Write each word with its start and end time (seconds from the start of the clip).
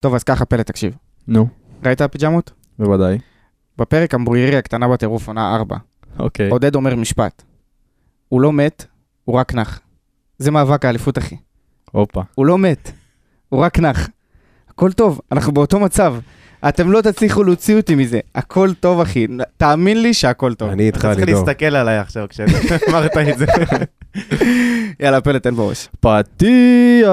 טוב, 0.00 0.14
אז 0.14 0.24
ככה, 0.24 0.44
פלט, 0.44 0.66
תקשיב. 0.66 0.94
נו, 1.28 1.48
ראית 1.84 2.00
הפיג'מות? 2.00 2.50
בוודאי. 2.78 3.18
בפרק 3.78 4.14
המבוירי 4.14 4.56
הקטנה 4.56 4.88
בטירוף, 4.88 5.28
עונה 5.28 5.54
4. 5.56 5.76
אוקיי. 6.18 6.48
עודד 6.48 6.74
אומר 6.74 6.96
משפט. 6.96 7.42
הוא 8.28 8.40
לא 8.40 8.52
מת, 8.52 8.84
הוא 9.24 9.36
רק 9.36 9.54
נח. 9.54 9.80
זה 10.38 10.50
מאבק 10.50 10.84
האליפות, 10.84 11.18
אחי. 11.18 11.36
הופה. 11.92 12.22
הוא 12.34 12.46
לא 12.46 12.58
מת, 12.58 12.92
הוא 13.48 13.60
רק 13.60 13.78
נח. 13.78 14.08
הכל 14.68 14.92
טוב, 14.92 15.20
אנחנו 15.32 15.52
באותו 15.52 15.80
מצב. 15.80 16.14
אתם 16.68 16.90
לא 16.92 17.00
תצליחו 17.00 17.44
להוציא 17.44 17.76
אותי 17.76 17.94
מזה. 17.94 18.20
הכל 18.34 18.74
טוב, 18.80 19.00
אחי. 19.00 19.26
תאמין 19.56 20.02
לי 20.02 20.14
שהכל 20.14 20.54
טוב. 20.54 20.70
אני 20.70 20.86
איתך, 20.86 20.98
אתה 20.98 21.14
צריך 21.14 21.26
לידור. 21.26 21.44
להסתכל 21.46 21.76
עליי 21.76 21.98
עכשיו 21.98 22.26
כשאמרת 22.28 23.16
את 23.32 23.38
זה. 23.38 23.46
יאללה, 25.00 25.20
פלט, 25.20 25.42
תן 25.42 25.54
בראש. 25.54 25.88
פתיח! 26.00 27.10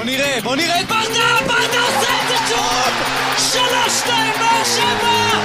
בוא 0.00 0.06
נראה, 0.06 0.38
בוא 0.42 0.56
נראה 0.56 0.80
את 0.80 0.86
ברדה, 0.88 1.46
ברדה 1.46 1.80
עושה 1.80 2.08
את 2.22 2.28
זה 2.28 2.36
שוב! 2.48 2.92
שלוש, 3.38 3.98
שתיים, 3.98 4.32
באר 4.38 4.64
שבע! 4.64 5.40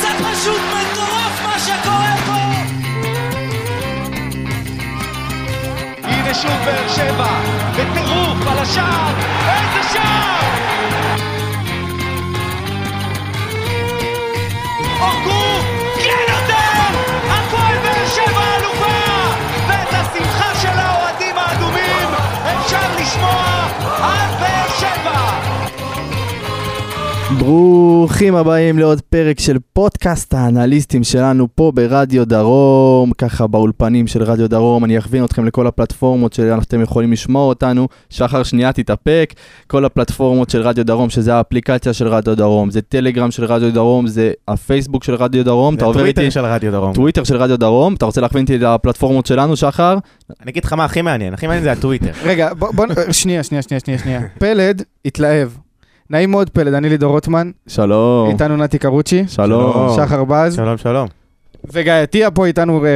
זה 0.00 0.08
פשוט 0.08 0.60
מטורף 0.60 1.42
מה 1.42 1.58
שקורה 1.58 2.14
פה! 2.26 2.42
הנה 6.04 6.34
שוב 6.34 6.52
באר 6.64 6.88
שבע, 6.88 7.40
בטירוף 7.72 8.46
על 8.50 8.58
השער, 8.58 9.12
איזה 9.48 9.88
שער! 9.92 10.40
אורגו, 15.00 15.60
כן 15.96 16.24
יותר! 16.28 16.98
הפועל 17.30 17.78
באר 17.82 18.06
שבע 18.06 18.56
אלופה! 18.56 18.98
ואת 19.68 19.88
השמחה 19.92 20.60
של 20.62 20.78
האוהדים 20.78 21.38
האדומים 21.38 22.08
אפשר 22.44 23.00
לשמוע 23.00 23.57
ברוכים 27.48 28.34
הבאים 28.34 28.78
לעוד 28.78 29.00
פרק 29.00 29.40
של 29.40 29.56
פודקאסט 29.72 30.34
האנליסטים 30.34 31.04
שלנו 31.04 31.48
פה 31.54 31.72
ברדיו 31.74 32.26
דרום, 32.26 33.12
ככה 33.18 33.46
באולפנים 33.46 34.06
של 34.06 34.22
רדיו 34.22 34.48
דרום, 34.48 34.84
אני 34.84 34.98
אכווין 34.98 35.24
אתכם 35.24 35.44
לכל 35.44 35.66
הפלטפורמות 35.66 36.32
שאתם 36.32 36.80
יכולים 36.80 37.12
לשמוע 37.12 37.44
אותנו. 37.44 37.88
שחר 38.10 38.42
שנייה 38.42 38.72
תתאפק, 38.72 39.34
כל 39.66 39.84
הפלטפורמות 39.84 40.50
של 40.50 40.62
רדיו 40.62 40.86
דרום, 40.86 41.10
שזה 41.10 41.34
האפליקציה 41.34 41.92
של 41.92 42.08
רדיו 42.08 42.36
דרום, 42.36 42.70
זה 42.70 42.82
טלגרם 42.82 43.30
של 43.30 43.44
רדיו 43.44 43.72
דרום, 43.72 44.06
זה 44.06 44.32
הפייסבוק 44.48 45.04
של 45.04 45.14
רדיו 45.14 45.44
דרום, 45.44 45.74
אתה 45.74 45.84
עובר 45.84 46.04
איתי... 46.04 46.12
טוויטר 46.12 46.30
של 46.30 46.44
רדיו 46.44 46.72
דרום. 46.72 46.92
טוויטר 46.92 47.24
של 47.24 47.36
רדיו 47.36 47.58
דרום, 47.58 47.94
אתה 47.94 48.06
רוצה 48.06 48.20
להכווין 48.20 48.44
אותי 48.44 48.56
את 48.56 48.62
הפלטפורמות 48.62 49.26
שלנו, 49.26 49.56
שחר? 49.56 49.98
אני 50.42 50.50
אגיד 50.50 50.64
לך 50.64 50.72
מה 50.72 50.84
הכי 50.84 51.02
מעניין, 51.02 51.34
הכי 51.34 51.46
מעניין 51.46 51.64
זה 51.64 51.72
הטוויטר. 51.72 52.10
רגע, 52.24 52.54
בוא, 52.54 52.72
בוא, 52.72 52.86
שנייה, 53.12 53.42
שנייה, 53.42 53.62
שנייה, 53.62 53.98
שנייה. 53.98 54.20
פלד, 54.38 54.82
התלהב. 55.04 55.67
נעים 56.10 56.30
מאוד, 56.30 56.50
פלד, 56.50 56.74
אני 56.74 56.88
לידור 56.88 57.12
רוטמן, 57.12 57.50
שלום. 57.66 58.30
איתנו 58.30 58.56
נתי 58.56 58.78
קרוצ'י, 58.78 59.24
שלום. 59.28 59.96
שחר 59.96 60.24
בז, 60.24 60.54
שלום 60.56 60.76
שלום. 60.76 61.08
וגיא 61.72 61.92
עטיה 61.92 62.30
פה 62.30 62.46
איתנו, 62.46 62.84
אה. 62.84 62.90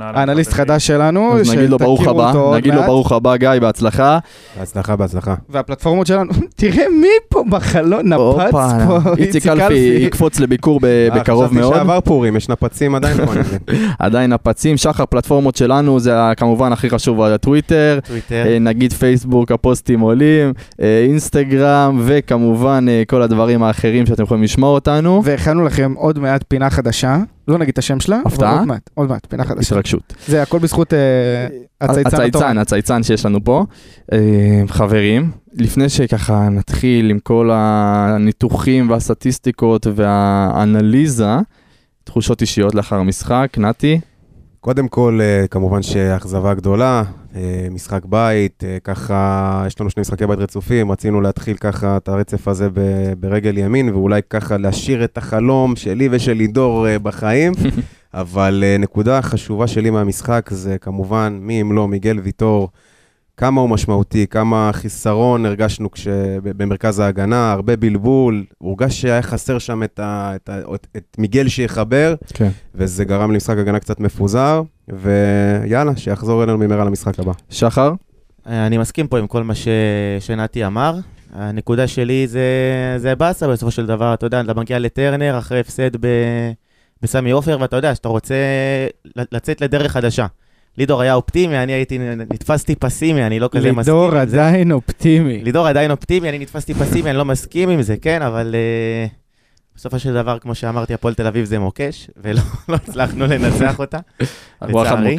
האנליסט 0.00 0.52
חברים. 0.52 0.66
חדש 0.68 0.86
שלנו, 0.86 1.40
אז 1.40 1.50
נגיד 1.50 1.70
לו 1.70 1.78
ברוך 1.78 2.00
שתכירו 2.00 2.20
הבא, 2.22 2.28
אותו 2.28 2.40
עוד 2.40 2.56
נגיד 2.56 2.74
לו. 2.74 2.82
ברוך 2.82 3.12
הבא, 3.12 3.36
גיא, 3.36 3.50
בהצלחה. 3.60 4.18
בהצלחה, 4.58 4.96
בהצלחה. 4.96 5.34
והפלטפורמות 5.48 6.06
שלנו, 6.06 6.32
תראה 6.56 6.84
מי 7.00 7.08
פה 7.28 7.44
בחלון, 7.50 8.12
נפץ 8.12 8.52
פה, 8.86 8.98
איציק 9.16 9.46
אלפי 9.46 9.98
יקפוץ 10.00 10.40
לביקור 10.40 10.80
אה, 10.84 11.08
בקרוב 11.20 11.44
חשבתי 11.44 11.60
מאוד. 11.60 11.74
שעבר 11.74 12.00
פורים, 12.00 12.36
יש 12.36 12.48
נפצים 12.48 12.94
עדיין 12.94 13.16
פה. 13.26 13.32
עדיין 13.98 14.32
הפצים, 14.32 14.76
שחר 14.76 15.06
פלטפורמות 15.06 15.56
שלנו, 15.56 16.00
זה 16.00 16.12
כמובן 16.36 16.72
הכי 16.72 16.90
חשוב 16.90 17.22
הטוויטר, 17.22 17.98
טוויטר. 18.06 18.44
אה, 18.46 18.58
נגיד 18.58 18.92
פייסבוק, 18.92 19.52
הפוסטים 19.52 20.00
עולים, 20.00 20.52
אה, 20.82 21.04
אינסטגרם, 21.08 22.02
וכמובן 22.04 22.86
אה, 22.88 23.02
כל 23.06 23.22
הדברים 23.22 23.62
האחרים 23.62 24.06
שאתם 24.06 24.22
יכולים 24.22 24.42
לשמוע 24.42 24.70
אותנו. 24.70 25.22
והכנו 25.24 25.64
לכם 25.64 25.94
עוד 25.96 26.18
מעט 26.18 26.44
פינה 26.48 26.70
חדשה, 26.70 27.18
לא 27.48 27.58
נגיד 27.58 27.72
את 27.72 27.78
השם 27.78 28.00
שלה, 28.00 28.20
הפתעה? 28.26 28.58
עוד 28.58 28.68
מעט, 28.68 28.90
עוד 28.94 29.08
מעט, 29.08 29.26
פינה 29.26 29.44
חדשה. 29.44 29.74
התרגשות. 29.74 30.14
זה 30.26 30.42
הכל 30.42 30.58
בזכות 30.58 30.94
אה, 30.94 30.98
הצייצן 31.80 32.08
התורן. 32.08 32.24
הצייצן, 32.24 32.58
הצייצן 32.58 33.02
שיש 33.02 33.26
לנו 33.26 33.44
פה. 33.44 33.64
אה, 34.12 34.18
חברים, 34.68 35.30
לפני 35.54 35.88
שככה 35.88 36.48
נתחיל 36.48 37.10
עם 37.10 37.18
כל 37.18 37.50
הניתוחים 37.52 38.90
והסטטיסטיקות 38.90 39.86
והאנליזה, 39.94 41.36
תחושות 42.04 42.40
אישיות 42.40 42.74
לאחר 42.74 42.96
המשחק, 42.96 43.54
נתי, 43.58 44.00
קודם 44.66 44.88
כל, 44.88 45.18
אה, 45.22 45.46
כמובן 45.46 45.82
שאכזבה 45.82 46.54
גדולה, 46.54 47.02
אה, 47.36 47.66
משחק 47.70 48.04
בית, 48.04 48.64
אה, 48.66 48.78
ככה, 48.84 49.64
יש 49.66 49.80
לנו 49.80 49.90
שני 49.90 50.00
משחקי 50.00 50.26
בית 50.26 50.38
רצופים, 50.38 50.92
רצינו 50.92 51.20
להתחיל 51.20 51.56
ככה 51.56 51.96
את 51.96 52.08
הרצף 52.08 52.48
הזה 52.48 52.68
ברגל 53.20 53.58
ימין, 53.58 53.88
ואולי 53.88 54.20
ככה 54.30 54.56
להשאיר 54.56 55.04
את 55.04 55.18
החלום 55.18 55.76
שלי 55.76 56.08
ושל 56.10 56.32
לידור 56.32 56.86
בחיים, 57.02 57.52
אבל 58.14 58.64
נקודה 58.78 59.22
חשובה 59.22 59.66
שלי 59.66 59.90
מהמשחק 59.90 60.50
זה 60.52 60.78
כמובן, 60.78 61.38
מי 61.40 61.60
אם 61.60 61.72
לא, 61.72 61.88
מיגל 61.88 62.18
ויטור, 62.18 62.68
כמה 63.36 63.60
הוא 63.60 63.70
משמעותי, 63.70 64.26
כמה 64.26 64.70
חיסרון 64.72 65.46
הרגשנו 65.46 65.90
כש... 65.90 66.08
במרכז 66.42 66.98
ההגנה, 66.98 67.52
הרבה 67.52 67.76
בלבול, 67.76 68.44
הורגש 68.58 69.00
שהיה 69.00 69.22
חסר 69.22 69.58
שם 69.58 69.82
את, 69.82 70.00
ה... 70.02 70.32
את, 70.36 70.48
ה... 70.48 70.58
את... 70.74 70.86
את 70.96 71.16
מיגל 71.18 71.48
שיחבר, 71.48 72.14
כן. 72.34 72.48
וזה 72.74 73.04
גרם 73.04 73.32
למשחק 73.32 73.58
הגנה 73.58 73.78
קצת 73.78 74.00
מפוזר, 74.00 74.62
ויאללה, 74.88 75.96
שיחזור 75.96 76.44
אלינו 76.44 76.58
במהרה 76.58 76.84
למשחק 76.84 77.18
הבא. 77.18 77.32
שחר, 77.50 77.92
אני 78.46 78.78
מסכים 78.78 79.06
פה 79.06 79.18
עם 79.18 79.26
כל 79.26 79.42
מה 79.42 79.54
ש- 79.54 79.68
שנתי 80.20 80.66
אמר. 80.66 80.94
הנקודה 81.32 81.86
שלי 81.86 82.26
זה, 82.28 82.40
זה 82.96 83.14
באסה 83.14 83.48
בסופו 83.48 83.70
של 83.70 83.86
דבר, 83.86 84.14
אתה 84.14 84.26
יודע, 84.26 84.40
אתה 84.40 84.54
מגיע 84.54 84.78
לטרנר 84.78 85.38
אחרי 85.38 85.60
הפסד 85.60 85.96
ב, 86.00 86.06
בסמי 87.02 87.30
עופר, 87.30 87.58
ואתה 87.60 87.76
יודע 87.76 87.94
שאתה 87.94 88.08
רוצה 88.08 88.34
ל- 89.16 89.22
לצאת 89.32 89.60
לדרך 89.60 89.92
חדשה. 89.92 90.26
לידור 90.78 91.00
היה 91.02 91.14
אופטימי, 91.14 91.58
אני 91.58 91.72
הייתי, 91.72 91.98
נתפסתי 92.16 92.74
פסימי, 92.74 93.26
אני 93.26 93.40
לא 93.40 93.48
כזה 93.52 93.72
מסכים. 93.72 93.94
לידור. 93.94 94.16
עדיין 94.16 94.72
אופטימי. 94.72 95.44
לידור 95.44 95.66
עדיין 95.66 95.90
אופטימי, 95.90 96.28
אני 96.28 96.38
נתפסתי 96.38 96.74
פסימי, 96.74 97.10
אני 97.10 97.18
לא 97.18 97.24
מסכים 97.24 97.68
עם 97.68 97.82
זה, 97.82 97.96
כן, 97.96 98.22
אבל 98.22 98.54
uh, 98.54 99.10
בסופו 99.76 99.98
של 99.98 100.14
דבר, 100.14 100.38
כמו 100.38 100.54
שאמרתי, 100.54 100.94
הפועל 100.94 101.14
תל 101.14 101.26
אביב 101.26 101.44
זה 101.44 101.58
מוקש, 101.58 102.10
ולא 102.16 102.40
לא 102.68 102.74
הצלחנו 102.74 103.26
לנצח 103.26 103.78
אותה, 103.78 103.98
לצערי. 104.62 105.16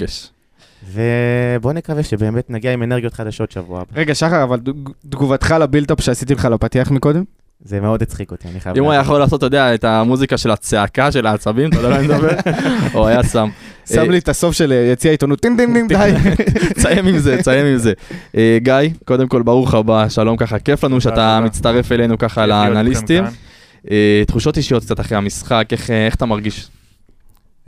ובוא 0.94 1.73
נקווה 1.73 2.03
שבאמת 2.03 2.50
נגיע 2.50 2.73
עם 2.73 2.84
אנרגיות 2.84 3.13
חדשות 3.13 3.51
שבוע 3.51 3.81
הבא. 3.81 3.91
רגע, 3.96 4.16
שחר, 4.16 4.44
אבל 4.44 4.59
תגובתך 5.09 5.56
לבילטופ 5.62 6.01
שעשיתי 6.01 6.34
לך 6.34 6.46
לפתיח 6.46 6.91
מקודם? 6.91 7.23
זה 7.62 7.79
מאוד 7.81 8.01
הצחיק 8.01 8.31
אותי, 8.31 8.47
אני 8.47 8.59
חייב 8.59 8.78
אם 8.78 8.84
הוא 8.84 8.91
היה. 8.91 9.01
יכול 9.01 9.19
לעשות, 9.19 9.38
אתה 9.38 9.45
יודע, 9.45 9.75
את 9.75 9.84
המוזיקה 9.84 10.38
של 10.38 10.51
הצעקה 10.51 11.12
של 11.12 11.28
העצבים, 11.28 11.69
אתה 11.69 11.78
יודע 11.78 11.88
על 11.88 11.94
מה 11.94 12.00
אני 12.00 12.07
מדבר? 12.07 12.51
הוא 12.94 13.06
היה 13.07 13.23
שם. 13.23 13.50
שם 13.85 14.12
לי 14.12 14.18
את 14.18 14.29
הסוף 14.29 14.56
של 14.56 14.72
אה, 14.72 14.91
יציע 14.91 15.12
העיתונות, 15.12 15.40
טין 15.40 15.57
טין 15.57 15.73
טין, 15.73 15.88
די. 15.88 16.13
תסיים 16.75 17.07
עם 17.07 17.17
זה, 17.17 17.38
תסיים 17.38 17.66
עם 17.66 17.78
זה. 17.78 17.94
אה, 18.38 18.57
גיא, 18.62 18.73
קודם 19.06 19.28
כל 19.28 19.41
ברוך 19.41 19.73
הבא, 19.73 20.09
שלום 20.09 20.38
ככה, 20.38 20.59
כיף 20.59 20.84
לנו 20.84 21.01
שאתה. 21.01 21.40
מצטרף 21.44 21.91
אלינו 21.91 22.17
ככה 22.17 22.46
לאנליסטים. 22.46 23.23
אה, 23.91 24.23
תחושות 24.28 24.57
אישיות 24.57 24.84
קצת 24.84 25.00
אחרי 25.00 25.17
המשחק, 25.17 25.67
איך, 25.72 25.90
אה, 25.90 26.06
איך 26.06 26.16
אתה 26.16 26.25
מרגיש? 26.25 26.69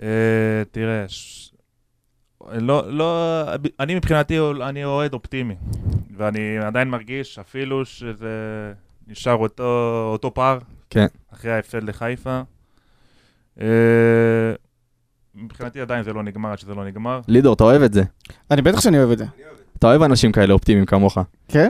אה, 0.02 0.08
תראה, 0.72 1.06
לא, 2.52 2.94
לא, 2.94 3.44
אני 3.80 3.96
מבחינתי, 3.96 4.38
אני 4.62 4.86
אוהד 4.86 5.14
אופטימי, 5.14 5.56
ואני 6.18 6.58
עדיין 6.58 6.90
מרגיש 6.90 7.40
אפילו 7.40 7.86
שזה 7.86 8.30
נשאר 9.09 9.36
אותו, 9.36 10.09
אותו 10.14 10.34
פער, 10.34 10.59
כן. 10.90 11.06
אחרי 11.34 11.52
ההפסד 11.52 11.84
לחיפה. 11.84 12.42
אה, 13.62 13.66
מבחינתי 15.36 15.81
עדיין 15.81 16.03
זה 16.03 16.14
לא 16.14 16.24
נגמר 16.24 16.52
עד 16.52 16.59
שזה 16.59 16.75
לא 16.75 16.86
נגמר. 16.86 17.22
לידור, 17.28 17.53
אתה 17.53 17.64
אוהב 17.64 17.81
את 17.81 17.94
זה? 17.94 18.03
אני 18.52 18.62
בטח 18.62 18.80
שאני 18.80 18.98
אוהב 18.98 19.12
את 19.12 19.18
זה. 19.18 19.25
אתה 19.78 19.88
אוהב 19.88 20.02
אנשים 20.02 20.31
כאלה 20.31 20.53
אופטימיים 20.53 20.86
כמוך. 20.86 21.18
כן? 21.48 21.69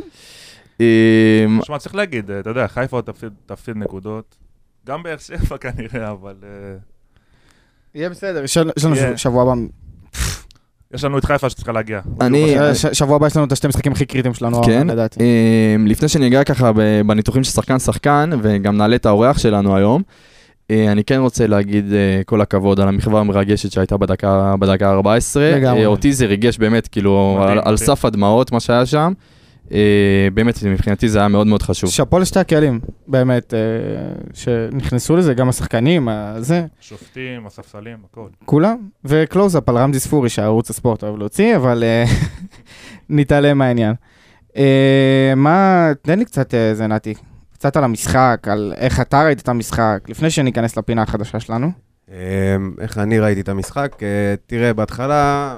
אה, 0.81 1.45
תשמע, 1.61 1.79
צריך 1.79 1.95
להגיד, 1.95 2.31
אה, 2.31 2.39
אתה 2.39 2.49
יודע, 2.49 2.67
חיפה 2.67 2.97
עוד 2.97 3.09
תפסיד, 3.45 3.77
נקודות. 3.77 4.35
גם 4.85 5.03
באר 5.03 5.17
שבע 5.17 5.57
כנראה, 5.63 6.11
אבל 6.11 6.35
אה, 6.43 6.77
יהיה 7.95 8.09
בסדר, 8.09 8.43
יש 8.43 8.57
לנו-. 8.57 9.17
שבוע 9.17 9.43
הבא. 9.43 9.61
יש 10.93 11.03
לנו 11.03 11.17
את 11.17 11.25
חיפה 11.25 11.49
שצריכה 11.49 11.71
להגיע. 11.71 11.99
אני- 12.21 12.59
אה, 12.59 12.75
שבוע 12.75 13.15
הבא 13.15 13.27
יש 13.27 13.35
לנו 13.37 13.45
את 13.45 13.51
השתי 13.51 13.67
משחקים 13.67 13.91
הכי 13.91 14.05
קריטיים 14.05 14.33
שלנו, 14.33 14.63
כן. 14.63 14.87
לדעתי. 14.87 15.19
אה, 15.19 15.25
לפני 15.85 16.07
שניגע 16.07 16.43
ככה 16.43 16.71
ב- 16.75 17.01
בניתוחים 17.05 17.43
של 17.43 17.51
שחקן 17.51 17.79
שחקן, 17.79 18.29
וגם 18.41 18.77
נעלה 18.77 18.95
את 18.95 19.05
האורח 19.05 19.37
שלנו 19.37 19.75
היום, 19.75 20.01
אה, 20.71 20.91
אני 20.91 21.03
כן 21.03 21.19
רוצה 21.19 21.47
להגיד 21.47 21.93
אה, 21.93 22.21
כל 22.25 22.41
הכבוד 22.41 22.79
על 22.79 22.87
המחווה 22.87 23.19
המרגשת 23.19 23.71
שהייתה 23.71 23.97
בדקה 23.97 24.55
בדקה 24.59 24.91
ה-14. 24.91 25.05
לגמרי. 25.39 25.85
אותי 25.85 26.13
זה 26.13 26.25
ריגש 26.25 26.57
באמת, 26.57 26.87
כאילו, 26.87 27.39
על-. 27.63 27.77
סף 27.77 28.05
הדמעות, 28.05 28.51
מה 28.51 28.59
שהיה 28.59 28.85
שם. 28.85 29.13
אה, 29.73 30.27
באמת, 30.33 30.63
מבחינתי 30.63 31.09
זה 31.09 31.19
היה 31.19 31.27
מאוד 31.27 31.47
מאוד 31.47 31.61
חשוב. 31.61 31.89
שאפו 31.89 32.19
לשתי 32.19 32.39
הקהלים, 32.39 32.79
באמת, 33.07 33.53
אה, 33.53 33.59
שנכנסו 34.33 35.15
לזה, 35.15 35.33
גם 35.33 35.49
השחקנים, 35.49 36.09
זה, 36.37 36.65
שופטים, 36.79 37.45
הספסלים, 37.45 37.97
הכל. 38.11 38.27
כולם. 38.45 38.77
וקלוזאפ 39.05 39.69
על 39.69 39.77
רמזי 39.77 39.99
ספורי, 39.99 40.29
שערוץ 40.29 40.69
הספורט 40.69 41.03
אוהב 41.03 41.17
להוציא, 41.17 41.55
אבל 41.55 41.83
אה, 41.83 42.03
נתעלם 43.09 43.57
מהעניין. 43.57 43.95
אה, 44.57 45.33
מה, 45.35 45.89
תן 46.01 46.19
לי 46.19 46.25
קצת 46.25 46.53
אה, 46.53 46.75
זה, 46.75 46.87
נתי. 46.87 47.13
קצת 47.53 47.77
על 47.77 47.83
המשחק, 47.83 48.47
על 48.51 48.73
איך 48.77 49.01
אתה 49.01 49.23
ראית 49.23 49.41
את 49.41 49.49
המשחק, 49.49 49.99
לפני 50.07 50.29
שניכנס 50.29 50.77
לפינה 50.77 51.01
החדשה 51.01 51.39
שלנו. 51.39 51.71
איך 52.79 52.97
אני 52.97 53.19
ראיתי 53.19 53.41
את 53.41 53.49
המשחק? 53.49 53.95
אה, 54.03 54.35
תראה, 54.47 54.73
בהתחלה, 54.73 55.57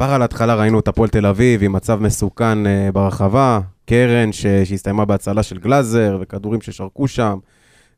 כבר 0.00 0.12
על 0.12 0.22
ההתחלה 0.22 0.54
ראינו 0.54 0.80
את 0.80 0.88
הפועל 0.88 1.08
תל 1.08 1.26
אביב 1.26 1.62
עם 1.62 1.72
מצב 1.72 2.02
מסוכן 2.02 2.66
אה, 2.66 2.88
ברחבה, 2.92 3.60
קרן 3.86 4.32
ש- 4.32 4.46
שהסתיימה 4.64 5.04
בהצלה 5.04 5.42
של 5.42 5.58
גלאזר 5.58 6.18
וכדורים 6.20 6.60
ששרקו 6.60 7.08
שם, 7.08 7.38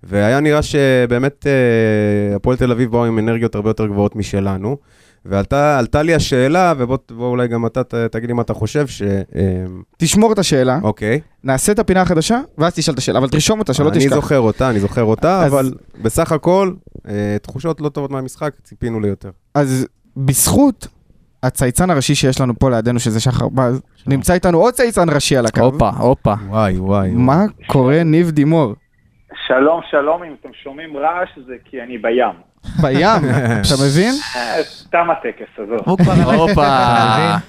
והיה 0.03 0.41
נראה 0.41 0.63
שבאמת 0.63 1.47
אה, 1.47 2.37
הפועל 2.37 2.57
תל 2.57 2.71
אביב 2.73 2.91
באו 2.91 3.05
עם 3.05 3.19
אנרגיות 3.19 3.55
הרבה 3.55 3.71
יותר 3.71 3.87
גבוהות 3.87 4.17
משלנו. 4.17 4.77
ועלתה 5.25 5.79
עלתה 5.79 6.03
לי 6.03 6.15
השאלה, 6.15 6.75
ובוא 6.79 6.99
בוא 7.11 7.27
אולי 7.29 7.49
גם 7.49 7.67
אתה 7.67 7.85
ת- 7.85 7.95
תגיד 7.95 8.29
לי 8.29 8.35
מה 8.35 8.43
אתה 8.43 8.55
חושב, 8.55 8.87
ש... 8.87 9.03
אמ, 9.03 9.83
תשמור 9.97 10.33
את 10.33 10.39
השאלה, 10.39 10.79
אוקיי. 10.83 11.21
נעשה 11.45 11.73
את 11.73 11.79
הפינה 11.79 12.01
החדשה, 12.03 12.41
ואז 12.59 12.75
תשאל 12.75 12.95
את 12.95 12.99
השאלה, 12.99 13.19
אבל 13.19 13.29
תרשום 13.29 13.59
אותה, 13.59 13.75
שלא 13.75 13.89
אני 13.89 13.99
תשכח. 13.99 14.15
זוכר 14.15 14.39
אותה, 14.41 14.71
אני 14.71 14.81
זוכר 14.81 15.03
אותה, 15.05 15.43
אז- 15.45 15.53
אבל 15.53 15.73
בסך 16.03 16.33
הכל, 16.33 16.73
אה, 17.09 17.37
תחושות 17.43 17.81
לא 17.81 17.89
טובות 17.89 18.11
מהמשחק, 18.11 18.53
ציפינו 18.65 19.01
ליותר. 19.01 19.31
אז 19.55 19.87
בזכות 20.17 20.87
הצייצן 21.43 21.91
הראשי 21.91 22.15
שיש 22.15 22.41
לנו 22.41 22.59
פה 22.59 22.71
לידינו, 22.71 23.01
שזה 23.01 23.21
שחר 23.21 23.49
בז, 23.49 23.83
נמצא 24.07 24.35
איתנו 24.35 24.59
עוד 24.59 24.75
צייצן 24.75 25.11
ראשי 25.11 25.37
על 25.37 25.47
הקו. 25.47 25.61
הופה, 25.61 25.89
הופה. 25.99 26.35
וואי, 26.47 26.79
וואי. 26.79 27.11
מה 27.11 27.45
קורה, 27.67 28.03
ניב 28.05 28.31
דימור? 28.31 28.75
שלום, 29.47 29.81
שלום, 29.91 30.23
אם 30.23 30.35
אתם 30.41 30.49
שומעים 30.63 30.97
רעש 30.97 31.29
זה 31.47 31.55
כי 31.65 31.83
אני 31.83 31.99
בים. 31.99 32.53
בים, 32.81 33.31
אתה 33.63 33.75
מבין? 33.87 34.15
אה, 34.37 34.63
סתם 34.63 35.11
הטקס 35.11 35.59
הזה. 35.59 35.75
הוא 35.85 35.99
כבר... 35.99 36.13
הופה. 36.33 36.67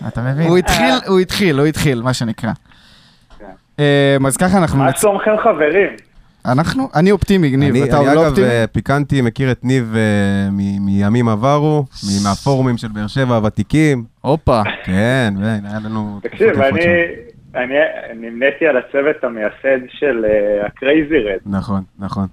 אתה 0.08 0.22
מבין? 0.22 0.48
הוא 0.48 0.58
התחיל, 0.58 0.94
הוא 1.08 1.20
התחיל, 1.20 1.60
הוא 1.60 1.68
התחיל, 1.68 2.02
מה 2.02 2.14
שנקרא. 2.14 2.52
אה, 3.80 4.18
אז 4.28 4.38
ככה 4.38 4.58
אנחנו, 4.58 4.80
מה 4.80 4.98
שלומכם 4.98 5.32
חברים? 5.44 5.90
אנחנו, 6.46 6.90
אני 6.96 7.12
אופטימי, 7.12 7.58
ניב, 7.58 7.76
אני, 7.76 7.84
אתה 7.84 7.98
אני 7.98 8.06
לא 8.06 8.12
אגב 8.12 8.20
אופטימי? 8.26 8.48
אה, 8.48 8.66
פיקנטי, 8.72 9.22
מכיר 9.22 9.52
את 9.52 9.60
ניב 9.64 9.94
אה, 9.96 10.02
מ- 10.52 10.86
מימים 10.86 11.30
עברו, 11.30 11.86
מ- 12.04 12.24
מהפורומים 12.24 12.78
של 12.78 12.88
באר 12.88 13.08
שבע 13.08 13.36
הוותיקים. 13.36 14.04
הופה. 14.22 14.62
כן, 14.84 15.34
היה 15.42 15.80
לנו... 15.86 16.20
תקשיב, 16.24 16.62
אני 16.62 16.82
שם. 16.82 16.88
אני 17.56 17.74
נמניתי 18.16 18.68
על 18.68 18.78
הצוות 18.78 19.24
המייסד 19.24 19.86
של 19.90 20.26
אה, 20.26 20.66
הקרייזי 20.68 21.18
רד. 21.18 21.38
נכון, 21.46 21.82
נכון. 22.00 22.28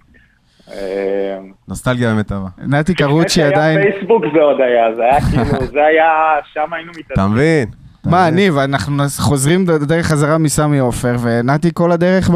אה, 0.72 1.38
נוסטלגיה 1.68 2.14
במיטבה. 2.14 2.48
נתי 2.58 2.92
לפני 2.92 3.06
קרוצ'י 3.06 3.42
עדיין... 3.42 3.80
פייסבוק 3.82 4.22
זה 4.34 4.40
עוד 4.40 4.60
היה, 4.60 4.94
זה 4.96 5.02
היה 5.02 5.20
כאילו, 5.20 5.66
זה 5.74 5.84
היה, 5.84 6.08
שם 6.52 6.72
היינו 6.72 6.90
אתה 6.92 7.00
מתעסקים. 7.00 7.32
מבין? 7.32 7.68
אתה 8.00 8.10
מה, 8.10 8.22
מבין? 8.22 8.34
ניב, 8.34 8.58
אנחנו 8.58 9.02
חוזרים 9.18 9.64
דרך 9.66 10.06
חזרה 10.06 10.38
מסמי 10.38 10.78
עופר, 10.78 11.16
ונתי 11.22 11.70
כל 11.74 11.92
הדרך 11.92 12.30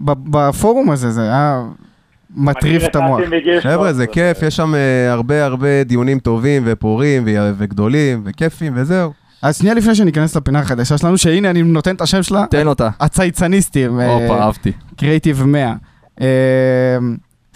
בפורום 0.00 0.90
הזה, 0.90 1.10
זה 1.10 1.22
היה 1.22 1.62
מטריף 2.36 2.84
את 2.84 2.96
המוח. 2.96 3.20
חבר'ה, 3.62 3.92
זה 3.92 4.04
13. 4.04 4.06
כיף, 4.06 4.42
יש 4.42 4.56
שם 4.56 4.74
אה, 4.74 5.12
הרבה 5.12 5.44
הרבה 5.44 5.84
דיונים 5.84 6.18
טובים 6.18 6.62
ופורים 6.66 7.22
וגדולים 7.58 8.22
וכיפים 8.24 8.72
וזהו. 8.76 9.12
אז 9.42 9.58
שנייה 9.58 9.74
לפני 9.74 9.94
שניכנס 9.94 10.36
לפינה 10.36 10.58
החדשה 10.58 10.98
שלנו, 10.98 11.18
שהנה 11.18 11.50
אני 11.50 11.62
נותן 11.62 11.94
את 11.94 12.00
השם 12.00 12.22
שלה, 12.22 12.44
תן 12.50 12.66
אותה. 12.66 12.88
הצייצניסטים, 13.00 14.00
הופה, 14.00 14.34
אה, 14.34 14.42
אהבתי. 14.42 14.72
קריאיטיב 14.96 15.42
100. 15.44 15.74
אה, 16.20 16.26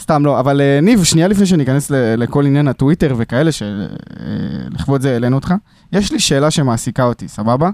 סתם 0.01 0.25
לא, 0.25 0.41
אבל 0.41 0.61
אה, 0.61 0.79
ניב, 0.83 1.05
שנייה 1.05 1.29
לפני 1.29 1.47
שניכנס 1.47 1.91
ל- 1.91 2.15
לכל 2.23 2.47
עניין 2.47 2.69
הטוויטר 2.69 3.15
וכאלה, 3.19 3.51
שלכבוד 3.53 5.01
זה 5.01 5.13
העלינו 5.13 5.37
אותך, 5.37 5.55
יש 5.93 6.13
לי 6.13 6.21
שאלה 6.21 6.51
שמעסיקה 6.51 7.05
אותי, 7.05 7.29
סבבה? 7.29 7.71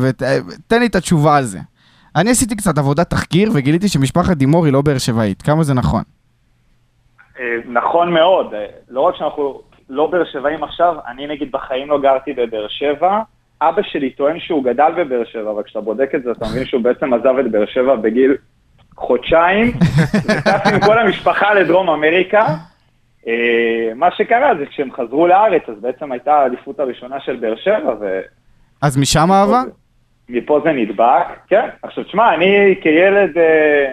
ותן 0.00 0.80
לי 0.80 0.86
את 0.86 0.96
התשובה 0.96 1.36
על 1.36 1.44
זה. 1.44 1.58
אני 2.18 2.30
עשיתי 2.30 2.56
קצת 2.56 2.78
עבודת 2.78 3.10
תחקיר 3.10 3.50
וגיליתי 3.54 3.88
שמשפחת 3.88 4.36
דימור 4.36 4.64
היא 4.64 4.72
לא 4.72 4.82
באר 4.82 4.98
שבעית, 4.98 5.42
כמה 5.42 5.62
זה 5.62 5.74
נכון? 5.74 6.02
אה, 7.40 7.44
נכון 7.66 8.12
מאוד, 8.12 8.54
אה, 8.54 8.66
לא 8.88 9.00
רק 9.00 9.14
שאנחנו 9.16 9.60
לא 9.88 10.06
באר 10.06 10.24
שבעים 10.32 10.64
עכשיו, 10.64 10.94
אני 11.08 11.26
נגיד 11.26 11.52
בחיים 11.52 11.88
לא 11.88 12.00
גרתי 12.00 12.32
בבאר 12.32 12.68
שבע, 12.68 13.20
אבא 13.60 13.82
שלי 13.82 14.10
טוען 14.10 14.40
שהוא 14.40 14.64
גדל 14.64 14.92
בבאר 14.96 15.24
שבע, 15.24 15.50
אבל 15.50 15.62
כשאתה 15.62 15.80
בודק 15.80 16.10
את 16.14 16.22
זה 16.22 16.30
אתה 16.30 16.46
מבין 16.50 16.64
שהוא 16.64 16.82
בעצם 16.82 17.14
עזב 17.14 17.34
את 17.40 17.50
באר 17.50 17.66
שבע 17.66 17.96
בגיל 17.96 18.36
חודשיים, 18.96 19.72
וטס 20.24 20.72
עם 20.72 20.80
כל 20.80 20.98
המשפחה 20.98 21.54
לדרום 21.54 21.90
אמריקה. 21.90 22.46
אה, 23.26 23.92
מה 23.94 24.08
שקרה 24.16 24.52
זה 24.58 24.66
כשהם 24.66 24.92
חזרו 24.92 25.26
לארץ, 25.26 25.62
אז 25.68 25.74
בעצם 25.80 26.12
הייתה 26.12 26.34
האליפות 26.34 26.80
הראשונה 26.80 27.20
של 27.20 27.36
באר 27.36 27.56
שבע, 27.56 27.94
ו... 28.00 28.20
אז 28.82 28.96
משם 28.96 29.32
אהבה? 29.32 29.62
מפה 30.28 30.60
זה 30.64 30.72
נדבק, 30.72 31.26
כן. 31.48 31.68
עכשיו, 31.82 32.04
תשמע, 32.04 32.34
אני 32.34 32.74
כילד 32.80 33.38
אה, 33.38 33.92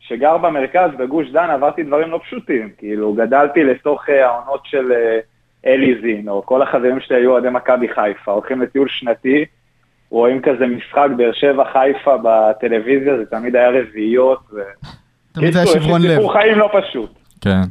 שגר 0.00 0.38
במרכז, 0.38 0.90
בגוש 0.98 1.30
דן, 1.30 1.50
עברתי 1.50 1.82
דברים 1.82 2.10
לא 2.10 2.20
פשוטים. 2.24 2.70
כאילו, 2.78 3.12
גדלתי 3.12 3.64
לתוך 3.64 4.08
אה, 4.08 4.26
העונות 4.26 4.60
של 4.64 4.92
אה, 4.92 5.18
אליזין, 5.66 6.28
או 6.28 6.46
כל 6.46 6.62
החברים 6.62 7.00
שלי 7.00 7.16
היו 7.16 7.30
אוהדי 7.30 7.50
מכבי 7.50 7.88
חיפה, 7.88 8.32
הולכים 8.32 8.62
לטיול 8.62 8.88
שנתי, 8.88 9.44
רואים 10.10 10.42
כזה 10.42 10.66
משחק 10.66 11.08
באר 11.16 11.32
שבע 11.32 11.64
חיפה 11.72 12.16
בטלוויזיה, 12.22 13.16
זה 13.16 13.26
תמיד 13.26 13.56
היה 13.56 13.70
רביעיות. 13.70 14.40
ו... 14.52 14.60
תמיד 15.32 15.56
היה 15.56 15.66
שברון 15.66 16.02
לב. 16.02 16.10
סיפור 16.10 16.32
חיים 16.32 16.58
לא 16.58 16.70
פשוט. 16.72 17.10
כן. 17.40 17.62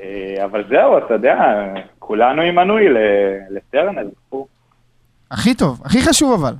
אה, 0.00 0.44
אבל 0.44 0.64
זהו, 0.68 0.98
אתה 0.98 1.14
יודע, 1.14 1.64
כולנו 1.98 2.42
עם 2.42 2.54
מנוי 2.54 2.86
לטרנר. 3.50 4.06
הכי 5.30 5.54
טוב, 5.54 5.82
הכי 5.84 6.02
חשוב 6.02 6.32
אבל. 6.32 6.54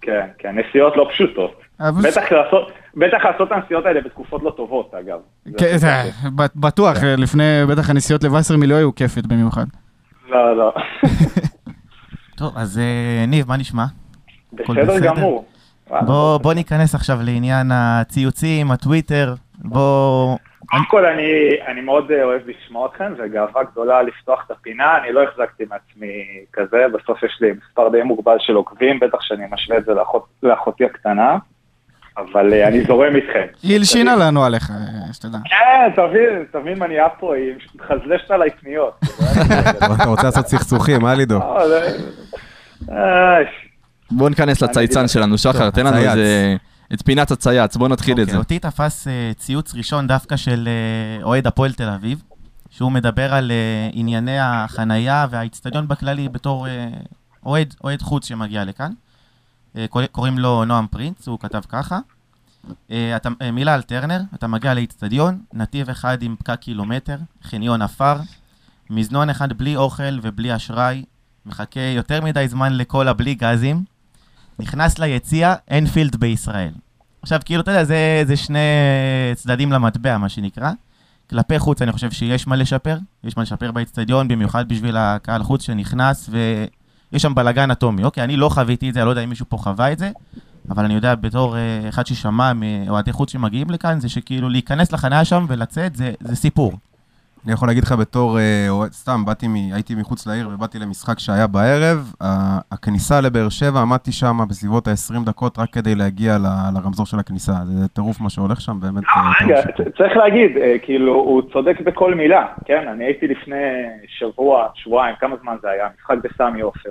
כן, 0.00 0.26
כן, 0.38 0.54
נסיעות 0.58 0.96
לא 0.96 1.06
פשוטות. 1.12 1.60
אבל- 1.80 2.10
בטח 2.10 2.32
לעשות, 2.32 2.68
בטח 2.96 3.24
לעשות 3.24 3.48
את 3.48 3.52
הנסיעות 3.52 3.86
האלה 3.86 4.00
בתקופות 4.00 4.42
לא 4.42 4.50
טובות, 4.50 4.94
אגב. 4.94 5.18
כן, 5.58 5.76
בטוח, 6.56 6.96
לפני, 7.02 7.42
בטח 7.68 7.90
הנסיעות 7.90 8.24
לווסרמיל 8.24 8.70
לא 8.70 8.74
היו 8.74 8.94
כיפת 8.94 9.26
במיוחד. 9.26 9.64
לא, 10.28 10.56
לא. 10.56 10.72
טוב, 12.38 12.52
אז 12.56 12.78
אה, 12.78 13.26
ניב, 13.26 13.48
מה 13.48 13.56
נשמע? 13.56 13.84
בסדר 14.52 14.84
בסדר? 14.84 15.06
גמור. 15.06 15.44
בוא 16.42 16.54
ניכנס 16.54 16.94
עכשיו 16.94 17.18
לעניין 17.22 17.70
הציוצים, 17.74 18.70
הטוויטר. 18.70 19.34
בוא... 19.58 20.36
קודם 20.70 20.84
כל, 20.88 21.06
אני, 21.06 21.30
אני 21.66 21.80
מאוד 21.80 22.12
אוהב 22.22 22.40
לשמוע 22.48 22.88
אתכם, 22.88 23.12
וגאווה 23.18 23.62
גדולה 23.72 24.02
לפתוח 24.02 24.42
את 24.46 24.50
הפינה. 24.50 24.98
אני 24.98 25.12
לא 25.12 25.22
החזקתי 25.22 25.64
מעצמי 25.70 26.24
כזה, 26.52 26.84
בסוף 26.92 27.22
יש 27.22 27.38
לי 27.40 27.48
מספר 27.52 27.88
די 27.88 28.02
מוגבל 28.02 28.36
של 28.38 28.54
עוקבים, 28.54 29.00
בטח 29.00 29.18
שאני 29.20 29.44
משווה 29.50 29.78
את 29.78 29.84
זה 29.84 29.94
לאחות, 29.94 30.24
לאחותי 30.42 30.84
הקטנה, 30.84 31.36
אבל 32.16 32.52
אה, 32.52 32.68
אני 32.68 32.84
זורם 32.84 33.16
איתכם. 33.16 33.44
היא 33.62 33.76
הלשינה 33.76 34.16
לנו 34.16 34.44
עליך, 34.44 34.70
אה, 34.70 35.12
שתדע. 35.12 35.38
כן, 35.44 35.90
תבין, 35.96 36.44
תבין 36.52 36.78
מה 36.78 36.86
נהיה 36.86 37.08
פה, 37.08 37.34
היא 37.36 37.52
מחזלשת 37.74 38.30
עליי 38.30 38.50
פניות. 38.50 39.00
אתה 39.96 40.04
רוצה 40.04 40.22
לעשות 40.26 40.46
סכסוכים, 40.46 41.06
אה 41.06 41.14
לידו? 41.14 41.38
זה- 41.68 41.96
אה, 42.92 43.36
בוא 44.10 44.28
ניכנס 44.30 44.62
לצייצן 44.62 45.08
שלנו, 45.08 45.38
שחר, 45.38 45.70
תן 45.70 45.86
לנו. 45.86 45.96
איזה... 45.96 46.56
את 46.94 47.02
פינת 47.02 47.30
הצייץ, 47.30 47.76
בוא 47.76 47.88
נתחיל 47.88 48.14
את 48.14 48.18
אוקיי, 48.18 48.32
זה. 48.32 48.38
אותי 48.38 48.58
תפס 48.58 49.08
אה, 49.08 49.32
ציוץ 49.36 49.74
ראשון 49.74 50.06
דווקא 50.06 50.36
של 50.36 50.68
אה, 50.68 51.24
אוהד 51.24 51.46
הפועל 51.46 51.72
תל 51.72 51.88
אביב, 51.88 52.22
שהוא 52.70 52.92
מדבר 52.92 53.34
על 53.34 53.50
אה, 53.50 53.56
ענייני 53.92 54.38
החנייה 54.40 55.26
והאיצטדיון 55.30 55.88
בכללי 55.88 56.28
בתור 56.28 56.68
אה, 56.68 56.88
אוהד, 57.46 57.74
אוהד 57.84 58.02
חוץ 58.02 58.26
שמגיע 58.28 58.64
לכאן. 58.64 58.92
קורא- 59.88 60.06
קוראים 60.06 60.38
לו 60.38 60.64
נועם 60.64 60.86
פרינץ, 60.86 61.28
הוא 61.28 61.38
כתב 61.38 61.60
ככה. 61.68 61.98
אה, 62.90 63.16
אתה, 63.16 63.28
אה, 63.42 63.50
מילה 63.50 63.74
על 63.74 63.82
טרנר, 63.82 64.20
אתה 64.34 64.46
מגיע 64.46 64.74
לאיצטדיון, 64.74 65.38
נתיב 65.52 65.90
אחד 65.90 66.22
עם 66.22 66.36
פקק 66.38 66.58
קילומטר, 66.60 67.16
חניון 67.42 67.82
עפר, 67.82 68.16
מזנון 68.90 69.30
אחד 69.30 69.52
בלי 69.52 69.76
אוכל 69.76 70.18
ובלי 70.22 70.56
אשראי, 70.56 71.04
מחכה 71.46 71.80
יותר 71.80 72.20
מדי 72.20 72.48
זמן 72.48 72.72
לקולה 72.72 73.12
בלי 73.12 73.34
גזים, 73.34 73.84
נכנס 74.58 74.98
ליציע, 74.98 75.54
אין 75.68 75.86
פילד 75.86 76.16
בישראל. 76.16 76.72
עכשיו, 77.24 77.40
כאילו, 77.44 77.60
אתה 77.60 77.70
יודע, 77.70 77.84
זה, 77.84 78.22
זה 78.26 78.36
שני 78.36 78.58
צדדים 79.34 79.72
למטבע, 79.72 80.18
מה 80.18 80.28
שנקרא. 80.28 80.70
כלפי 81.30 81.58
חוץ, 81.58 81.82
אני 81.82 81.92
חושב 81.92 82.10
שיש 82.10 82.46
מה 82.46 82.56
לשפר. 82.56 82.98
יש 83.24 83.36
מה 83.36 83.42
לשפר 83.42 83.72
באצטדיון, 83.72 84.28
במיוחד 84.28 84.68
בשביל 84.68 84.96
הקהל 84.96 85.42
חוץ 85.42 85.62
שנכנס, 85.62 86.30
ויש 86.30 87.22
שם 87.22 87.34
בלאגן 87.34 87.70
אטומי. 87.70 88.04
אוקיי, 88.04 88.24
אני 88.24 88.36
לא 88.36 88.48
חוויתי 88.48 88.88
את 88.88 88.94
זה, 88.94 89.00
אני 89.00 89.06
לא 89.06 89.10
יודע 89.10 89.24
אם 89.24 89.28
מישהו 89.28 89.46
פה 89.48 89.56
חווה 89.56 89.92
את 89.92 89.98
זה, 89.98 90.10
אבל 90.70 90.84
אני 90.84 90.94
יודע 90.94 91.14
בתור 91.14 91.56
אה, 91.56 91.88
אחד 91.88 92.06
ששמע 92.06 92.52
מאוהדי 92.52 93.12
חוץ 93.12 93.32
שמגיעים 93.32 93.70
לכאן, 93.70 94.00
זה 94.00 94.08
שכאילו 94.08 94.48
להיכנס 94.48 94.92
לחניה 94.92 95.24
שם 95.24 95.46
ולצאת, 95.48 95.96
זה, 95.96 96.12
זה 96.20 96.36
סיפור. 96.36 96.72
אני 97.44 97.52
יכול 97.52 97.68
להגיד 97.68 97.84
לך 97.84 97.92
בתור, 97.92 98.38
אה, 98.38 98.68
סתם, 98.92 99.24
באתי, 99.24 99.48
מ- 99.48 99.54
הייתי 99.74 99.94
מחוץ 99.94 100.26
לעיר 100.26 100.48
ובאתי 100.52 100.78
למשחק 100.78 101.18
שהיה 101.18 101.46
בערב. 101.46 102.12
הכניסה 102.72 103.20
לבאר 103.20 103.48
שבע, 103.48 103.80
עמדתי 103.80 104.12
שם 104.12 104.36
בסביבות 104.48 104.88
ה-20 104.88 105.24
דקות 105.26 105.58
רק 105.58 105.70
כדי 105.72 105.94
להגיע 105.94 106.38
ל- 106.38 106.76
לרמזור 106.78 107.06
של 107.06 107.18
הכניסה. 107.18 107.52
זה 107.64 107.88
טירוף 107.88 108.20
מה 108.20 108.30
שהולך 108.30 108.60
שם, 108.60 108.80
באמת. 108.80 109.04
אה, 109.16 109.30
רגע, 109.46 109.62
טירוף. 109.62 109.88
צ- 109.94 109.96
צריך 109.98 110.16
להגיד, 110.16 110.56
אה, 110.56 110.74
כאילו, 110.82 111.14
הוא 111.14 111.42
צודק 111.52 111.80
בכל 111.84 112.14
מילה, 112.14 112.46
כן? 112.64 112.88
אני 112.88 113.04
הייתי 113.04 113.26
לפני 113.26 113.56
שבוע, 114.18 114.68
שבועיים, 114.74 115.16
כמה 115.20 115.36
זמן 115.42 115.56
זה 115.62 115.68
היה? 115.70 115.88
משחק 115.98 116.16
בסמי 116.24 116.60
עופר. 116.60 116.90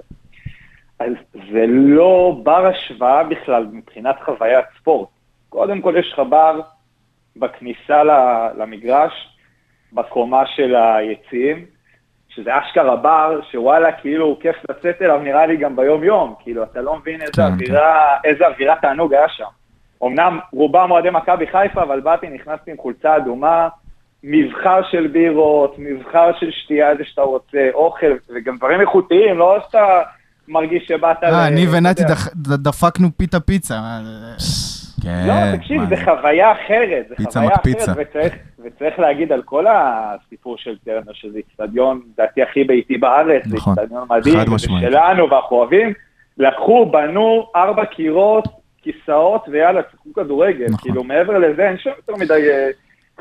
אז 1.00 1.12
זה 1.52 1.66
לא 1.68 2.42
בר 2.44 2.66
השוואה 2.68 3.24
בכלל 3.24 3.68
מבחינת 3.72 4.16
חוויית 4.26 4.66
ספורט. 4.80 5.08
קודם 5.50 5.82
כל 5.82 5.94
יש 6.00 6.14
לך 6.14 6.22
בר 6.30 6.60
בכניסה 7.36 8.04
למגרש, 8.58 9.33
בקומה 9.94 10.44
של 10.56 10.76
היציעים, 10.76 11.66
שזה 12.30 12.52
אשכרה 12.60 12.96
בר, 12.96 13.40
שוואלה, 13.52 13.92
כאילו, 13.92 14.40
כיף 14.42 14.56
לצאת 14.70 15.02
אליו, 15.02 15.20
נראה 15.24 15.46
לי 15.46 15.58
גם 15.58 15.76
ביום-יום. 15.76 16.34
כאילו, 16.40 16.64
אתה 16.64 16.82
לא 16.82 16.98
מבין 16.98 17.22
איזה 17.22 17.34
כן, 17.36 17.42
אווירה, 17.42 18.18
איזה 18.24 18.48
אווירת 18.48 18.82
תענוג 18.82 19.14
היה 19.14 19.30
שם. 19.30 19.46
אמנם 20.04 20.40
רובם 20.54 20.92
אוהדי 20.92 21.10
מכבי 21.10 21.48
חיפה, 21.48 21.84
אבל 21.84 22.00
באתי, 22.00 22.30
נכנסתי 22.30 22.72
עם 22.72 22.78
חולצה 22.78 23.18
אדומה, 23.18 23.68
מבחר 24.24 24.82
של 24.92 25.08
בירות, 25.08 25.76
מבחר 25.78 26.32
של 26.40 26.52
שתייה, 26.52 26.92
איזה 26.92 27.04
שאתה 27.06 27.22
רוצה, 27.22 27.70
אוכל, 27.74 28.12
וגם 28.36 28.58
דברים 28.58 28.82
איכותיים, 28.82 29.38
לא 29.38 29.58
שאתה 29.66 30.02
מרגיש 30.48 30.88
שבאת... 30.88 31.24
אה, 31.24 31.48
אני 31.48 31.66
ונתי 31.72 32.04
דפקנו 32.36 33.08
פיתה 33.18 33.40
פיצה. 33.40 33.80
כן, 35.04 35.28
לא, 35.28 35.58
תקשיב, 35.58 35.82
זה 35.90 35.96
חוויה 36.04 36.52
אחרת, 36.52 37.06
זה 37.10 37.16
פיצה 37.16 37.40
חוויה 37.40 37.56
מקפיצה. 37.56 37.92
אחרת, 37.92 38.08
וצריך, 38.10 38.34
וצריך 38.64 39.00
להגיד 39.00 39.32
על 39.32 39.42
כל 39.42 39.66
הסיפור 39.68 40.58
של 40.58 40.78
טרנר, 40.86 41.14
שזה 41.14 41.38
איצטדיון, 41.38 42.02
לדעתי 42.14 42.42
הכי 42.42 42.64
ביתי 42.64 42.98
בארץ, 42.98 43.44
נכון. 43.46 43.76
איצטדיון 43.78 44.08
מדהים, 44.10 44.40
חד 44.40 44.50
משמעית. 44.50 44.82
שלנו, 44.82 45.30
ואנחנו 45.30 45.58
אוהבים, 45.58 45.94
לקחו, 46.38 46.86
בנו 46.86 47.48
ארבע 47.56 47.86
קירות, 47.86 48.44
כיסאות, 48.82 49.46
ויאללה, 49.52 49.82
שיחקו 49.92 50.14
כדורגל, 50.14 50.66
נכון. 50.66 50.78
כאילו 50.78 51.04
מעבר 51.04 51.38
לזה 51.38 51.70
אין 51.70 51.78
שם 51.78 51.90
יותר 51.98 52.16
מדי 52.24 52.50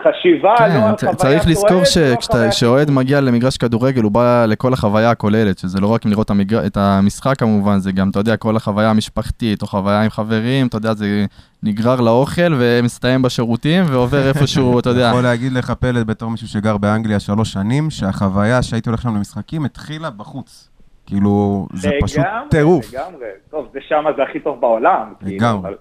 חשיבה, 0.01 0.55
לא 0.61 0.67
כן, 0.69 0.83
על 0.83 0.95
צ- 0.95 1.01
חוויה 1.05 1.15
צריך 1.17 1.47
לזכור 1.49 1.85
סוערת, 1.85 2.89
לא 2.89 2.95
מגיע 2.95 3.21
למגרש 3.21 3.57
כדורגל, 3.57 4.03
הוא 4.03 4.13
בא 4.13 4.47
לכל 4.49 4.73
החוויה 4.73 5.11
הכוללת, 5.11 5.59
שזה 5.59 5.81
לא 5.81 5.87
רק 5.87 6.05
לראות 6.05 6.31
המגר- 6.31 6.67
את 6.67 6.77
המשחק 6.77 7.39
כמובן, 7.39 7.79
זה 7.79 7.93
גם, 7.93 8.11
אתה 8.11 8.19
יודע, 8.19 8.37
כל 8.37 8.57
החוויה 8.57 8.91
המשפחתית, 8.91 9.63
או 9.63 9.67
חוויה 9.67 10.03
עם 10.03 10.11
חברים, 10.11 10.67
אתה 10.67 10.77
יודע, 10.77 10.95
זה 10.95 11.25
נגרר 11.63 12.01
לאוכל 12.01 12.53
ומסתיים 12.59 13.23
בשירותים 13.23 13.85
ועובר 13.89 14.29
איפשהו, 14.29 14.79
אתה 14.79 14.91
אני 14.91 14.99
יודע. 14.99 15.09
יכול 15.11 15.23
להגיד 15.23 15.53
לך, 15.53 15.71
פלד, 15.71 16.07
בתור 16.07 16.31
מישהו 16.31 16.49
שגר 16.49 16.77
באנגליה 16.77 17.21
שלוש 17.21 17.53
שנים, 17.53 17.91
שהחוויה 17.91 18.63
שהייתי 18.63 18.89
הולך 18.89 19.03
שם 19.03 19.15
למשחקים 19.17 19.65
התחילה 19.65 20.11
בחוץ. 20.11 20.69
כאילו, 21.07 21.67
זה 21.75 21.91
פשוט 22.03 22.19
לגמרי, 22.19 22.49
טירוף. 22.51 22.93
לגמרי, 22.95 23.27
טוב, 23.51 23.67
זה 23.73 23.79
שמה 23.89 24.11
זה 24.17 24.23
הכי 24.23 24.41
טוב 24.41 24.61
בעולם. 24.61 25.13
כאילו, 25.21 25.37
לגמרי. 25.37 25.61
אבל 25.69 25.75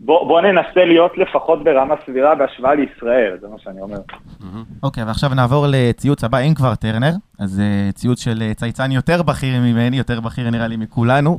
בוא 0.00 0.28
בוא 0.28 0.40
ננסה 0.40 0.84
להיות 0.84 1.18
לפחות 1.18 1.64
ברמה 1.64 1.94
סבירה 2.06 2.34
בהשוואה 2.34 2.74
לישראל, 2.74 3.36
זה 3.40 3.48
מה 3.48 3.58
שאני 3.58 3.80
אומר. 3.80 3.98
אוקיי, 4.82 5.04
ועכשיו 5.04 5.30
נעבור 5.34 5.66
לציוץ 5.68 6.24
הבא, 6.24 6.38
אם 6.38 6.54
כבר 6.54 6.74
טרנר, 6.74 7.12
אז 7.38 7.60
אה, 7.60 7.92
ציוץ 7.92 8.24
של 8.24 8.42
אה, 8.42 8.54
צייצן 8.54 8.92
יותר 8.92 9.22
בכיר 9.22 9.60
ממני, 9.60 9.98
יותר 9.98 10.20
בכיר 10.20 10.50
נראה 10.50 10.66
לי 10.66 10.76
מכולנו. 10.76 11.38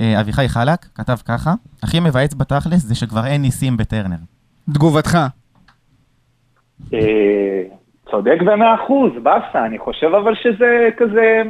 אה, 0.00 0.20
אביחי 0.20 0.48
חלק 0.48 0.78
כתב 0.94 1.16
ככה, 1.28 1.50
הכי 1.82 2.00
מבאס 2.00 2.34
בתכלס 2.34 2.82
זה 2.82 2.94
שכבר 2.94 3.26
אין 3.26 3.42
ניסים 3.42 3.76
בטרנר. 3.76 4.16
תגובתך. 4.74 5.18
אה, 6.94 7.62
צודק 8.10 8.38
במאה 8.40 8.74
אחוז, 8.74 9.12
באסה, 9.22 9.66
אני 9.66 9.78
חושב 9.78 10.06
אבל 10.06 10.34
שזה 10.34 10.88
כזה, 10.96 11.42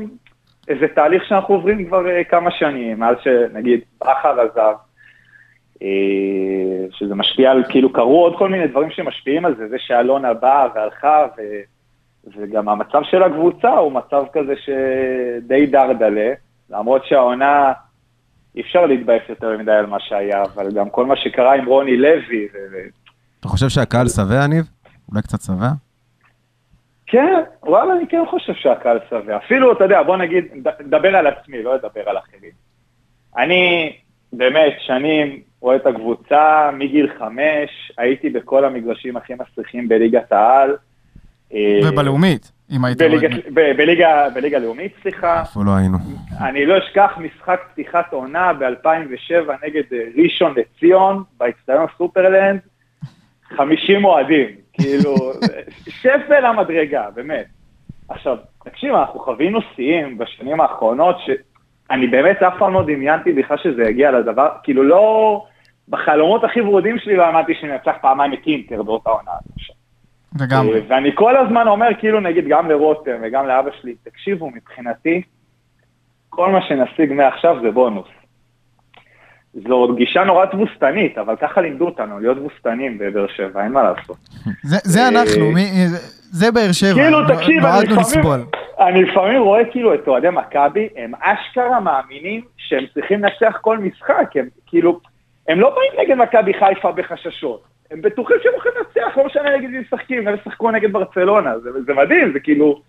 איזה 0.68 0.86
תהליך 0.94 1.24
שאנחנו 1.28 1.54
עוברים 1.54 1.86
כבר 1.86 2.08
אה, 2.08 2.24
כמה 2.24 2.50
שנים, 2.50 3.00
מאז 3.00 3.16
שנגיד 3.22 3.80
בכר 4.00 4.40
עזב, 4.40 4.74
שזה 6.90 7.14
משפיע 7.14 7.50
על, 7.50 7.64
כאילו 7.68 7.92
קרו 7.92 8.22
עוד 8.24 8.38
כל 8.38 8.48
מיני 8.48 8.66
דברים 8.66 8.90
שמשפיעים 8.90 9.44
על 9.44 9.56
זה, 9.56 9.68
זה 9.68 9.76
שאלונה 9.78 10.34
באה 10.34 10.66
והלכה, 10.74 11.26
ו, 11.38 11.40
וגם 12.36 12.68
המצב 12.68 13.00
של 13.02 13.22
הקבוצה 13.22 13.70
הוא 13.70 13.92
מצב 13.92 14.24
כזה 14.32 14.52
שדי 14.56 15.66
דרדלה, 15.66 16.32
למרות 16.70 17.04
שהעונה, 17.06 17.72
אי 18.56 18.60
אפשר 18.60 18.86
להתבאס 18.86 19.22
יותר 19.28 19.58
מדי 19.58 19.72
על 19.72 19.86
מה 19.86 20.00
שהיה, 20.00 20.42
אבל 20.42 20.70
גם 20.72 20.90
כל 20.90 21.06
מה 21.06 21.16
שקרה 21.16 21.54
עם 21.54 21.66
רוני 21.66 21.96
לוי, 21.96 22.48
ו... 22.54 22.76
אתה 23.40 23.48
חושב 23.48 23.68
שהקהל 23.68 24.08
שבע, 24.08 24.46
ניב? 24.46 24.64
אולי 25.10 25.22
קצת 25.22 25.40
שבע? 25.40 25.68
כן, 27.06 27.40
וואלה, 27.62 27.92
אני 27.92 28.06
כן 28.08 28.22
חושב 28.30 28.52
שהקהל 28.54 28.98
שבע. 29.10 29.36
אפילו, 29.36 29.72
אתה 29.72 29.84
יודע, 29.84 30.02
בוא 30.02 30.16
נגיד, 30.16 30.44
נד- 30.54 30.82
נדבר 30.86 31.16
על 31.16 31.26
עצמי, 31.26 31.62
לא 31.62 31.74
לדבר 31.74 32.08
על 32.08 32.18
אחרים. 32.18 32.50
אני 33.36 33.92
באמת 34.32 34.72
שנים 34.78 35.40
רואה 35.60 35.76
את 35.76 35.86
הקבוצה, 35.86 36.70
מגיל 36.72 37.10
חמש, 37.18 37.92
הייתי 37.98 38.30
בכל 38.30 38.64
המגרשים 38.64 39.16
הכי 39.16 39.32
מסריחים 39.34 39.88
בליגת 39.88 40.32
העל. 40.32 40.76
אה, 41.54 41.80
ובלאומית, 41.84 42.52
אם 42.70 42.84
היית... 42.84 42.98
בליגה 44.34 44.58
לאומית, 44.58 44.92
סליחה. 45.02 45.40
איפה 45.40 45.64
לא 45.64 45.70
היינו? 45.70 45.98
אני 46.40 46.66
לא 46.66 46.78
אשכח 46.78 47.18
משחק 47.18 47.60
פתיחת 47.72 48.12
עונה 48.12 48.52
ב-2007 48.52 49.66
נגד 49.66 49.82
אה, 49.92 49.98
ראשון 50.16 50.54
לציון, 50.56 51.22
באצטדיון 51.38 51.86
סופרלנד, 51.98 52.60
50 53.56 54.04
אוהדים, 54.04 54.48
כאילו, 54.72 55.14
שפל 56.00 56.44
המדרגה, 56.44 57.10
באמת. 57.14 57.46
עכשיו, 58.08 58.36
תקשיב, 58.64 58.94
אנחנו 58.94 59.20
חווינו 59.20 59.58
שיאים 59.74 60.18
בשנים 60.18 60.60
האחרונות, 60.60 61.16
שאני 61.26 62.06
באמת 62.06 62.42
אף 62.42 62.54
פעם 62.58 62.74
לא 62.74 62.82
דמיינתי 62.82 63.32
בכלל 63.32 63.56
שזה 63.56 63.82
יגיע 63.82 64.10
לדבר, 64.10 64.48
כאילו 64.62 64.82
לא, 64.82 65.44
בחלומות 65.90 66.44
הכי 66.44 66.60
ורודים 66.60 66.98
שלי 66.98 67.16
לא 67.16 67.24
האמנתי 67.26 67.54
שננצח 67.60 67.92
פעמיים 68.00 68.32
את 68.32 68.38
אינטר 68.46 68.82
באותה 68.82 69.10
עונה. 69.10 69.30
לגמרי. 70.40 70.74
אה, 70.74 70.80
ואני 70.88 71.10
כל 71.14 71.36
הזמן 71.36 71.68
אומר, 71.68 71.88
כאילו 71.98 72.20
נגיד 72.20 72.44
גם 72.48 72.68
לרותם 72.70 73.16
וגם 73.22 73.46
לאבא 73.46 73.70
שלי, 73.80 73.94
תקשיבו, 74.02 74.50
מבחינתי, 74.50 75.22
כל 76.28 76.50
מה 76.52 76.58
שנשיג 76.62 77.12
מעכשיו 77.12 77.56
זה 77.62 77.70
בונוס. 77.70 78.06
זו 79.68 79.94
גישה 79.96 80.24
נורא 80.24 80.46
תבוסתנית, 80.46 81.18
אבל 81.18 81.36
ככה 81.36 81.60
לימדו 81.60 81.86
אותנו, 81.86 82.18
להיות 82.20 82.36
תבוסתנים 82.36 82.98
בבאר 82.98 83.26
שבע, 83.36 83.64
אין 83.64 83.72
מה 83.72 83.82
לעשות. 83.82 84.16
זה- 84.62 84.76
זה 84.84 85.00
אה, 85.00 85.08
אנחנו, 85.08 85.50
מי- 85.52 85.86
זה 86.32 86.50
באר 86.52 86.72
שבע. 86.72 86.94
כאילו, 86.94 87.18
תקשיב, 87.28 87.62
נועדנו 87.62 87.96
לסבול. 88.00 88.40
אני 88.80 89.04
לפעמים 89.04 89.42
רואה 89.42 89.64
כאילו 89.64 89.94
את 89.94 90.08
אוהדי 90.08 90.28
מכבי, 90.32 90.88
הם 90.96 91.12
אשכרה 91.20 91.80
מאמינים 91.80 92.40
שהם 92.56 92.84
צריכים 92.94 93.20
לנצח 93.24 93.58
כל 93.60 93.78
משחק, 93.78 94.30
הם 94.34 94.48
כאילו, 94.66 95.00
הם 95.50 95.60
לא 95.60 95.70
באים 95.74 95.92
נגד 96.06 96.16
מכבי 96.22 96.52
חיפה 96.54 96.92
בחששות, 96.92 97.62
הם 97.90 98.02
בטוחים 98.02 98.36
שהם 98.42 98.52
הולכים 98.52 98.72
לנצח, 98.78 99.16
לא 99.16 99.26
משנה 99.26 99.56
נגד 99.56 99.68
מי 99.70 99.78
משחקים, 99.78 100.28
הם 100.28 100.34
ישחקו 100.34 100.70
נגד 100.70 100.92
ברצלונה, 100.92 101.58
זה, 101.58 101.70
זה 101.86 101.94
מדהים, 101.94 102.32
זה 102.32 102.40
כאילו, 102.40 102.80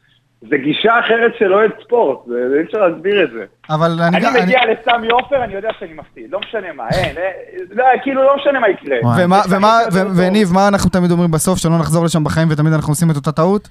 זה 0.50 0.58
גישה 0.58 1.00
אחרת 1.00 1.32
של 1.40 1.54
אוהד 1.54 1.72
ספורט, 1.84 2.18
אי 2.58 2.64
אפשר 2.64 2.88
להסביר 2.88 3.24
את 3.24 3.32
זה. 3.32 3.46
אבל 3.70 3.92
אני... 4.08 4.18
אני 4.18 4.28
אני- 4.28 4.42
מגיע 4.44 4.60
לסמי 4.72 5.08
עופר, 5.10 5.44
אני 5.44 5.54
יודע 5.54 5.70
שאני 5.80 5.94
מפסיד, 5.94 6.32
לא 6.32 6.40
משנה 6.40 6.74
מה, 6.74 6.90
אין, 6.90 7.18
אין, 7.18 7.66
לא, 7.72 7.86
כאילו 8.04 8.24
לא 8.24 8.36
משנה 8.36 8.60
מה 8.60 8.70
יקרה. 8.70 8.98
ומה, 9.24 9.42
ומה. 9.50 9.80
וניב, 10.18 10.48
מה 10.54 10.68
אנחנו 10.68 10.90
תמיד 10.90 11.12
אומרים 11.12 11.32
בסוף, 11.32 11.58
שלא 11.60 11.78
נחזור 11.80 12.06
לשם 12.06 12.24
בחיים 12.24 12.48
ותמיד 12.52 12.74
אנחנו 12.74 12.92
עושים 12.92 13.12
את 13.12 13.16
אותה 13.16 13.32
טעות? 13.32 13.70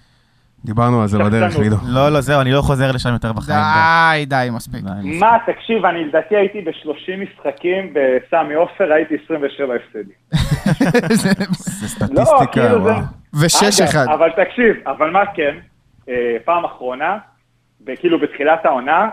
דיברנו 0.64 1.02
על 1.02 1.08
זה 1.08 1.18
בדרך. 1.18 1.58
לידו. 1.58 1.76
לא, 1.88 2.08
לא, 2.08 2.20
זהו, 2.20 2.40
אני 2.40 2.52
לא 2.52 2.60
חוזר 2.60 2.92
לשם 2.92 3.12
יותר 3.12 3.32
בחיים. 3.32 3.58
די, 3.58 4.24
די, 4.26 4.48
מספיק. 4.52 4.80
מה, 5.20 5.36
תקשיב, 5.46 5.84
אני 5.84 6.04
לדעתי 6.04 6.36
הייתי 6.36 6.60
ב-30 6.60 7.16
משחקים 7.16 7.94
בסמי 7.94 8.54
עופר, 8.54 8.92
הייתי 8.92 9.14
27 9.24 9.74
הפסדים. 9.74 10.16
זה 11.10 11.28
לא, 11.38 12.24
סטטיסטיקה, 12.24 12.46
כאילו 12.52 12.84
זה... 12.84 12.90
וואו. 12.90 13.02
ושש 13.40 13.80
אחד. 13.80 14.06
אבל 14.12 14.30
תקשיב, 14.30 14.76
אבל 14.86 15.10
מה 15.10 15.26
כן, 15.34 15.56
אה, 16.08 16.36
פעם 16.44 16.64
אחרונה, 16.64 17.18
כאילו 17.96 18.18
בתחילת 18.18 18.66
העונה, 18.66 19.08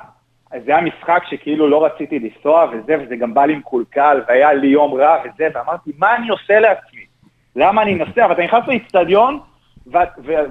אז 0.52 0.62
זה 0.66 0.72
היה 0.72 0.82
משחק 0.82 1.24
שכאילו 1.30 1.70
לא 1.70 1.86
רציתי 1.86 2.20
לנסוע 2.20 2.66
וזה, 2.72 2.96
וזה 3.04 3.16
גם 3.16 3.34
בא 3.34 3.46
לי 3.46 3.56
מקולקל, 3.56 4.22
והיה 4.28 4.54
לי 4.54 4.68
יום 4.68 4.94
רע 4.94 5.16
וזה, 5.24 5.48
ואמרתי, 5.54 5.92
מה 5.98 6.16
אני 6.16 6.30
עושה 6.30 6.60
לעצמי? 6.60 7.02
למה 7.56 7.82
אני 7.82 7.96
נוסע? 7.96 8.28
ואתה 8.30 8.44
נכנס 8.44 8.68
לאיצטדיון, 8.68 9.40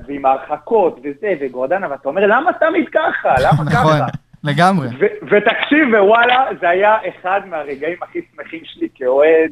ועם 0.09 0.27
ההרחקות 0.27 0.99
וזה, 1.05 1.33
וגורדנה, 1.41 1.91
ואתה 1.91 2.09
אומר, 2.09 2.27
למה 2.27 2.51
תמיד 2.53 2.85
ככה? 2.89 3.35
למה 3.41 3.53
נכון, 3.73 3.93
ככה? 3.93 4.07
לגמרי. 4.45 4.89
ו- 4.89 5.27
ותקשיב, 5.31 5.89
ווואלה, 6.01 6.45
זה 6.61 6.69
היה 6.69 6.97
אחד 7.09 7.41
מהרגעים 7.51 7.97
הכי 8.03 8.19
שמחים 8.37 8.61
שלי 8.65 8.89
כאוהד, 8.95 9.51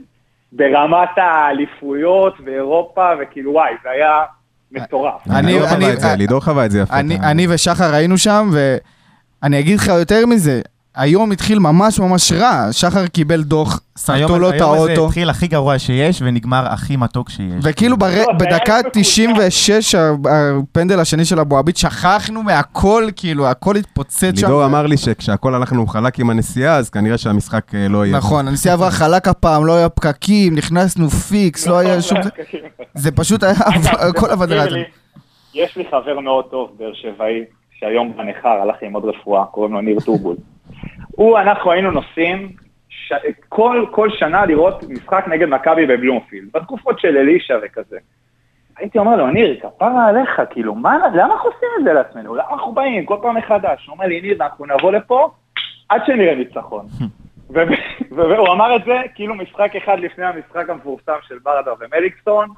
ברמת 0.53 1.09
האליפויות 1.17 2.41
באירופה, 2.41 3.11
וכאילו 3.21 3.53
וואי, 3.53 3.73
זה 3.83 3.91
היה 3.91 4.23
מטורף. 4.73 5.21
אני- 5.31 5.53
לידור 5.53 5.67
אני- 5.69 5.75
חווה 5.77 5.93
את 5.93 6.01
זה, 6.01 6.09
לידור 6.19 6.41
חווה 6.41 6.65
את 6.67 6.71
זה 6.71 6.81
יפה. 6.81 6.95
אני 7.31 7.47
ושחר 7.51 7.95
היינו 7.95 8.19
שם, 8.19 8.51
ואני 8.53 9.59
אגיד 9.61 9.79
לך 9.79 9.89
יותר 9.89 10.27
מזה, 10.27 10.61
היום 10.97 11.33
התחיל 11.33 11.59
ממש 11.59 12.01
ממש 12.01 12.33
רע, 12.33 12.69
שחר 12.73 13.07
קיבל 13.07 13.43
דוח, 13.43 13.81
שרטו 13.99 14.39
לו 14.39 14.49
את 14.49 14.55
היום 14.55 14.73
הזה 14.75 14.81
האוטו, 14.91 15.07
התחיל 15.07 15.31
הכי 15.31 15.47
גרוע 15.47 15.79
שיש 15.79 16.23
ונגמר 16.23 16.67
הכי 16.67 16.97
מתוק 16.97 17.31
שיש. 17.31 17.55
וכאילו 17.63 17.97
בר... 17.97 18.07
לא, 18.27 18.33
בדקה 18.33 18.79
מקולקל. 18.79 18.89
96, 19.01 19.95
ה- 19.95 20.13
הפנדל 20.71 21.01
השני 21.01 21.25
של 21.25 21.41
אבו 21.41 21.59
עביד, 21.59 21.77
שכחנו 21.77 22.43
מהכל, 22.43 23.05
כאילו, 23.17 23.47
הכל 23.47 23.77
התפוצץ 23.77 24.21
שם. 24.21 24.47
לידור 24.47 24.65
אמר 24.65 24.87
לי 24.87 24.97
שכשהכל 24.97 25.55
הלכנו 25.55 25.87
חלק 25.87 26.19
עם 26.19 26.31
הנסיעה, 26.31 26.77
אז 26.77 26.91
כנראה 26.91 27.19
שהמשחק 27.19 27.75
אה, 27.75 27.89
לא 27.89 28.07
יהיה. 28.07 28.17
נכון, 28.17 28.49
הנסיעה 28.49 28.75
עברה 28.75 28.91
חלק 28.91 29.29
הפעם, 29.29 29.67
לא 29.67 29.77
היה 29.77 29.89
פקקים, 29.89 30.55
נכנסנו 30.55 31.11
פיקס, 31.11 31.67
לא 31.67 31.79
היה 31.79 32.03
שום... 32.03 32.19
זה 32.95 33.11
פשוט 33.21 33.43
היה 33.43 33.55
אגב, 33.65 34.13
כל 34.13 34.27
זה 34.27 34.33
עבודה. 34.33 34.57
מזכיר 34.65 34.73
לי, 34.75 34.85
יש 35.55 35.77
לי 35.77 35.85
חבר 35.91 36.21
מאוד 36.21 36.45
טוב, 36.51 36.71
באר 36.79 36.93
שבעי, 36.95 37.41
שהיום 37.81 38.13
בניכר 38.17 38.49
הלך 38.49 38.77
ללמוד 38.83 39.03
רפואה, 39.05 39.45
קוראים 39.45 39.73
לו 39.75 39.81
ניר 39.81 40.01
טובול. 40.01 40.37
הוא, 41.17 41.39
אנחנו 41.39 41.73
היינו 41.73 41.91
נוסעים 41.91 42.53
ש... 42.89 43.13
כל, 43.49 43.87
כל 43.91 44.11
שנה 44.11 44.47
לראות 44.47 44.85
משחק 44.89 45.25
נגד 45.29 45.49
מכבי 45.49 45.87
בבלומפילד, 45.87 46.49
בתקופות 46.55 47.01
של 47.01 47.17
אלישע 47.17 47.59
וכזה. 47.63 47.99
הייתי 48.79 48.99
אומר 48.99 49.17
לו, 49.17 49.27
ניר, 49.27 49.61
כפרה 49.61 50.07
עליך, 50.09 50.43
כאילו, 50.51 50.75
מה, 50.75 50.99
למה 51.15 51.33
אנחנו 51.35 51.49
עושים 51.51 51.69
את 51.79 51.85
זה 51.85 51.93
לעצמנו? 51.93 52.35
למה 52.35 52.49
אנחנו 52.53 52.73
באים 52.73 53.07
כל 53.07 53.17
פעם 53.23 53.37
מחדש? 53.37 53.87
הוא 53.87 53.93
אומר 53.95 54.07
לי, 54.07 54.21
ניר, 54.21 54.43
אנחנו 54.45 54.67
נבוא 54.67 54.93
לפה 54.93 55.31
עד 55.89 56.03
שנראה 56.07 56.35
ניצחון. 56.35 56.87
והוא 58.11 58.49
אמר 58.53 58.77
את 58.77 58.85
זה 58.85 58.97
כאילו 59.15 59.35
משחק 59.35 59.77
אחד 59.77 59.99
לפני 60.01 60.25
המשחק 60.25 60.71
המפורסם 60.71 61.13
של 61.29 61.39
ברדה 61.43 61.71
ומליקסון, 61.81 62.49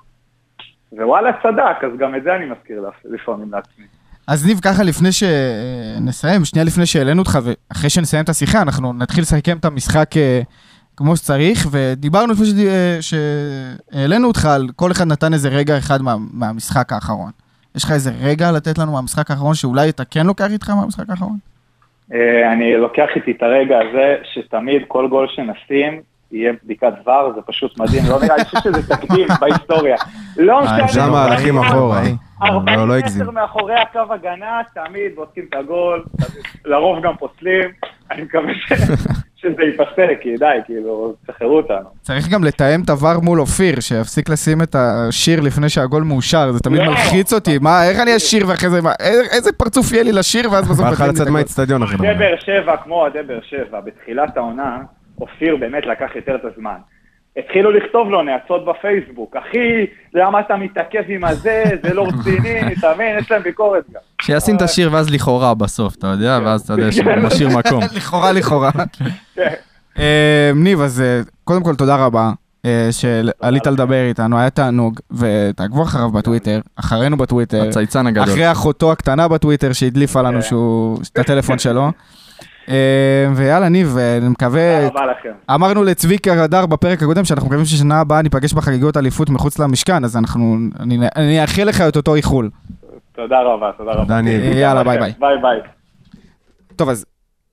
ווואלה 0.93 1.31
צדק, 1.43 1.85
אז 1.85 1.99
גם 1.99 2.15
את 2.15 2.23
זה 2.23 2.37
אני 2.37 2.47
מזכיר 2.47 2.81
לפ- 2.81 3.05
לפעמים 3.05 3.53
לעצמי. 3.53 3.85
אז 4.29 4.47
ניב, 4.47 4.61
ככה 4.63 4.83
לפני 4.83 5.09
שנסיים, 5.13 6.45
שנייה 6.45 6.65
לפני 6.65 6.87
שהעלינו 6.87 7.19
אותך, 7.23 7.39
ואחרי 7.43 7.91
שנסיים 7.91 8.25
את 8.25 8.29
השיחה, 8.29 8.63
אנחנו 8.63 8.93
נתחיל 8.93 9.23
לסכם 9.23 9.57
את 9.57 9.65
המשחק 9.65 10.17
אה, 10.17 10.41
כמו 10.97 11.17
שצריך, 11.17 11.69
ודיברנו 11.71 12.33
לפני 12.33 12.47
שד- 12.47 12.59
אה, 12.67 12.99
שהעלינו 13.01 14.29
אותך 14.29 14.45
על 14.45 14.69
כל 14.77 14.93
אחד 14.93 15.07
נתן 15.07 15.33
איזה 15.33 15.49
רגע 15.49 15.79
אחד 15.79 16.03
מה, 16.03 16.15
מהמשחק 16.33 16.93
האחרון. 16.93 17.31
יש 17.75 17.85
לך 17.85 17.91
איזה 17.93 18.11
רגע 18.21 18.53
לתת 18.53 18.79
לנו 18.79 18.93
מהמשחק 18.93 19.31
האחרון, 19.31 19.55
שאולי 19.55 19.89
אתה 19.89 20.05
כן 20.05 20.27
לוקח 20.27 20.51
איתך 20.51 20.71
מהמשחק 20.71 21.11
האחרון? 21.11 21.37
אה, 22.13 22.53
אני 22.53 22.77
לוקח 22.77 23.07
איתי 23.17 23.31
את 23.31 23.43
הרגע 23.43 23.77
הזה, 23.79 24.15
שתמיד 24.35 24.83
כל 24.89 25.09
גול 25.11 25.27
שנשים 25.37 26.01
יהיה 26.33 26.53
בדיקת 26.65 26.93
ור, 27.07 27.33
זה 27.35 27.41
פשוט 27.47 27.81
מדהים, 27.81 28.03
לא 28.09 28.21
נראה 28.23 28.37
לי 28.37 28.45
שזה 28.65 28.97
תקדים 28.97 29.27
בהיסטוריה. 29.41 29.97
לא 30.37 30.63
משנה. 30.65 30.89
שם 30.89 31.11
מהלכים 31.11 31.59
אחורה. 31.59 32.03
לא, 32.43 32.47
40 32.49 32.79
לא. 32.89 32.97
מטר 32.97 33.31
מאחורי 33.31 33.75
הקו 33.75 34.13
הגנה, 34.15 34.61
תמיד 34.75 35.13
בודקים 35.15 35.45
את 35.49 35.55
הגול, 35.55 36.05
לרוב 36.65 37.03
גם 37.03 37.17
פוסלים, 37.17 37.71
אני 38.11 38.23
מקווה 38.23 38.55
ש- 38.55 38.73
שזה 39.41 39.63
ייפסק, 39.63 40.19
כי 40.23 40.37
די, 40.37 40.59
כאילו, 40.65 41.15
תשחררו 41.27 41.57
אותנו. 41.57 41.89
צריך 42.03 42.29
גם 42.29 42.45
לתאם 42.45 42.81
את 42.85 42.91
הוואר 42.91 43.21
מול 43.21 43.41
אופיר, 43.41 43.81
שיפסיק 43.81 44.29
לשים 44.29 44.63
את 44.63 44.75
השיר 44.79 45.41
לפני 45.41 45.69
שהגול 45.69 46.03
מאושר, 46.03 46.53
זה 46.53 46.61
תמיד 46.61 46.81
לא. 46.81 46.87
מלחיץ 46.87 47.33
אותי, 47.33 47.59
מה, 47.59 47.89
איך 47.89 48.01
אני 48.01 48.17
אשיר 48.17 48.49
ואחרי 48.49 48.71
זה, 48.71 48.83
מה, 48.83 48.93
איזה 49.33 49.53
פרצוף 49.53 49.93
יהיה 49.93 50.03
לי 50.03 50.13
לשיר 50.13 50.53
ואז 50.53 50.69
בסוף 50.69 50.87
את 50.87 51.01
לצאת 51.01 51.21
הגול. 51.21 51.33
מהאצטדיון 51.33 51.83
אחי. 51.83 51.95
אוהדי 51.99 52.19
באר 52.19 52.37
שבע, 52.39 52.77
כמו 52.77 52.95
אוהדי 52.95 53.23
באר 53.23 53.41
שבע, 53.43 53.81
בתחילת 53.81 54.37
העונה, 54.37 54.79
אופיר 55.21 55.57
באמת 55.57 55.87
לקח 55.87 56.11
יותר 56.17 56.35
את 56.35 56.45
הזמן. 56.45 56.77
התחילו 57.37 57.71
לכתוב 57.71 58.11
לו 58.11 58.23
נאצות 58.23 58.65
בפייסבוק, 58.65 59.37
אחי, 59.37 59.87
למה 60.15 60.41
אתה 60.41 60.57
מתעכב 60.57 61.03
עם 61.09 61.25
הזה, 61.25 61.65
זה 61.83 61.95
לא 61.95 62.07
רציני, 62.07 62.61
אתה 62.79 62.93
מבין? 62.95 63.19
יש 63.19 63.31
להם 63.31 63.43
ביקורת 63.43 63.85
גם. 63.95 64.01
שישים 64.23 64.57
את 64.57 64.63
השיר 64.63 64.93
ואז 64.93 65.11
לכאורה 65.11 65.55
בסוף, 65.55 65.97
אתה 65.97 66.07
יודע, 66.07 66.39
ואז 66.45 66.61
אתה 66.61 66.73
יודע 66.73 66.93
שהוא 66.93 67.17
משאיר 67.17 67.49
מקום. 67.59 67.83
לכאורה, 67.97 68.33
לכאורה. 68.33 68.71
כן. 69.35 69.55
אה, 69.99 70.51
ניב, 70.55 70.81
אז 70.81 71.01
אה, 71.01 71.21
קודם 71.45 71.63
כל 71.63 71.75
תודה 71.75 71.97
רבה. 71.97 72.31
אה, 72.65 72.89
שעלית 72.91 73.67
לדבר 73.67 74.05
איתנו, 74.09 74.39
היה 74.39 74.51
תענוג, 74.51 75.01
ותעקבו 75.11 75.83
אחריו 75.83 76.11
בטוויטר, 76.11 76.61
אחרינו 76.77 77.17
בטוויטר, 77.17 77.69
הצייצן 77.69 78.07
הגדול. 78.07 78.25
אחרי 78.25 78.53
אחותו 78.53 78.93
הקטנה 78.93 79.29
בטוויטר 79.29 79.73
שהדליפה 79.73 80.23
לנו 80.23 80.41
כן. 80.41 80.43
שהוא, 80.43 80.99
את 81.13 81.19
הטלפון 81.19 81.59
שלו. 81.59 81.91
אה, 82.69 82.75
ויאללה, 83.37 83.69
ניב, 83.69 83.97
אה, 83.99 84.17
אני 84.17 84.29
מקווה, 84.29 84.77
תודה 84.89 85.01
רבה 85.01 85.13
לכם. 85.13 85.33
אמרנו 85.55 85.85
לצביקה 85.85 86.45
הדר 86.45 86.67
בפרק 86.67 87.03
הקודם 87.03 87.25
שאנחנו 87.25 87.49
מקווים 87.49 87.65
ששנה 87.65 88.01
הבאה 88.01 88.23
ניפגש 88.23 88.53
בחגיגות 88.53 88.97
אליפות 88.97 89.31
מחוץ 89.31 89.59
למשכן, 89.59 90.05
אז 90.05 90.17
אנחנו, 90.17 90.57
אני 90.81 90.99
אני 91.17 91.43
אאחל 91.43 91.65
לך 91.65 91.81
את 91.81 91.97
אותו 91.97 92.15
איחול. 92.15 92.51
תודה 93.13 93.43
רבה, 93.43 93.71
תודה 93.79 93.93
רבה. 93.93 94.03
תודה, 94.03 94.21
ניב. 94.21 94.43
יאללה, 94.57 94.85
ביי 94.85 94.99
ביי. 94.99 95.13
ביי 95.21 95.37
ביי. 95.43 95.61
טוב, 96.77 96.89
אז 96.89 97.05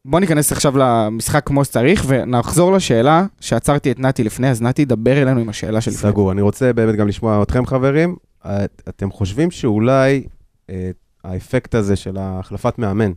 בוא 0.05 0.20
ניכנס 0.20 0.51
עכשיו 0.51 0.77
למשחק 0.77 1.48
כמו 1.48 1.65
שצריך, 1.65 2.03
ונחזור 2.08 2.72
לשאלה 2.74 3.25
שעצרתי 3.39 3.91
את 3.91 4.00
נתי 4.00 4.24
לפני, 4.24 4.50
אז 4.50 4.62
נתי, 4.62 4.86
דבר 4.86 5.22
אלינו 5.22 5.40
עם 5.40 5.50
השאלה 5.50 5.81
שלפני. 5.81 6.11
סגור. 6.11 6.31
אני 6.31 6.42
רוצה 6.42 6.74
באמת 6.74 6.96
גם 6.96 7.07
לשמוע 7.07 7.44
אתכם, 7.44 7.66
חברים. 7.66 8.16
את- 8.46 8.81
אתם 8.90 9.11
חושבים 9.11 9.51
שאולי 9.51 10.24
אה, 10.70 10.90
האפקט 11.24 11.75
הזה 11.75 11.96
של 11.96 12.18
החלפת 12.20 12.79
מאמן 12.79 13.11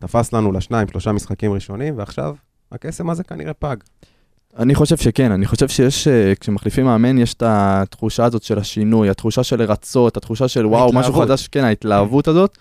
תפס 0.00 0.32
לנו 0.32 0.52
לשניים, 0.52 0.88
שלושה 0.88 1.12
משחקים 1.12 1.52
ראשונים, 1.52 1.98
ועכשיו 1.98 2.34
הקסם 2.72 3.10
הזה 3.10 3.24
כנראה 3.24 3.52
פג. 3.52 3.76
אני 4.58 4.74
חושב 4.74 4.96
שכן, 4.96 5.32
אני 5.32 5.46
חושב 5.46 5.68
שיש, 5.68 6.08
אה, 6.08 6.32
כשמחליפים 6.40 6.84
מאמן, 6.84 7.18
יש 7.18 7.34
את 7.34 7.42
התחושה 7.46 8.24
הזאת 8.24 8.42
של 8.42 8.58
השינוי, 8.58 9.10
התחושה 9.10 9.42
של 9.42 9.58
לרצות, 9.58 10.16
התחושה 10.16 10.48
של 10.48 10.66
וואו, 10.66 10.88
משהו 10.88 10.98
ההתלהבות. 10.98 11.28
חדש, 11.28 11.48
כן, 11.48 11.64
ההתלהבות 11.64 12.28
הזאת. 12.28 12.58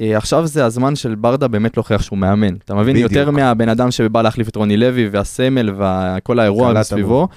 אה, 0.00 0.16
עכשיו 0.16 0.46
זה 0.46 0.64
הזמן 0.64 0.96
של 0.96 1.14
ברדה 1.14 1.48
באמת 1.48 1.76
להוכיח 1.76 2.02
שהוא 2.02 2.18
מאמן. 2.18 2.56
אתה 2.56 2.74
מבין? 2.74 2.94
בדיוק. 2.96 3.12
יותר 3.12 3.30
מהבן 3.30 3.68
אדם 3.68 3.90
שבא 3.90 4.22
להחליף 4.22 4.48
את 4.48 4.56
רוני 4.56 4.76
לוי 4.76 5.08
והסמל 5.08 5.70
וכל 5.78 6.38
האירוע 6.38 6.72
מסביבו. 6.72 7.28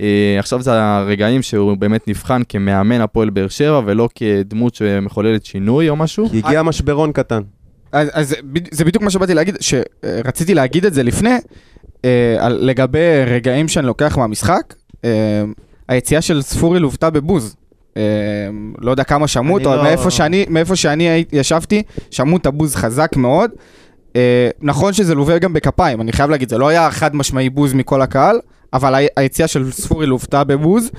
אה, 0.00 0.36
עכשיו 0.38 0.62
זה 0.62 0.82
הרגעים 0.82 1.42
שהוא 1.42 1.76
באמת 1.76 2.08
נבחן 2.08 2.42
כמאמן 2.48 3.00
הפועל 3.00 3.30
באר 3.30 3.48
שבע, 3.48 3.80
ולא 3.84 4.08
כדמות 4.14 4.74
שמחוללת 4.74 5.44
שינוי 5.44 5.88
או 5.88 5.96
משהו. 5.96 6.28
הגיע 6.34 6.62
משברון 6.62 7.12
קטן. 7.12 7.42
אז, 7.92 8.08
אז 8.12 8.28
זה 8.28 8.36
בד- 8.44 8.74
זה 8.74 8.84
בדיוק 8.84 9.02
מה 9.04 9.10
שבאתי 9.10 9.34
להגיד, 9.34 9.56
שרציתי 9.60 10.54
להגיד 10.54 10.84
את 10.86 10.94
זה 10.94 11.02
לפני, 11.02 11.34
אה, 12.04 12.36
על, 12.38 12.58
לגבי 12.62 12.98
רגעים 13.26 13.68
שאני 13.68 13.86
לוקח 13.86 14.18
מהמשחק, 14.18 14.74
אה, 15.04 15.10
היציאה 15.88 16.22
של 16.22 16.42
ספורי 16.42 16.78
לוותה 16.80 17.10
בבוז. 17.10 17.56
אה, 17.96 18.02
לא 18.80 18.90
יודע 18.90 19.04
כמה 19.04 19.28
שמעו 19.28 19.58
אותו, 19.58 19.76
לא- 19.76 19.82
מאיפה 19.82 20.10
שאני, 20.10 20.46
מאיפה 20.48 20.76
שאני 20.76 21.24
ישבתי, 21.32 21.82
שמעו 22.10 22.36
את 22.36 22.46
הבוז 22.46 22.74
חזק 22.74 23.16
מאוד. 23.16 23.50
אה, 24.16 24.48
נכון 24.60 24.92
שזה 24.92 25.14
לווה 25.14 25.38
גם 25.38 25.52
בכפיים, 25.52 26.00
אני 26.00 26.12
חייב 26.12 26.30
להגיד, 26.30 26.48
זה 26.48 26.58
לא 26.58 26.68
היה 26.68 26.90
חד 26.90 27.16
משמעי 27.16 27.50
בוז 27.50 27.74
מכל 27.74 28.02
הקהל, 28.02 28.36
אבל 28.72 29.06
היציאה 29.16 29.48
של 29.48 29.70
ספורי 29.72 30.06
לוותה 30.06 30.44
בבוז, 30.44 30.90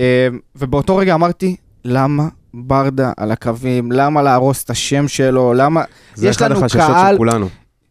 אה, 0.00 0.28
ובאותו 0.56 0.96
רגע 0.96 1.14
אמרתי, 1.14 1.56
למה 1.84 2.28
ברדה 2.56 3.12
על 3.16 3.30
הקווים, 3.32 3.92
למה 3.92 4.22
להרוס 4.22 4.64
את 4.64 4.70
השם 4.70 5.08
שלו, 5.08 5.54
למה... 5.54 5.82
זה 6.14 6.28
יש 6.28 6.36
אחד 6.36 6.50
לנו 6.50 6.60
החששות 6.60 6.80
קהל- 6.80 7.12
של 7.12 7.16
כולנו. 7.16 7.48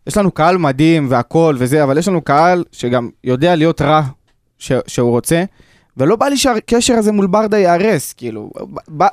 יש 0.07 0.17
לנו 0.17 0.31
קהל 0.31 0.57
מדהים 0.57 1.07
והכל 1.09 1.55
וזה, 1.59 1.83
אבל 1.83 1.97
יש 1.97 2.07
לנו 2.07 2.21
קהל 2.21 2.63
שגם 2.71 3.09
יודע 3.23 3.55
להיות 3.55 3.81
רע 3.81 4.01
ש, 4.57 4.71
שהוא 4.87 5.09
רוצה, 5.09 5.43
ולא 5.97 6.15
בא 6.15 6.25
לי 6.25 6.37
שהקשר 6.37 6.93
הזה 6.93 7.11
מול 7.11 7.27
ברדה 7.27 7.57
ייהרס, 7.57 8.13
כאילו, 8.13 8.49
ב, 8.97 9.03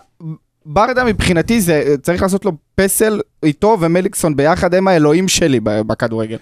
ברדה 0.66 1.04
מבחינתי 1.04 1.60
זה, 1.60 1.94
צריך 2.02 2.22
לעשות 2.22 2.44
לו 2.44 2.52
פסל 2.74 3.20
איתו 3.42 3.76
ומליקסון 3.80 4.36
ביחד, 4.36 4.74
הם 4.74 4.88
האלוהים 4.88 5.28
שלי 5.28 5.60
בכדורגל. 5.62 6.36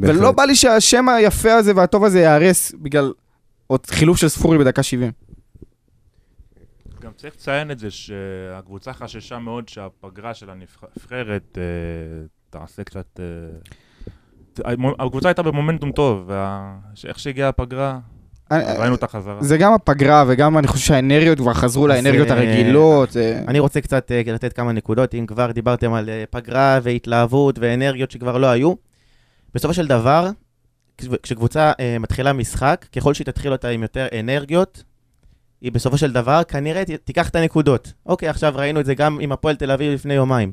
ולא. 0.00 0.32
בא 0.32 0.44
לי 0.44 0.54
שהשם 0.54 1.08
היפה 1.08 1.52
הזה 1.52 1.72
והטוב 1.76 2.04
הזה 2.04 2.20
ייהרס 2.20 2.72
בגלל 2.82 3.12
עוד 3.66 3.86
חילוף 3.86 4.16
של 4.18 4.28
ספורי 4.28 4.58
בדקה 4.58 4.82
70. 4.82 5.12
צריך 7.16 7.34
לציין 7.34 7.70
את 7.70 7.78
זה 7.78 7.90
שהקבוצה 7.90 8.92
חששה 8.92 9.38
מאוד 9.38 9.68
שהפגרה 9.68 10.34
של 10.34 10.50
הנבחרת 10.50 11.58
אה, 11.58 11.62
תעשה 12.50 12.84
קצת... 12.84 13.20
אה, 14.64 14.74
הקבוצה 14.98 15.28
הייתה 15.28 15.42
במומנטום 15.42 15.92
טוב, 15.92 16.30
ואיך 17.04 17.18
שהגיעה 17.18 17.48
הפגרה, 17.48 17.98
ראינו 18.52 18.94
את 18.94 19.02
החזרה. 19.02 19.42
זה 19.42 19.58
גם 19.58 19.72
הפגרה 19.72 20.24
וגם 20.28 20.58
אני 20.58 20.66
חושב 20.66 20.86
שהאנרגיות 20.86 21.38
כבר 21.38 21.54
חזרו 21.54 21.86
לאנרגיות 21.86 22.28
אה, 22.30 22.36
הרגילות. 22.36 23.10
זה- 23.10 23.42
אני 23.48 23.58
רוצה 23.58 23.80
קצת 23.80 24.12
אה, 24.12 24.22
לתת 24.26 24.52
כמה 24.52 24.72
נקודות, 24.72 25.14
אם 25.14 25.26
כבר 25.26 25.50
דיברתם 25.52 25.92
על 25.92 26.08
אה, 26.08 26.24
פגרה 26.30 26.78
והתלהבות 26.82 27.58
ואנרגיות 27.58 28.10
שכבר 28.10 28.38
לא 28.38 28.46
היו. 28.46 28.74
בסופו 29.54 29.74
של 29.74 29.86
דבר, 29.86 30.28
כש- 30.98 31.06
כשקבוצה 31.22 31.72
אה, 31.80 31.96
מתחילה 32.00 32.32
משחק, 32.32 32.86
ככל 32.96 33.14
שהיא 33.14 33.24
תתחיל 33.24 33.52
אותה 33.52 33.68
עם 33.68 33.82
יותר 33.82 34.06
אנרגיות, 34.20 34.82
היא 35.60 35.72
בסופו 35.72 35.98
של 35.98 36.12
דבר 36.12 36.42
כנראה 36.48 36.82
תיקח 37.04 37.28
את 37.28 37.36
הנקודות. 37.36 37.92
אוקיי, 38.06 38.28
עכשיו 38.28 38.52
ראינו 38.56 38.80
את 38.80 38.86
זה 38.86 38.94
גם 38.94 39.18
עם 39.20 39.32
הפועל 39.32 39.56
תל 39.56 39.70
אביב 39.70 39.92
לפני 39.92 40.14
יומיים. 40.14 40.52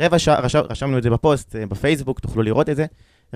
רבע 0.00 0.18
שעה, 0.18 0.40
רשם, 0.40 0.60
רשמנו 0.70 0.98
את 0.98 1.02
זה 1.02 1.10
בפוסט, 1.10 1.56
אה, 1.56 1.66
בפייסבוק, 1.66 2.20
תוכלו 2.20 2.42
לראות 2.42 2.68
את 2.68 2.76
זה. 2.76 2.86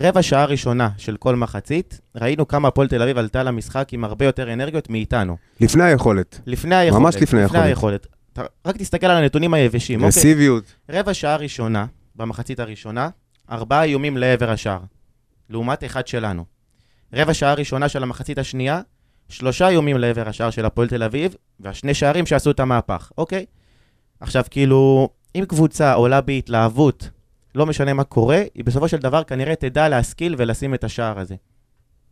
רבע 0.00 0.22
שעה 0.22 0.44
ראשונה 0.44 0.88
של 0.98 1.16
כל 1.16 1.36
מחצית, 1.36 2.00
ראינו 2.16 2.48
כמה 2.48 2.68
הפועל 2.68 2.88
תל 2.88 3.02
אביב 3.02 3.18
עלתה 3.18 3.42
למשחק 3.42 3.88
עם 3.92 4.04
הרבה 4.04 4.24
יותר 4.24 4.52
אנרגיות 4.52 4.90
מאיתנו. 4.90 5.36
לפני 5.60 5.84
היכולת. 5.84 6.40
לפני 6.46 6.74
היכולת. 6.74 7.02
ממש 7.02 7.16
לפני 7.16 7.40
היכולת. 7.40 7.62
היכולת. 7.62 8.06
אתה, 8.32 8.42
רק 8.66 8.76
תסתכל 8.76 9.06
על 9.06 9.16
הנתונים 9.16 9.54
היבשים, 9.54 9.98
אוקיי? 9.98 10.08
אגרסיביות. 10.08 10.74
רבע 10.90 11.14
שעה 11.14 11.36
ראשונה, 11.36 11.86
במחצית 12.16 12.60
הראשונה, 12.60 13.08
ארבעה 13.50 13.82
איומים 13.82 14.16
לעבר 14.16 14.50
השער, 14.50 14.80
לעומת 15.50 15.84
אחד 15.84 16.06
שלנו. 16.06 16.44
רבע 17.12 17.34
שעה 17.34 17.54
ראשונה 17.54 17.88
של 17.88 18.02
המחצית 18.02 18.38
השנייה, 18.38 18.80
שלושה 19.28 19.68
איומים 19.68 19.98
לעבר 19.98 20.28
השער 20.28 20.50
של 20.50 20.64
הפועל 20.64 20.88
תל 20.88 21.02
אביב, 21.02 21.34
והשני 21.60 21.94
שערים 21.94 22.26
שעשו 22.26 22.50
את 22.50 22.60
המהפך, 22.60 23.12
אוקיי? 23.18 23.46
עכשיו, 24.20 24.44
כאילו, 24.50 25.08
אם 25.34 25.44
קבוצה 25.48 25.92
עולה 25.92 26.20
בהתלהבות, 26.20 27.10
לא 27.54 27.66
משנה 27.66 27.92
מה 27.92 28.04
קורה, 28.04 28.42
היא 28.54 28.64
בסופו 28.64 28.88
של 28.88 28.96
דבר 28.96 29.24
כנראה 29.24 29.54
תדע 29.54 29.88
להשכיל 29.88 30.34
ולשים 30.38 30.74
את 30.74 30.84
השער 30.84 31.18
הזה. 31.18 31.34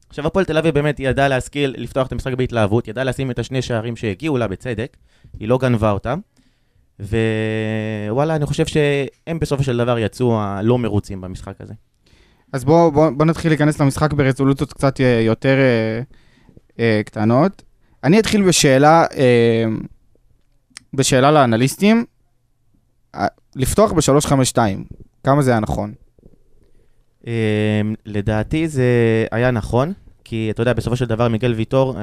עכשיו, 0.08 0.26
הפועל 0.26 0.44
תל 0.44 0.58
אביב 0.58 0.74
באמת 0.74 1.00
ידעה 1.00 1.28
להשכיל 1.28 1.74
לפתוח 1.78 2.06
את 2.06 2.12
המשחק 2.12 2.34
בהתלהבות, 2.34 2.88
ידעה 2.88 3.04
לשים 3.04 3.30
את 3.30 3.38
השני 3.38 3.62
שערים 3.62 3.96
שהגיעו 3.96 4.38
לה 4.38 4.48
בצדק, 4.48 4.96
היא 5.40 5.48
לא 5.48 5.58
גנבה 5.58 5.90
אותם. 5.90 6.18
ווואלה, 7.00 8.36
אני 8.36 8.46
חושב 8.46 8.66
שהם 8.66 9.38
בסופו 9.38 9.62
של 9.62 9.76
דבר 9.76 9.98
יצאו 9.98 10.40
הלא 10.40 10.78
מרוצים 10.78 11.20
במשחק 11.20 11.60
הזה. 11.60 11.74
אז 12.52 12.64
בואו 12.64 12.92
בוא, 12.92 13.10
בוא 13.10 13.26
נתחיל 13.26 13.50
להיכנס 13.50 13.80
למשחק 13.80 14.12
ברזולוציות 14.12 14.72
קצת 14.72 15.00
יותר 15.26 15.56
אה, 15.58 16.02
אה, 16.80 17.00
קטנות. 17.04 17.62
אני 18.04 18.18
אתחיל 18.18 18.48
בשאלה, 18.48 19.06
אה, 19.16 19.64
בשאלה 20.94 21.30
לאנליסטים. 21.30 22.04
אה, 23.14 23.26
לפתוח 23.56 23.92
ב-352, 23.92 24.58
כמה 25.24 25.42
זה 25.42 25.50
היה 25.50 25.60
נכון? 25.60 25.92
אמ, 27.26 27.94
לדעתי 28.06 28.68
זה 28.68 28.84
היה 29.30 29.50
נכון, 29.50 29.92
כי 30.24 30.50
אתה 30.50 30.62
יודע, 30.62 30.72
בסופו 30.72 30.96
של 30.96 31.04
דבר 31.04 31.28
מיגל 31.28 31.52
ויטור 31.52 31.98
אה, 31.98 32.02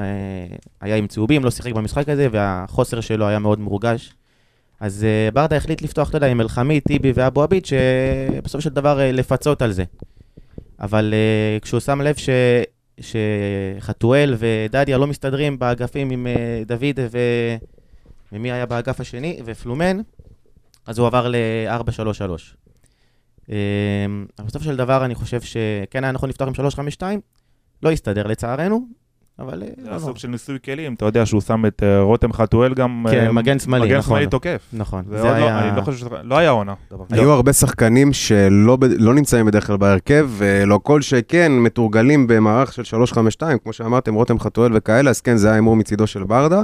היה 0.80 0.96
עם 0.96 1.06
צהובים, 1.06 1.44
לא 1.44 1.50
שיחק 1.50 1.72
במשחק 1.72 2.08
הזה, 2.08 2.28
והחוסר 2.30 3.00
שלו 3.00 3.26
היה 3.26 3.38
מאוד 3.38 3.60
מורגש. 3.60 4.14
אז 4.80 5.04
אה, 5.04 5.30
ברדה 5.30 5.56
החליט 5.56 5.82
לפתוח, 5.82 6.08
אתה 6.08 6.16
יודע, 6.16 6.26
עם 6.26 6.40
אלחמיד, 6.40 6.82
טיבי 6.82 7.12
ואבו 7.14 7.42
עביד, 7.42 7.66
שבסופו 7.66 8.60
של 8.60 8.70
דבר 8.70 9.00
אה, 9.00 9.12
לפצות 9.12 9.62
על 9.62 9.72
זה. 9.72 9.84
אבל 10.80 11.14
אה, 11.14 11.58
כשהוא 11.60 11.80
שם 11.80 12.00
לב 12.00 12.14
ש... 12.16 12.28
שחתואל 13.02 14.34
ודדיה 14.38 14.98
לא 14.98 15.06
מסתדרים 15.06 15.58
באגפים 15.58 16.10
עם 16.10 16.26
אה, 16.26 16.62
דוד 16.66 16.98
ו... 17.10 17.18
ומי 18.32 18.52
היה 18.52 18.66
באגף 18.66 19.00
השני? 19.00 19.40
ופלומן, 19.44 19.98
אז 20.86 20.98
הוא 20.98 21.06
עבר 21.06 21.28
ל-4-3-3. 21.28 22.62
אמ, 23.48 23.54
אבל 24.38 24.46
בסופו 24.46 24.64
של 24.64 24.76
דבר 24.76 25.04
אני 25.04 25.14
חושב 25.14 25.40
שכן 25.40 26.04
היה 26.04 26.12
נכון 26.12 26.28
לפתוח 26.28 26.48
עם 26.48 26.54
352, 26.54 27.20
לא 27.82 27.90
הסתדר 27.90 28.26
לצערנו, 28.26 28.86
אבל... 29.38 29.62
אה, 29.62 29.68
זה 29.84 29.90
לא. 29.90 29.98
סוג 29.98 30.16
של 30.16 30.28
ניסוי 30.28 30.58
כלים, 30.64 30.94
אתה 30.94 31.04
יודע 31.04 31.26
שהוא 31.26 31.40
שם 31.40 31.66
את 31.66 31.82
אה, 31.82 32.00
רותם 32.00 32.32
חתואל 32.32 32.74
גם... 32.74 33.06
כן, 33.10 33.26
אה, 33.26 33.32
מגן 33.32 33.58
שמאלי, 33.58 33.86
מגן 33.86 33.98
נכון. 33.98 34.08
שמאלי 34.08 34.26
תוקף. 34.26 34.62
נכון, 34.72 35.04
זה 35.08 35.16
לא, 35.16 35.28
היה... 35.28 35.68
אני 35.68 35.76
לא 35.76 35.82
חושב 35.82 35.98
שזה... 35.98 36.08
לא 36.22 36.38
היה 36.38 36.50
עונה. 36.50 36.74
היו 37.10 37.30
הרבה 37.30 37.52
שחקנים 37.52 38.12
שלא 38.12 38.78
לא 38.98 39.14
נמצאים 39.14 39.46
בדרך 39.46 39.66
כלל 39.66 39.76
בהרכב, 39.76 40.30
ולא 40.36 40.80
כל 40.82 41.02
שכן 41.02 41.52
מתורגלים 41.52 42.26
במערך 42.26 42.72
של 42.72 42.84
352, 42.84 43.58
כמו 43.58 43.72
שאמרתם, 43.72 44.14
רותם 44.14 44.38
חתואל 44.38 44.70
וכאלה, 44.74 45.10
אז 45.10 45.20
כן, 45.20 45.36
זה 45.36 45.46
היה 45.46 45.54
הימור 45.54 45.76
מצידו 45.76 46.06
של 46.06 46.24
ברדה. 46.24 46.62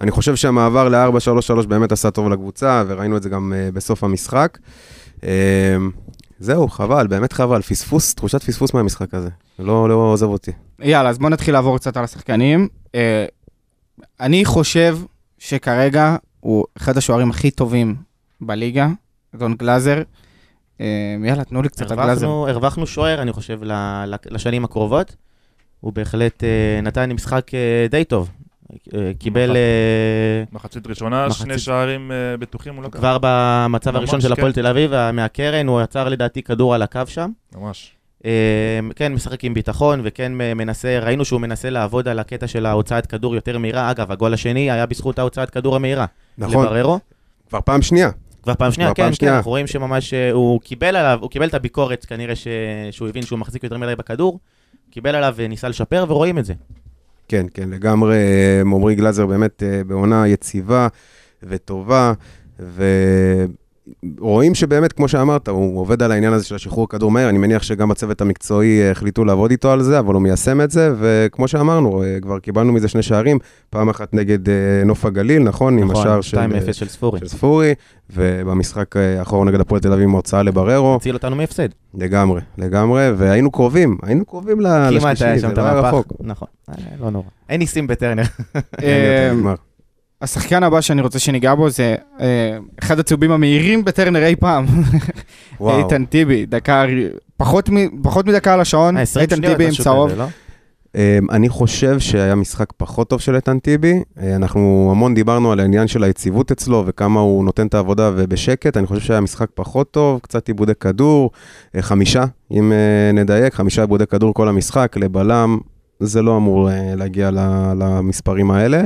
אני 0.00 0.10
חושב 0.10 0.36
שהמעבר 0.36 0.88
ל-4-3-3 0.88 1.66
באמת 1.66 1.92
עשה 1.92 2.10
טוב 2.10 2.28
לקבוצה, 2.28 2.82
וראינו 2.86 3.16
את 3.16 3.22
זה 3.22 3.28
גם 3.28 3.52
בסוף 3.72 4.04
המשחק. 4.04 4.58
זהו, 6.38 6.68
חבל, 6.68 7.06
באמת 7.06 7.32
חבל, 7.32 7.62
פספוס, 7.62 8.14
תחושת 8.14 8.42
פספוס 8.42 8.74
מהמשחק 8.74 9.14
הזה. 9.14 9.28
לא, 9.58 9.88
לא 9.88 9.94
עוזב 9.94 10.26
אותי. 10.26 10.50
יאללה, 10.80 11.08
אז 11.08 11.18
בואו 11.18 11.30
נתחיל 11.30 11.54
לעבור 11.54 11.78
קצת 11.78 11.96
על 11.96 12.04
השחקנים. 12.04 12.68
אה, 12.94 13.26
אני 14.20 14.44
חושב 14.44 14.98
שכרגע 15.38 16.16
הוא 16.40 16.64
אחד 16.76 16.96
השוערים 16.96 17.30
הכי 17.30 17.50
טובים 17.50 17.96
בליגה, 18.40 18.88
אדון 19.34 19.54
גלאזר. 19.54 20.02
אה, 20.80 20.86
יאללה, 21.24 21.44
תנו 21.44 21.62
לי 21.62 21.68
קצת 21.68 21.90
על 21.90 21.96
גלאזר. 21.96 22.26
הרווחנו, 22.26 22.48
הרווחנו 22.48 22.86
שוער, 22.86 23.22
אני 23.22 23.32
חושב, 23.32 23.62
ל- 23.62 23.72
ל- 24.06 24.14
לשנים 24.30 24.64
הקרובות. 24.64 25.16
הוא 25.80 25.92
בהחלט 25.92 26.44
אה, 26.44 26.80
נתן 26.82 27.12
משחק 27.12 27.54
אה, 27.54 27.86
די 27.90 28.04
טוב. 28.04 28.30
אה, 28.94 29.12
קיבל 29.18 29.56
אה, 29.56 30.44
מחצית 30.52 30.86
ראשונה, 30.86 31.26
מחצית- 31.26 31.42
שני 31.46 31.58
שערים 31.58 32.12
אה, 32.12 32.36
בטוחים 32.36 32.74
הוא 32.74 32.84
לקח. 32.84 32.98
כבר 32.98 33.18
במצב 33.20 33.96
הראשון 33.96 34.20
של 34.20 34.28
כן. 34.28 34.32
הפועל 34.32 34.52
תל 34.52 34.66
אביב, 34.66 35.10
מהקרן, 35.12 35.66
הוא 35.66 35.80
עצר 35.80 36.08
לדעתי 36.08 36.42
כדור 36.42 36.74
על 36.74 36.82
הקו 36.82 37.00
שם. 37.06 37.30
ממש. 37.56 37.92
כן, 38.96 39.12
משחק 39.14 39.44
עם 39.44 39.54
ביטחון, 39.54 40.00
וכן 40.04 40.32
מנסה, 40.34 40.98
ראינו 41.02 41.24
שהוא 41.24 41.40
מנסה 41.40 41.70
לעבוד 41.70 42.08
על 42.08 42.18
הקטע 42.18 42.46
של 42.46 42.66
ההוצאת 42.66 43.06
כדור 43.06 43.34
יותר 43.34 43.58
מהירה. 43.58 43.90
אגב, 43.90 44.12
הגול 44.12 44.34
השני 44.34 44.70
היה 44.70 44.86
בזכות 44.86 45.18
ההוצאת 45.18 45.50
כדור 45.50 45.76
המהירה. 45.76 46.06
נכון, 46.38 46.66
לבררו. 46.66 46.98
כבר 47.48 47.60
פעם 47.64 47.82
שנייה. 47.82 48.10
כבר 48.42 48.54
פעם 48.54 48.72
שנייה, 48.72 48.94
כן, 48.94 49.02
פעם 49.02 49.10
כן, 49.10 49.14
שנייה. 49.14 49.36
אנחנו 49.36 49.50
רואים 49.50 49.66
שממש 49.66 50.14
הוא 50.32 50.60
קיבל 50.60 50.96
עליו, 50.96 51.18
הוא 51.22 51.30
קיבל 51.30 51.48
את 51.48 51.54
הביקורת 51.54 52.04
כנראה. 52.04 52.34
שהוא 52.90 53.08
הבין 53.08 53.22
שהוא 53.22 53.38
מחזיק 53.38 53.64
יותר 53.64 53.78
מדי 53.78 53.96
בכדור, 53.96 54.38
קיבל 54.90 55.14
עליו 55.14 55.34
וניסה 55.36 55.68
לשפר, 55.68 56.04
ורואים 56.08 56.38
את 56.38 56.44
זה. 56.44 56.54
כן, 57.28 57.46
כן, 57.54 57.70
לגמרי. 57.70 58.16
אה, 58.16 58.60
עמרי 58.60 58.94
גלאזר 58.94 59.26
באמת 59.26 59.62
אה, 59.62 59.84
בעונה 59.84 60.28
יציבה 60.28 60.88
וטובה, 61.42 62.12
ורואים 64.18 64.54
שבאמת, 64.54 64.92
כמו 64.92 65.08
שאמרת, 65.08 65.48
הוא 65.48 65.80
עובד 65.80 66.02
על 66.02 66.12
העניין 66.12 66.32
הזה 66.32 66.44
של 66.44 66.54
השחרור 66.54 66.88
כדור 66.88 67.10
מהר. 67.10 67.28
אני 67.28 67.38
מניח 67.38 67.62
שגם 67.62 67.90
הצוות 67.90 68.20
המקצועי 68.20 68.82
אה, 68.82 68.90
החליטו 68.90 69.24
לעבוד 69.24 69.50
איתו 69.50 69.72
על 69.72 69.82
זה, 69.82 69.98
אבל 69.98 70.14
הוא 70.14 70.22
מיישם 70.22 70.60
את 70.60 70.70
זה, 70.70 70.94
וכמו 70.98 71.48
שאמרנו, 71.48 72.02
אה, 72.02 72.18
כבר 72.22 72.38
קיבלנו 72.38 72.72
מזה 72.72 72.88
שני 72.88 73.02
שערים, 73.02 73.38
פעם 73.70 73.88
אחת 73.88 74.14
נגד 74.14 74.48
אה, 74.48 74.54
נוף 74.84 75.04
הגליל, 75.04 75.42
נכון? 75.42 75.78
עם 75.78 75.90
נכון, 75.90 76.02
השער 76.02 76.20
של, 76.20 76.38
2-0 76.38 76.72
של 76.72 76.88
ספורי. 76.88 77.20
של 77.20 77.28
ספורי, 77.28 77.74
ובמשחק 78.10 78.96
האחרון 78.96 79.48
נגד 79.48 79.60
הפועל 79.60 79.80
תל 79.80 79.92
אביב 79.92 80.04
עם 80.04 80.14
ההוצאה 80.14 80.42
לבררו. 80.42 80.96
הציל 80.96 81.14
אותנו 81.14 81.36
מהפסד. 81.36 81.68
לגמרי, 81.94 82.40
לגמרי, 82.58 83.10
והיינו 83.16 83.50
קרובים, 83.50 83.98
היינו 84.02 84.24
קרובים 84.24 84.60
לשלישי, 84.60 85.38
זה 85.38 85.48
לא 85.48 85.62
היה. 85.62 85.80
רחוק. 85.80 86.12
נכון, 86.20 86.48
לא 87.00 87.10
נורא. 87.10 87.28
אין 87.48 87.58
ניסים 87.58 87.86
בטרנר. 87.86 88.22
השחקן 90.22 90.62
הבא 90.62 90.80
שאני 90.80 91.02
רוצה 91.02 91.18
שניגע 91.18 91.54
בו 91.54 91.70
זה 91.70 91.94
אה, 92.20 92.26
אחד 92.82 92.98
הצהובים 92.98 93.30
המהירים 93.30 93.84
בטרנר 93.84 94.22
אי 94.24 94.36
פעם, 94.36 94.66
וואו. 95.60 95.78
איתן 95.84 96.04
טיבי, 96.04 96.46
דקה, 96.46 96.84
פחות 97.36 97.68
מ- 97.70 98.02
פחות 98.02 98.26
מדקה 98.26 98.54
על 98.54 98.60
השעון, 98.60 98.96
אה, 98.96 99.02
20 99.02 99.22
איתן 99.22 99.40
טיבי 99.48 99.64
עם 99.66 99.70
צהוב. 99.82 100.10
לא? 100.12 100.24
אמ, 100.94 101.00
אני 101.30 101.48
חושב 101.48 101.98
שהיה 101.98 102.34
משחק 102.34 102.72
פחות 102.76 103.08
טוב 103.10 103.20
של 103.20 103.34
איתן 103.36 103.58
טיבי. 103.58 104.02
אה, 104.20 104.36
אנחנו 104.36 104.88
המון 104.90 105.14
דיברנו 105.14 105.52
על 105.52 105.60
העניין 105.60 105.86
של 105.88 106.04
היציבות 106.04 106.52
אצלו 106.52 106.84
וכמה 106.86 107.20
הוא 107.20 107.44
נותן 107.44 107.66
את 107.66 107.74
העבודה 107.74 108.10
ובשקט. 108.16 108.76
אני 108.76 108.86
חושב 108.86 109.00
שהיה 109.00 109.20
משחק 109.20 109.48
פחות 109.54 109.90
טוב, 109.90 110.20
קצת 110.22 110.48
עיבודי 110.48 110.72
כדור, 110.80 111.30
חמישה, 111.80 112.24
אם 112.52 112.72
נדייק, 113.14 113.54
חמישה 113.54 113.80
עיבודי 113.82 114.06
כדור 114.06 114.34
כל 114.34 114.48
המשחק, 114.48 114.96
לבלם, 114.96 115.58
זה 116.00 116.22
לא 116.22 116.36
אמור 116.36 116.68
להגיע 116.96 117.30
למספרים 117.78 118.50
האלה. 118.50 118.82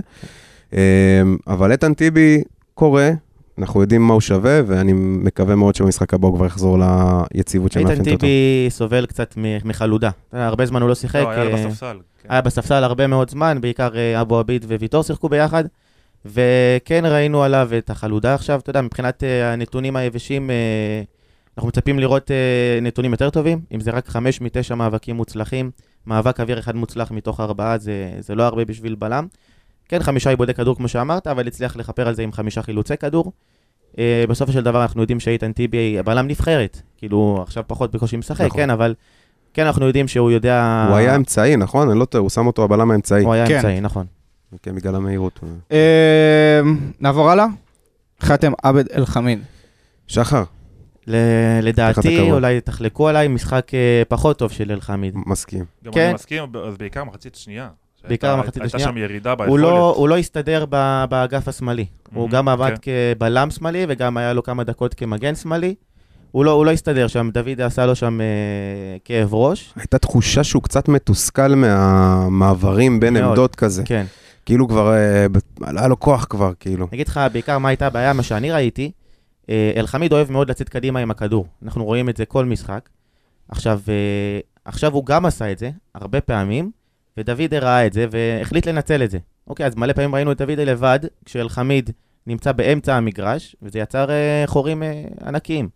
אמ, 0.72 0.78
אבל 1.46 1.72
איתן 1.72 1.94
טיבי 1.94 2.42
קורה, 2.74 3.11
אנחנו 3.59 3.80
יודעים 3.80 4.02
מה 4.02 4.12
הוא 4.12 4.20
שווה, 4.20 4.61
ואני 4.66 4.92
מקווה 4.96 5.56
מאוד 5.56 5.74
שבמשחק 5.74 6.14
הבא 6.14 6.28
הוא 6.28 6.37
כבר 6.37 6.46
יחזור 6.46 6.78
ליציבות 7.35 7.76
איתן 7.76 7.80
שמאפיינת 7.80 8.06
אותו. 8.06 8.18
טיבי 8.20 8.66
סובל 8.70 9.06
קצת 9.06 9.35
מ- 9.37 9.68
מחלודה. 9.68 10.11
הרבה 10.33 10.66
זמן 10.66 10.83
הוא 10.83 10.88
לא 10.88 10.94
שיחק. 10.94 11.20
לא, 11.22 11.30
היה 11.30 11.42
אה, 11.42 11.66
בספסל. 11.66 11.96
כן. 12.22 12.28
היה 12.33 12.40
בספסל 12.40 12.85
הרבה 12.85 13.06
מאוד 13.06 13.30
זמן, 13.30 13.59
בעיקר 13.61 13.96
אה, 13.96 14.20
אבו 14.20 14.38
עביד 14.38 14.64
וויטור 14.64 15.02
שיחקו 15.02 15.28
ביחד, 15.28 15.64
וכן 16.26 17.02
ראינו 17.06 17.42
עליו 17.42 17.70
את 17.78 17.90
החלודה 17.90 18.35
עכשיו, 18.35 18.61
אתה 18.61 18.70
יודע, 18.70 18.80
מבחינת 18.80 19.24
אה, 19.24 19.52
הנתונים 19.52 19.96
היבשים, 19.96 20.50
אנחנו 21.56 21.68
מצפים 21.68 21.98
לראות 21.98 22.30
נתונים 22.83 23.12
יותר 23.12 23.30
טובים, 23.30 23.61
אם 23.74 23.80
זה 23.80 23.90
רק 23.90 24.09
חמש 24.09 24.40
מתשע 24.40 24.74
מאבקים 24.74 25.16
מוצלחים, 25.16 25.70
מאבק 26.06 26.40
אוויר 26.40 26.59
אחד 26.59 26.76
מוצלח 26.76 27.11
מתוך 27.11 27.40
ארבעה, 27.40 27.78
זה, 27.78 28.11
זה 28.20 28.35
לא 28.35 28.42
הרבה 28.42 28.64
בשביל 28.64 28.94
בלם. 28.94 29.26
כן, 29.90 30.03
חמישה 30.03 30.31
עיבודי 30.31 30.55
כדור 30.55 30.76
כמו 30.76 30.88
שאמרת, 30.88 31.26
אבל 31.26 31.46
הצליח 31.46 31.76
לכפר 31.76 32.09
על 32.09 32.14
זה 32.14 32.22
עם 32.22 32.33
חמישה 32.33 32.62
חילוצי 32.62 32.96
כדור. 32.96 33.33
אה, 33.98 34.24
בסופו 34.29 34.53
של 34.53 34.62
דבר 34.62 34.83
אנחנו 34.83 35.00
יודעים 35.00 35.20
שאיתן 35.20 35.53
טיבי 35.53 36.03
בלם 36.05 36.26
נבחרת, 36.26 36.83
כאילו 36.96 37.38
עכשיו 37.42 37.64
פחות 37.66 37.92
בקושי 37.94 38.16
משחק, 38.16 38.44
נכון. 38.46 38.61
כן, 38.61 38.70
אבל 38.70 38.94
כן 39.55 39.66
אנחנו 39.66 39.87
יודעים 39.87 40.09
שהוא 40.09 40.31
יודע... 40.31 40.87
הוא 40.88 40.96
היה 40.96 41.16
אמצעי, 41.16 41.57
נכון? 41.57 41.90
אני 41.90 41.98
לא 41.98 42.05
טועה, 42.05 42.22
הוא 42.22 42.31
שם 42.31 42.46
אותו 42.46 42.64
הבלם 42.64 42.90
האמצעי. 42.90 43.24
הוא 43.24 43.33
היה 43.33 43.46
כן. 43.46 43.57
אמצעי, 43.57 43.81
נכון. 43.81 44.07
כן, 44.62 44.74
בגלל 44.74 44.94
המהירות. 44.94 45.40
אה, 45.72 46.61
נעבור 47.00 47.31
הלאה. 47.31 47.46
חתם 48.22 48.53
עבד 48.62 48.85
אל 48.92 49.07
חמיד. 49.07 49.38
שחר, 50.07 50.44
ל- 51.07 51.61
לדעתי. 51.62 52.31
אולי 52.31 52.61
תחלקו 52.61 53.09
עליי 53.09 53.29
משחק 53.29 53.74
אה, 53.74 54.03
פחות 54.09 54.38
טוב 54.38 54.50
של 54.50 54.70
אלחמיד. 54.72 55.14
מסכים. 55.26 55.64
גם 55.85 55.92
כן. 55.92 56.05
אני 56.05 56.14
מסכים, 56.14 56.42
אז 56.66 56.76
בעיקר 56.79 57.05
מחצית 57.05 57.35
שנייה. 57.35 57.68
בעיקר 58.08 58.26
שהייתה- 58.28 58.42
מחצית 58.42 58.62
הייתה 58.62 58.76
השנייה. 58.76 58.88
שם 58.92 58.96
ירידה 58.98 59.34
הוא 59.46 59.58
לא, 59.58 59.68
ביכולת. 59.70 59.96
הוא 59.96 60.08
לא 60.08 60.16
הסתדר 60.18 60.64
ב- 60.70 61.04
באגף 61.10 61.48
השמאלי. 61.48 61.86
הוא 62.14 62.28
Mhm, 62.28 62.32
גם 62.32 62.48
עבד 62.48 62.72
כן. 62.82 62.92
כבלם 63.16 63.50
שמאלי 63.50 63.86
וגם 63.88 64.16
היה 64.16 64.32
לו 64.32 64.42
כמה 64.42 64.64
דקות 64.64 64.94
כמגן 64.94 65.34
שמאלי. 65.34 65.74
הוא 66.30 66.44
לא, 66.44 66.50
הוא 66.50 66.66
לא 66.66 66.70
הסתדר 66.70 67.06
שם, 67.06 67.30
דוד 67.32 67.60
עשה 67.60 67.86
לו 67.86 67.94
שם 67.94 68.20
אה, 68.20 68.26
כאב 69.04 69.34
ראש. 69.34 69.72
הייתה 69.76 69.98
תחושה 69.98 70.44
שהוא 70.44 70.62
קצת 70.62 70.88
מתוסכל 70.88 71.54
מהמעברים 71.54 73.00
בין 73.00 73.14
מאוד. 73.14 73.24
עמדות 73.24 73.54
כזה. 73.54 73.82
כן. 73.84 74.04
כאילו 74.46 74.68
כבר, 74.68 74.92
אה, 74.94 75.26
היה 75.66 75.88
לו 75.88 76.00
כוח 76.00 76.26
כבר, 76.30 76.52
כאילו. 76.60 76.86
אני 76.92 76.96
אגיד 76.96 77.08
לך 77.08 77.20
בעיקר 77.32 77.58
מה 77.58 77.68
הייתה 77.68 77.86
הבעיה, 77.86 78.12
מה 78.12 78.22
שאני 78.22 78.52
ראיתי, 78.52 78.90
אה, 79.50 79.72
אלחמיד 79.76 80.12
אוהב 80.12 80.30
מאוד 80.32 80.50
לצאת 80.50 80.68
קדימה 80.68 81.00
עם 81.00 81.10
הכדור. 81.10 81.46
אנחנו 81.64 81.84
רואים 81.84 82.08
את 82.08 82.16
זה 82.16 82.24
כל 82.24 82.44
משחק. 82.44 82.88
עכשיו, 83.48 83.80
אה, 83.88 83.94
עכשיו 84.64 84.92
הוא 84.94 85.06
גם 85.06 85.26
עשה 85.26 85.52
את 85.52 85.58
זה, 85.58 85.70
הרבה 85.94 86.20
פעמים, 86.20 86.70
ודוד 87.16 87.55
ראה 87.55 87.87
את 87.87 87.92
זה 87.92 88.07
והחליט 88.11 88.66
לנצל 88.66 89.03
את 89.03 89.11
זה. 89.11 89.18
אוקיי, 89.46 89.66
אז 89.66 89.77
מלא 89.77 89.92
פעמים 89.92 90.14
ראינו 90.14 90.33
את 90.33 90.38
דוד 90.38 90.61
לבד, 90.61 91.01
כשאלחמיד 91.25 91.90
נמצא 92.27 92.53
באמצע 92.53 92.96
המגרש, 92.96 93.57
וזה 93.62 93.79
יצר 93.79 94.11
אה, 94.11 94.42
חורים 94.46 94.83
אה, 94.83 95.05
ענקיים. 95.27 95.68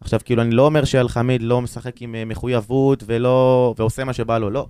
עכשיו, 0.00 0.20
כאילו, 0.24 0.42
אני 0.42 0.50
לא 0.50 0.66
אומר 0.66 0.84
שאלחמיד 0.84 1.42
לא 1.42 1.60
משחק 1.60 2.02
עם 2.02 2.14
אה, 2.14 2.24
מחויבות 2.24 3.02
ולא, 3.06 3.74
ועושה 3.78 4.04
מה 4.04 4.12
שבא 4.12 4.38
לו, 4.38 4.50
לא. 4.50 4.66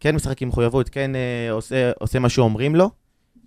כן 0.00 0.14
משחק 0.14 0.42
עם 0.42 0.48
מחויבות, 0.48 0.88
כן 0.88 1.10
עושה, 1.50 1.90
עושה 1.98 2.18
מה 2.18 2.28
שאומרים 2.28 2.76
לו, 2.76 2.90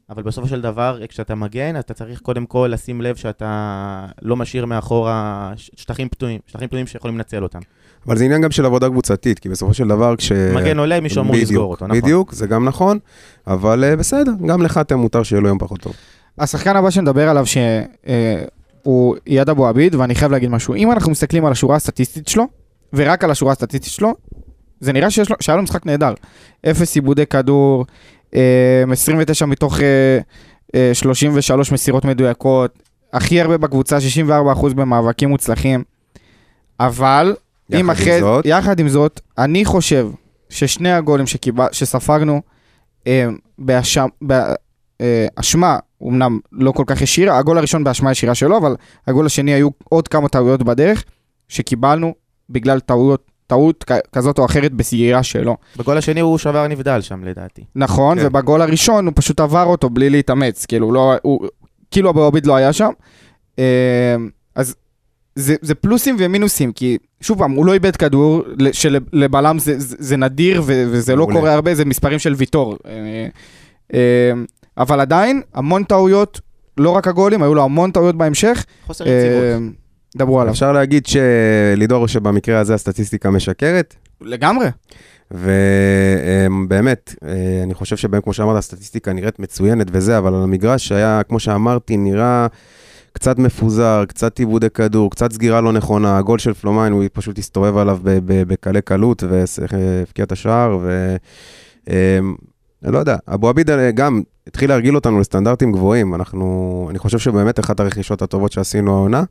אבל 0.09 0.23
בסופו 0.23 0.47
של 0.47 0.61
דבר, 0.61 0.99
כשאתה 1.09 1.35
מגן, 1.35 1.79
אתה 1.79 1.93
צריך 1.93 2.21
קודם 2.21 2.45
כל 2.45 2.69
לשים 2.73 3.01
לב 3.01 3.15
שאתה 3.15 4.05
לא 4.21 4.35
משאיר 4.35 4.65
מאחורה 4.65 5.53
שטחים 5.55 6.09
פתויים, 6.09 6.39
שטחים 6.47 6.67
פתויים 6.67 6.87
שיכולים 6.87 7.17
לנצל 7.17 7.43
אותם. 7.43 7.59
אבל 8.07 8.17
זה 8.17 8.23
עניין 8.25 8.41
גם 8.41 8.51
של 8.51 8.65
עבודה 8.65 8.89
קבוצתית, 8.89 9.39
כי 9.39 9.49
בסופו 9.49 9.73
של 9.73 9.87
דבר 9.87 10.15
כש... 10.15 10.31
מגן 10.31 10.79
עולה, 10.79 10.99
מישהו 10.99 11.21
אמור 11.21 11.35
לסגור 11.35 11.71
אותו, 11.71 11.87
נכון? 11.87 12.01
בדיוק, 12.01 12.33
זה 12.33 12.47
גם 12.47 12.65
נכון, 12.65 12.99
אבל 13.47 13.83
אה, 13.83 13.95
בסדר, 13.95 14.31
גם 14.45 14.61
לך 14.61 14.77
אתם 14.77 14.99
מותר 14.99 15.23
שיהיה 15.23 15.41
לו 15.41 15.47
יום 15.47 15.57
פחות 15.57 15.79
טוב. 15.79 15.93
השחקן 16.39 16.75
הבא 16.75 16.89
שנדבר 16.89 17.29
עליו 17.29 17.45
שהוא 17.45 19.15
איאד 19.27 19.49
אבו 19.49 19.67
עביד, 19.67 19.95
ואני 19.95 20.15
חייב 20.15 20.31
להגיד 20.31 20.49
משהו, 20.49 20.75
אם 20.75 20.91
אנחנו 20.91 21.11
מסתכלים 21.11 21.45
על 21.45 21.51
השורה 21.51 21.75
הסטטיסטית 21.75 22.27
שלו, 22.27 22.47
ורק 22.93 23.23
על 23.23 23.31
השורה 23.31 23.51
הסטטיסטית 23.51 23.93
שלו, 23.93 24.13
זה 24.79 24.93
נראה 24.93 25.09
שיש 25.09 25.29
לו, 25.29 25.35
שהיה 25.39 25.55
לו 25.55 25.63
משחק 25.63 25.85
נהדר. 25.85 26.13
אפס 26.65 26.95
עיבודי 26.95 27.25
כדור, 27.25 27.85
אה, 28.35 28.83
29 28.91 29.45
מתוך 29.45 29.79
אה, 29.81 30.19
אה, 30.75 30.93
33 30.93 31.71
מסירות 31.71 32.05
מדויקות, 32.05 32.79
הכי 33.13 33.41
הרבה 33.41 33.57
בקבוצה, 33.57 33.97
64% 33.97 34.73
במאבקים 34.73 35.29
מוצלחים, 35.29 35.83
אבל, 36.79 37.35
יחד 37.69 37.79
עם 37.79 37.89
אחרי, 37.89 38.19
זאת- 38.19 38.45
יחד 38.45 38.79
עם 38.79 38.89
זאת, 38.89 39.19
אני 39.37 39.65
חושב 39.65 40.07
ששני 40.49 40.91
הגולים 40.91 41.27
שקיבל, 41.27 41.67
שספגנו, 41.71 42.41
אה, 43.07 43.27
באשם, 43.59 44.07
באשמה, 45.01 45.79
אמנם 46.03 46.39
לא 46.51 46.71
כל 46.71 46.83
כך 46.87 47.01
ישירה, 47.01 47.37
הגול 47.37 47.57
הראשון 47.57 47.83
באשמה 47.83 48.11
ישירה 48.11 48.35
שלו, 48.35 48.57
אבל 48.57 48.75
הגול 49.07 49.25
השני 49.25 49.53
היו 49.53 49.69
עוד 49.89 50.07
כמה 50.07 50.27
טעויות 50.27 50.63
בדרך, 50.63 51.03
שקיבלנו 51.49 52.13
בגלל 52.49 52.79
טעויות, 52.79 53.31
טעות 53.47 53.85
כזאת 54.11 54.39
או 54.39 54.45
אחרת 54.45 54.73
בסגירה 54.73 55.23
שלו. 55.23 55.57
בגול 55.77 55.97
השני 55.97 56.19
הוא 56.19 56.37
שבר 56.37 56.67
נבדל 56.67 57.01
שם, 57.01 57.23
לדעתי. 57.23 57.63
נכון, 57.75 58.19
כן. 58.19 58.25
ובגול 58.27 58.61
הראשון 58.61 59.05
הוא 59.05 59.13
פשוט 59.15 59.39
עבר 59.39 59.63
אותו 59.63 59.89
בלי 59.89 60.09
להתאמץ, 60.09 60.65
כאילו, 60.65 60.91
לא, 60.91 61.13
הוא, 61.21 61.47
כאילו 61.91 62.09
עביד 62.27 62.45
לא 62.45 62.55
היה 62.55 62.73
שם. 62.73 62.89
אה, 63.59 64.15
אז 64.55 64.75
זה, 65.35 65.55
זה 65.61 65.75
פלוסים 65.75 66.15
ומינוסים, 66.19 66.71
כי 66.71 66.97
שוב 67.21 67.37
פעם, 67.37 67.51
הוא 67.51 67.65
לא 67.65 67.73
איבד 67.73 67.95
כדור, 67.95 68.43
שלבלם 68.71 69.59
זה, 69.59 69.79
זה, 69.79 69.95
זה 69.99 70.17
נדיר 70.17 70.61
ו, 70.65 70.85
וזה 70.91 71.15
לא. 71.15 71.27
קורה 71.31 71.53
הרבה, 71.53 71.75
זה 71.75 71.85
מספרים 71.85 72.19
של 72.19 72.33
ויטור. 72.33 72.77
אה, 72.87 73.27
אה, 73.93 74.31
אבל 74.77 74.99
עדיין, 74.99 75.41
המון 75.53 75.83
טעויות, 75.83 76.41
לא 76.77 76.89
רק 76.89 77.07
הגולים, 77.07 77.43
היו 77.43 77.55
לו 77.55 77.63
המון 77.63 77.91
טעויות 77.91 78.15
בהמשך. 78.15 78.65
חוסר 78.85 79.07
אה, 79.07 79.11
יציבות. 79.11 79.75
דברו 80.15 80.41
עליו. 80.41 80.53
אפשר 80.53 80.71
להגיד 80.71 81.05
שלידור 81.05 82.07
שבמקרה 82.07 82.59
הזה 82.59 82.73
הסטטיסטיקה 82.73 83.29
משקרת, 83.29 83.95
לגמרי. 84.21 84.67
ובאמת, 85.31 87.15
אה, 87.25 87.63
אני 87.63 87.73
חושב 87.73 87.97
שבאמת, 87.97 88.23
כמו 88.23 88.33
שאמרת, 88.33 88.57
הסטטיסטיקה 88.57 89.13
נראית 89.13 89.39
מצוינת 89.39 89.87
וזה, 89.91 90.17
אבל 90.17 90.33
על 90.35 90.43
המגרש 90.43 90.91
היה, 90.91 91.21
כמו 91.27 91.39
שאמרתי, 91.39 91.97
נראה 91.97 92.47
קצת 93.15 93.39
מפוזר, 93.39 94.03
קצת 94.07 94.39
עיבודי 94.39 94.69
כדור, 94.69 95.11
קצת 95.11 95.31
סגירה 95.31 95.61
לא 95.61 95.71
נכונה. 95.71 96.17
הגול 96.17 96.39
של 96.39 96.53
פלומיין, 96.53 96.93
הוא 96.93 97.03
פשוט 97.13 97.39
הסתובב 97.39 97.77
עליו 97.77 97.99
בקלי 98.25 98.81
קלות 98.81 99.23
והבקיע 99.23 100.25
את 100.25 100.31
השער, 100.31 100.77
ו... 100.81 101.15
אה, 101.89 102.19
אני 102.83 102.93
לא 102.93 102.97
יודע, 102.97 103.15
אבו 103.33 103.49
עביד 103.49 103.69
אה, 103.69 103.91
גם 103.91 104.21
התחיל 104.47 104.69
להרגיל 104.69 104.95
אותנו 104.95 105.19
לסטנדרטים 105.19 105.71
גבוהים. 105.71 106.15
אנחנו, 106.15 106.87
אני 106.89 106.99
חושב 106.99 107.19
שבאמת 107.19 107.59
אחת 107.59 107.79
הרכישות 107.79 108.21
הטובות 108.21 108.51
שעשינו 108.51 108.95
העונה. 108.95 109.23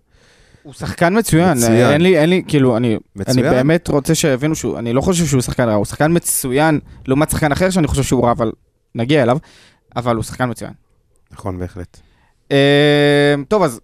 הוא 0.62 0.72
שחקן 0.72 1.18
מצוין, 1.18 1.58
מצוין. 1.58 1.90
אין 1.92 2.00
לי, 2.00 2.18
אין 2.18 2.30
לי, 2.30 2.42
כאילו, 2.48 2.76
אני, 2.76 2.98
מצוין. 3.16 3.46
אני 3.46 3.56
באמת 3.56 3.88
רוצה 3.88 4.14
שיבינו 4.14 4.54
שהוא, 4.54 4.78
אני 4.78 4.92
לא 4.92 5.00
חושב 5.00 5.26
שהוא 5.26 5.42
שחקן 5.42 5.68
רע, 5.68 5.74
הוא 5.74 5.84
שחקן 5.84 6.16
מצוין, 6.16 6.80
לעומת 7.06 7.30
שחקן 7.30 7.52
אחר 7.52 7.70
שאני 7.70 7.86
חושב 7.86 8.02
שהוא 8.02 8.24
רע, 8.24 8.32
אבל 8.32 8.52
נגיע 8.94 9.22
אליו, 9.22 9.38
אבל 9.96 10.16
הוא 10.16 10.24
שחקן 10.24 10.50
מצוין. 10.50 10.72
נכון, 11.32 11.58
בהחלט. 11.58 12.00
אה, 12.52 13.34
טוב, 13.48 13.62
אז 13.62 13.80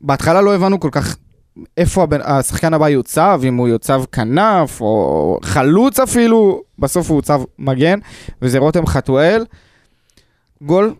בהתחלה 0.00 0.40
לא 0.40 0.54
הבנו 0.54 0.80
כל 0.80 0.88
כך 0.92 1.16
איפה 1.76 2.02
הבן, 2.02 2.20
השחקן 2.24 2.74
הבא 2.74 2.88
יוצב, 2.88 3.40
אם 3.44 3.56
הוא 3.56 3.68
יוצב 3.68 4.02
כנף, 4.12 4.80
או 4.80 5.38
חלוץ 5.42 6.00
אפילו, 6.00 6.62
בסוף 6.78 7.10
הוא 7.10 7.18
יוצב 7.18 7.40
מגן, 7.58 7.98
וזה 8.42 8.58
רותם 8.58 8.86
חתואל. 8.86 9.44
גול, 10.62 10.94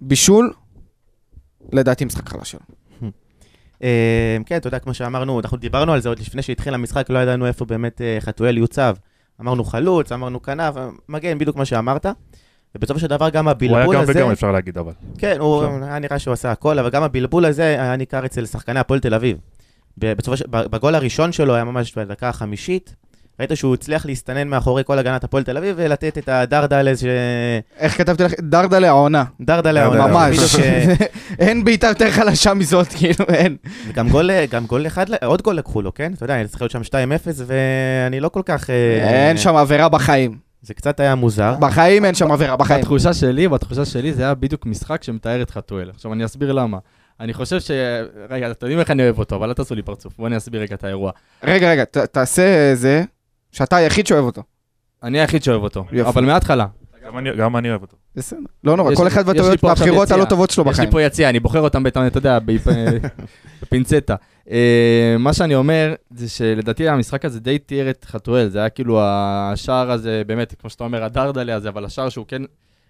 בישול, 0.00 0.52
לדעתי 1.72 2.04
משחק 2.04 2.28
חלש 2.28 2.50
שלו. 2.50 2.60
אה, 3.82 4.36
כן, 4.46 4.56
אתה 4.56 4.66
יודע, 4.66 4.78
כמו 4.78 4.94
שאמרנו, 4.94 5.40
אנחנו 5.40 5.56
דיברנו 5.56 5.92
על 5.92 6.00
זה 6.00 6.08
עוד 6.08 6.18
לפני 6.18 6.42
שהתחיל 6.42 6.74
המשחק, 6.74 7.10
לא 7.10 7.18
ידענו 7.18 7.46
איפה 7.46 7.64
באמת 7.64 8.00
אה, 8.00 8.16
חתואל 8.20 8.58
יוצב. 8.58 8.96
אמרנו 9.40 9.64
חלוץ, 9.64 10.12
אמרנו 10.12 10.42
כנף, 10.42 10.76
אה, 10.76 10.88
מגן, 11.08 11.38
בדיוק 11.38 11.56
מה 11.56 11.64
שאמרת. 11.64 12.06
ובסופו 12.74 13.00
של 13.00 13.06
דבר 13.06 13.28
גם 13.28 13.48
הוא 13.48 13.54
היה 13.60 13.78
הבלבול 13.78 13.96
גם 13.96 14.02
הזה... 14.02 14.12
וגם 14.20 14.30
אפשר 14.30 14.52
להגיד, 14.52 14.78
אבל. 14.78 14.92
כן, 15.18 15.36
הוא. 15.40 15.64
היה 15.82 15.98
נראה 15.98 16.18
שהוא 16.18 16.32
עשה 16.32 16.50
הכל, 16.52 16.78
אבל 16.78 16.90
גם 16.90 17.02
הבלבול 17.02 17.44
הזה 17.44 17.62
היה 17.62 17.96
ניכר 17.96 18.24
אצל 18.26 18.46
שחקני 18.46 18.80
הפועל 18.80 19.00
תל 19.00 19.14
אביב. 19.14 19.36
ב- 19.98 20.12
בסופו 20.12 20.36
של- 20.36 20.44
ב- 20.50 20.66
בגול 20.66 20.94
הראשון 20.94 21.32
שלו 21.32 21.54
היה 21.54 21.64
ממש 21.64 21.94
בדקה 21.98 22.28
החמישית. 22.28 22.94
ראית 23.40 23.50
שהוא 23.54 23.74
הצליח 23.74 24.06
להסתנן 24.06 24.48
מאחורי 24.48 24.82
כל 24.86 24.98
הגנת 24.98 25.24
הפועל 25.24 25.42
תל 25.42 25.56
אביב 25.56 25.74
ולתת 25.78 26.18
את 26.18 26.28
הדרדלס 26.28 27.00
ש... 27.00 27.04
איך 27.78 27.98
כתבתי 27.98 28.22
לך? 28.24 28.32
דרדלה 28.40 28.88
העונה. 28.88 29.24
דרדלה 29.40 29.82
העונה. 29.82 30.06
ממש. 30.06 30.54
אה, 30.54 30.94
אין 31.38 31.64
בעיטה 31.64 31.86
יותר 31.86 32.10
חלשה 32.10 32.54
מזאת, 32.54 32.86
כאילו, 32.98 33.24
אין. 33.28 33.56
וגם 33.88 34.08
גול, 34.08 34.30
גם 34.50 34.66
גול 34.66 34.86
אחד, 34.86 35.06
עוד 35.24 35.42
גול 35.42 35.56
לקחו 35.56 35.82
לו, 35.82 35.94
כן? 35.94 36.12
אתה 36.16 36.24
יודע, 36.24 36.44
צריך 36.46 36.62
להיות 36.62 36.70
שם 36.72 36.80
2-0, 36.80 36.92
ואני 37.46 38.20
לא 38.20 38.28
כל 38.28 38.42
כך... 38.44 38.70
אה, 38.70 39.28
אין 39.28 39.36
שם 39.38 39.56
עבירה 39.56 39.88
בחיים. 39.88 40.51
זה 40.62 40.74
קצת 40.74 41.00
היה 41.00 41.14
מוזר. 41.14 41.54
בחיים 41.60 42.04
אין 42.04 42.14
שם 42.14 42.32
עבירה, 42.32 42.56
בחיים. 42.56 42.80
בתחושה 42.80 43.14
שלי, 43.14 43.48
בתחושה 43.48 43.84
שלי 43.84 44.12
זה 44.12 44.22
היה 44.22 44.34
בדיוק 44.34 44.66
משחק 44.66 45.02
שמתאר 45.02 45.42
את 45.42 45.50
חתואל. 45.50 45.90
עכשיו 45.90 46.12
אני 46.12 46.24
אסביר 46.24 46.52
למה. 46.52 46.78
אני 47.20 47.34
חושב 47.34 47.60
ש... 47.60 47.70
רגע, 48.30 48.50
אתם 48.50 48.66
יודעים 48.66 48.80
איך 48.80 48.90
אני 48.90 49.02
אוהב 49.02 49.18
אותו, 49.18 49.36
אבל 49.36 49.48
אל 49.48 49.54
תעשו 49.54 49.74
לי 49.74 49.82
פרצוף. 49.82 50.12
בואו 50.16 50.26
אני 50.28 50.36
אסביר 50.36 50.60
רגע 50.60 50.74
את 50.74 50.84
האירוע. 50.84 51.10
רגע, 51.44 51.70
רגע, 51.70 51.84
ת- 51.84 51.96
תעשה 51.98 52.70
זה, 52.74 53.04
שאתה 53.52 53.76
היחיד 53.76 54.06
שאוהב 54.06 54.24
אותו. 54.24 54.42
אני 55.02 55.20
היחיד 55.20 55.42
שאוהב 55.42 55.62
אותו, 55.62 55.84
יופי. 55.92 56.10
אבל 56.10 56.24
מההתחלה. 56.24 56.66
גם 57.04 57.18
אני- 57.18 57.36
גם 57.36 57.56
אני 57.56 57.70
אוהב 57.70 57.82
אותו. 57.82 57.96
בסדר. 58.16 58.38
לא 58.64 58.76
נורא, 58.76 58.92
יש 58.92 58.98
כל 58.98 59.06
אחד 59.06 59.24
יש 59.36 59.42
והבחירות. 59.62 60.10
הלא 60.10 60.24
טובות 60.24 60.50
שלו 60.50 60.64
יש 60.64 60.70
בחיים. 60.70 60.88
לי 60.88 60.92
פה 60.92 61.02
יציאה, 61.02 61.28
אני 61.30 61.40
בוחר 61.40 61.60
אותם, 61.60 61.82
בת- 61.82 61.96
אתה 61.96 62.18
יודע, 62.18 62.38
בפ- 62.38 62.68
בפינצטה. 63.62 64.14
אה, 64.50 65.16
מה 65.18 65.32
שאני 65.32 65.54
אומר, 65.54 65.94
זה 66.10 66.28
שלדעתי 66.28 66.88
המשחק 66.88 67.24
הזה 67.24 67.40
די 67.40 67.58
תיאר 67.58 67.90
את 67.90 68.04
חתואל, 68.08 68.48
זה 68.48 68.58
היה 68.58 68.68
כאילו 68.68 69.00
השער 69.02 69.90
הזה, 69.90 70.22
באמת, 70.26 70.54
כמו 70.60 70.70
שאתה 70.70 70.84
אומר, 70.84 71.04
הדרדלה 71.04 71.54
הזה, 71.54 71.68
אבל 71.68 71.84
השער 71.84 72.08
שהוא 72.08 72.24
כן, 72.28 72.42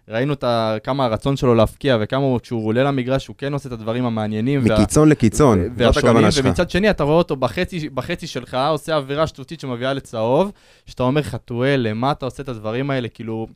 ראינו 0.09 0.33
את 0.33 0.45
ה- 0.45 0.77
כמה 0.85 1.05
הרצון 1.05 1.37
שלו 1.37 1.55
להפקיע, 1.55 1.97
וכמה 2.01 2.23
הוא- 2.25 2.41
כשהוא 2.41 2.67
עולה 2.67 2.83
למגרש, 2.85 3.27
הוא 3.27 3.37
כן 3.39 3.53
עושה 3.53 3.69
את 3.69 3.73
הדברים 3.73 4.05
המעניינים. 4.05 4.61
וה- 4.69 4.75
מקיצון 4.75 5.09
לקיצון, 5.09 5.59
זאת 5.63 5.71
והשונים, 5.77 6.09
הכוונה 6.11 6.31
שלך. 6.31 6.47
ומצד 6.47 6.71
שני 6.71 6.91
אתה 6.91 7.05
רואה 7.05 7.17
אותו 7.17 7.37
בחצי, 7.37 7.89
בחצי 7.89 8.27
שלך, 8.27 8.57
עושה 8.69 8.97
עבירה 8.97 9.27
שטותית 9.27 9.61
שמביאה 9.61 9.93
לצהוב, 9.93 10.53
שאתה 10.87 11.03
אומר 11.03 11.23
חתואל, 11.23 11.81
למה 11.89 12.13
אתה 12.13 12.27
עושה 12.27 12.43
את 12.43 12.49
הדברים 12.49 12.91
האלה, 12.91 13.09
כאילו... 13.09 13.47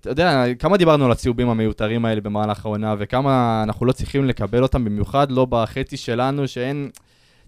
אתה 0.00 0.10
יודע, 0.10 0.44
כמה 0.58 0.76
דיברנו 0.76 1.04
על 1.04 1.12
הצהובים 1.12 1.48
המיותרים 1.48 2.04
האלה 2.04 2.20
במהלך 2.20 2.66
העונה, 2.66 2.94
וכמה 2.98 3.62
אנחנו 3.62 3.86
לא 3.86 3.92
צריכים 3.92 4.24
לקבל 4.24 4.62
אותם, 4.62 4.84
במיוחד 4.84 5.30
לא 5.30 5.44
בחצי 5.44 5.96
שלנו, 5.96 6.48
שאין, 6.48 6.90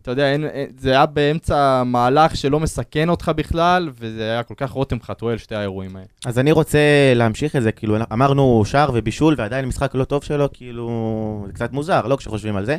אתה 0.02 0.10
יודע, 0.10 0.32
אין, 0.32 0.44
אין, 0.44 0.68
זה 0.78 0.90
היה 0.90 1.06
באמצע 1.06 1.82
מהלך 1.86 2.36
שלא 2.36 2.60
מסכן 2.60 3.08
אותך 3.08 3.32
בכלל, 3.36 3.90
וזה 3.98 4.22
היה 4.22 4.42
כל 4.42 4.54
כך 4.56 4.70
רותם 4.70 5.00
חתואל, 5.02 5.38
שתי 5.38 5.54
האירועים 5.54 5.96
האלה. 5.96 6.06
אז 6.26 6.38
אני 6.38 6.52
רוצה 6.52 6.78
להמשיך 7.14 7.56
את 7.56 7.62
זה, 7.62 7.72
כאילו, 7.72 7.96
אמרנו 8.12 8.62
שער 8.66 8.90
ובישול, 8.94 9.34
ועדיין 9.38 9.64
משחק 9.64 9.94
לא 9.94 10.04
טוב 10.04 10.24
שלו, 10.24 10.48
כאילו, 10.52 11.44
זה 11.46 11.52
קצת 11.52 11.72
מוזר, 11.72 12.06
לא 12.06 12.16
כשחושבים 12.16 12.56
על 12.56 12.64
זה. 12.64 12.76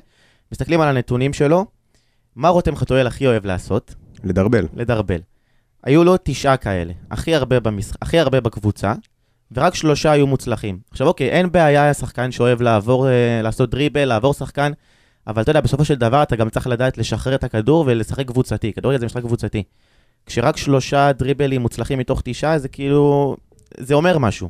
מסתכלים 0.51 0.81
על 0.81 0.87
הנתונים 0.87 1.33
שלו, 1.33 1.65
מה 2.35 2.49
רותם 2.49 2.75
חתואל 2.75 3.07
הכי 3.07 3.27
אוהב 3.27 3.45
לעשות? 3.45 3.95
לדרבל. 4.23 4.67
לדרבל. 4.73 5.19
היו 5.83 6.03
לו 6.03 6.15
תשעה 6.23 6.57
כאלה, 6.57 6.93
הכי 7.11 7.35
הרבה, 7.35 7.59
במשח... 7.59 7.95
הכי 8.01 8.19
הרבה 8.19 8.41
בקבוצה, 8.41 8.93
ורק 9.55 9.75
שלושה 9.75 10.11
היו 10.11 10.27
מוצלחים. 10.27 10.79
עכשיו 10.91 11.07
אוקיי, 11.07 11.29
אין 11.29 11.51
בעיה, 11.51 11.93
שחקן 11.93 12.31
שאוהב 12.31 12.61
לעבור, 12.61 13.09
אה, 13.09 13.41
לעשות 13.43 13.69
דריבל, 13.69 14.05
לעבור 14.05 14.33
שחקן, 14.33 14.71
אבל 15.27 15.41
אתה 15.41 15.51
יודע, 15.51 15.61
בסופו 15.61 15.85
של 15.85 15.95
דבר 15.95 16.23
אתה 16.23 16.35
גם 16.35 16.49
צריך 16.49 16.67
לדעת 16.67 16.97
לשחרר 16.97 17.35
את 17.35 17.43
הכדור 17.43 17.83
ולשחק 17.87 18.27
קבוצתי. 18.27 18.73
כדורגל 18.73 18.99
זה 18.99 19.05
משחק 19.05 19.21
קבוצתי. 19.21 19.63
כשרק 20.25 20.57
שלושה 20.57 21.11
דריבלים 21.11 21.61
מוצלחים 21.61 21.99
מתוך 21.99 22.21
תשעה, 22.25 22.59
זה 22.59 22.67
כאילו, 22.67 23.35
זה 23.77 23.93
אומר 23.93 24.17
משהו. 24.17 24.49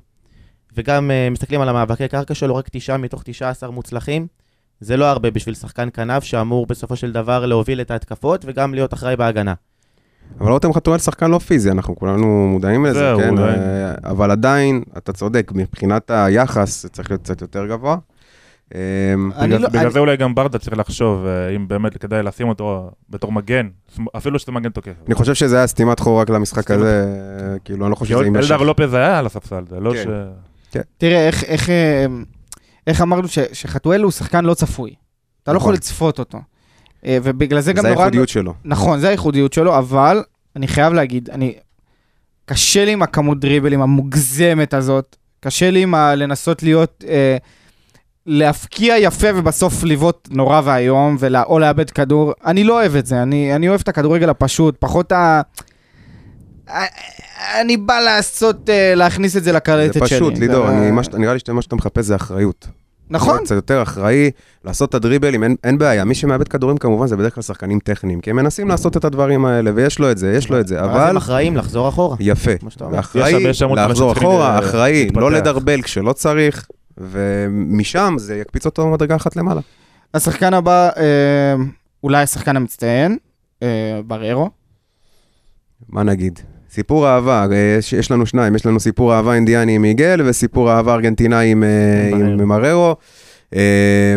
וגם 0.76 1.12
אה, 1.12 1.30
מסתכלים 1.30 1.62
על 1.62 1.70
המאבקי 1.70 2.08
קרקע 2.08 2.34
שלו, 2.34 2.56
רק 2.56 2.70
תשעה 2.72 2.98
מתוך 2.98 3.22
תשעה 3.26 3.50
עשר 3.50 3.72
מוצלחים. 3.72 4.28
זה 4.80 4.98
לא 4.98 5.06
הרבה 5.06 5.32
בשביל 5.32 5.56
שחקן 5.56 5.90
כנף 5.94 6.24
שאמור 6.24 6.68
בסופו 6.68 6.96
של 6.96 7.12
דבר 7.12 7.46
להוביל 7.46 7.82
את 7.82 7.92
ההתקפות 7.92 8.46
וגם 8.48 8.74
להיות 8.74 8.94
אחראי 8.94 9.16
בהגנה. 9.16 9.54
אבל 10.39 10.52
רותם 10.52 10.74
חתואל 10.74 11.00
שחקן 11.00 11.32
לא 11.32 11.39
פיזי, 11.39 11.72
אנחנו 11.72 11.96
כולנו 11.96 12.48
מודעים 12.52 12.86
לזה, 12.86 13.00
זהו, 13.00 13.20
כן? 13.20 13.30
אולי. 13.38 13.52
אה, 13.54 13.94
אבל 14.04 14.32
עדיין, 14.32 14.84
אתה 14.98 15.13
צודק, 15.13 15.52
מבחינת 15.56 16.12
היחס 16.12 16.82
זה 16.84 16.89
צריך 16.89 17.12
להיות 17.12 17.22
קצת 17.24 17.41
יותר 17.41 17.67
גבוה. 17.67 17.98
אני 18.76 18.80
בגלל 19.48 19.62
לא- 19.62 19.70
בגלל 19.70 19.82
אני- 19.82 19.91
זה 19.91 20.00
אולי 20.00 20.17
גם 20.17 20.36
ברדה 20.36 20.58
צריך 20.60 20.78
לחשוב 20.78 21.26
אה, 21.26 21.56
אם 21.56 21.67
באמת 21.67 21.98
כדאי 21.98 22.24
לשים 22.24 22.50
אותו 22.50 22.91
בתור 23.10 23.32
מגן, 23.32 23.67
אפילו 24.17 24.39
שזה 24.39 24.52
מגן 24.52 24.70
תוקף. 24.70 24.91
אני 25.08 25.15
חושב 25.15 25.34
שזה 25.34 25.58
היה 25.58 25.67
סתימת 25.67 26.00
חור 26.00 26.22
רק 26.22 26.30
למשחק 26.30 26.62
סתימת 26.62 26.80
הזה, 26.80 27.06
אה, 27.39 27.60
כאילו, 27.65 27.86
אני 27.86 27.91
לא 27.91 27.96
חושב 27.96 28.15
שזה 28.15 28.24
יימשך. 28.24 28.52
אלדר 28.52 28.63
לופז 28.63 28.94
היה 28.94 29.20
על 29.20 29.26
הספסל, 29.26 29.63
זה 29.70 29.80
לא 29.80 29.94
כן. 29.94 30.04
ש... 30.74 30.78
תראה, 30.98 31.28
איך, 31.28 31.44
איך, 31.44 31.70
אה, 31.70 32.06
איך 32.88 33.02
אמרנו 33.02 33.28
ש- 33.28 33.39
שחתואל 33.54 34.02
הוא 34.04 34.12
שחקן 34.12 34.46
לא 34.46 34.54
צפוי. 34.54 34.94
אתה 35.44 35.52
לא 35.52 35.56
נכון. 35.56 35.65
יכול 35.65 35.74
לצפות 35.74 36.20
אותו. 36.20 36.39
אה, 37.06 37.18
ובגלל 37.24 37.60
זה 37.62 37.74
גם 37.74 37.82
זה 37.82 37.90
נורא... 37.90 38.02
הייחודיות 38.04 38.30
שלו. 38.30 38.54
נכון, 38.66 39.00
זה 39.00 39.08
הייחודיות 39.10 39.54
שלו, 39.54 39.78
אבל 39.78 40.24
אני 40.56 40.68
חייב 40.68 40.94
להגיד, 40.94 41.30
אני... 41.30 41.54
קשה 42.46 42.86
לי 42.86 42.92
עם 42.92 43.02
הכמות 43.04 43.40
דריבלים 43.40 43.82
המוגזמת 43.82 44.74
הזאת, 44.74 45.16
קשה 45.40 45.72
לי 45.72 45.84
עם 45.84 45.96
ה... 45.96 46.16
לנסות 46.16 46.64
להיות... 46.64 47.04
אה, 47.08 47.38
להפקיע 48.26 48.96
יפה 48.98 49.28
ובסוף 49.36 49.84
לבעוט 49.84 50.28
נורא 50.32 50.62
ואיום, 50.66 51.16
ולה... 51.20 51.44
או 51.44 51.60
לאבד 51.60 51.90
כדור. 51.90 52.34
אני 52.46 52.64
לא 52.64 52.80
אוהב 52.82 52.96
את 52.96 53.06
זה, 53.06 53.22
אני, 53.24 53.56
אני 53.56 53.70
אוהב 53.70 53.82
את 53.82 53.88
הכדורגל 53.88 54.30
הפשוט, 54.30 54.76
פחות 54.80 55.12
ה... 55.12 55.42
אה, 56.70 56.86
אני 57.62 57.78
בא 57.78 58.00
לעשות, 58.00 58.70
אה, 58.70 58.96
להכניס 58.96 59.38
את 59.38 59.44
זה 59.44 59.52
לקלטת 59.52 59.94
זה 59.94 60.08
שלי. 60.08 60.18
פשוט, 60.20 60.38
לידור, 60.38 60.68
זה- 60.68 60.92
מה 60.92 61.04
שאתה- 61.04 61.18
נראה 61.18 61.34
לי 61.34 61.40
שמה 61.48 61.62
שאתה 61.62 61.76
מחפש 61.76 62.06
זה 62.06 62.16
אחריות. 62.16 62.68
נכון, 63.12 63.38
קצת 63.43 63.56
יותר 63.56 63.82
אחראי, 63.82 64.32
לעשות 64.65 64.89
את 64.89 64.95
הדריבלים, 64.95 65.43
אין, 65.43 65.56
אין 65.63 65.78
בעיה. 65.78 66.06
מי 66.06 66.15
שמאבד 66.15 66.47
כדורים 66.47 66.78
כמובן 66.78 67.08
זה 67.08 67.17
בדרך 67.17 67.36
כלל 67.36 67.41
שחקנים 67.41 67.80
טכניים, 67.80 68.21
כי 68.21 68.30
הם 68.30 68.36
מנסים 68.36 68.67
לעשות 68.67 68.97
את 68.97 69.06
הדברים 69.06 69.45
האלה, 69.45 69.71
ויש 69.76 70.00
לו 70.00 70.12
את 70.12 70.17
זה, 70.17 70.34
יש 70.34 70.50
לו 70.50 70.60
את 70.60 70.67
זה, 70.67 70.84
אבל 70.84 71.10
הם 71.10 71.17
אחראים 71.17 71.58
לחזור 71.58 71.89
אחורה. 71.89 72.17
יפה. 72.19 72.52
אפשרות 73.50 73.78
לחזור 73.78 74.12
אחורה, 74.12 74.60
אחראי. 74.60 75.10
לא 75.15 75.32
לדרבל 75.32 75.82
כשלא 75.82 76.13
צריך, 76.13 76.67
ומשם 76.97 78.15
זה 78.17 78.36
יקפיץ 78.36 78.65
אותו 78.65 78.88
מדרגה 78.88 79.15
אחת 79.15 79.36
למעלה. 79.36 79.62
השחקן 80.13 80.54
הבא, 80.54 80.89
אה, 80.97 81.56
אולי 82.04 82.24
השחקן 82.24 82.56
המצטיין, 82.56 83.17
אה, 83.63 84.00
בררו. 84.08 84.50
מה 85.89 86.04
נגיד? 86.04 86.39
סיפור 86.72 87.08
אהבה, 87.08 87.46
אה, 87.52 87.76
יש, 87.80 87.94
יש 87.94 88.12
לנו 88.12 88.26
שניים, 88.26 88.56
יש 88.56 88.66
לנו 88.66 88.80
סיפור 88.80 89.14
אהבה 89.14 89.34
אינדיאני 89.34 89.76
עם 89.76 89.82
מיגל, 89.82 90.22
וסיפור 90.26 90.72
אהבה 90.72 90.94
ארגנטינאי 90.94 91.52
עם, 91.52 91.64
אה, 91.64 92.10
עם 92.18 92.48
מררו. 92.48 92.96
אה, 93.56 94.16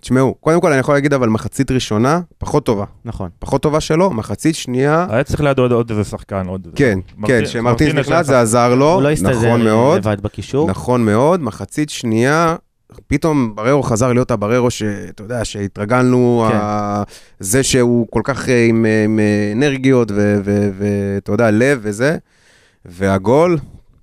תשמעו, 0.00 0.34
קודם 0.34 0.60
כל 0.60 0.70
אני 0.72 0.80
יכול 0.80 0.94
להגיד, 0.94 1.12
אבל 1.14 1.28
מחצית 1.28 1.70
ראשונה, 1.70 2.20
פחות 2.38 2.64
טובה. 2.66 2.84
נכון. 3.04 3.28
פחות 3.38 3.62
טובה 3.62 3.80
שלו, 3.80 4.10
מחצית 4.10 4.54
שנייה, 4.54 5.06
היה 5.10 5.24
צריך 5.24 5.40
ליד 5.40 5.58
עוד- 5.58 5.90
איזה 5.90 6.04
שחקן, 6.04 6.46
עוד... 6.46 6.60
איזה- 6.64 6.76
כן, 6.76 6.98
כן, 7.26 7.44
כשמרטינס 7.44 7.54
מרטינס 7.94 7.94
נכנס 8.08 8.26
זה 8.26 8.40
עזר 8.40 8.74
לו, 8.74 8.92
הוא 8.94 9.02
לא 9.02 9.10
הסתדר 9.10 9.30
נכון 9.38 9.64
מאוד, 9.64 9.98
לבד 9.98 10.20
בקישור. 10.20 10.70
נכון 10.70 11.04
מאוד, 11.04 11.42
מחצית 11.42 11.90
שנייה, 11.90 12.56
פתאום 13.06 13.54
בררו 13.54 13.82
חזר 13.82 14.12
להיות 14.12 14.30
הבררו 14.30 14.70
שאתה 14.70 15.22
יודע, 15.22 15.44
שהתרגלנו, 15.44 16.46
כן. 16.50 16.56
ה... 16.56 17.02
זה 17.38 17.62
שהוא 17.62 18.06
כל 18.10 18.20
כך 18.24 18.48
אה, 18.48 18.66
עם, 18.68 18.86
אה, 18.86 19.04
עם 19.04 19.18
אה, 19.18 19.52
אנרגיות 19.52 20.12
ואתה 20.74 21.32
יודע, 21.32 21.50
לב 21.50 21.78
וזה, 21.82 22.16
והגול, 22.84 23.58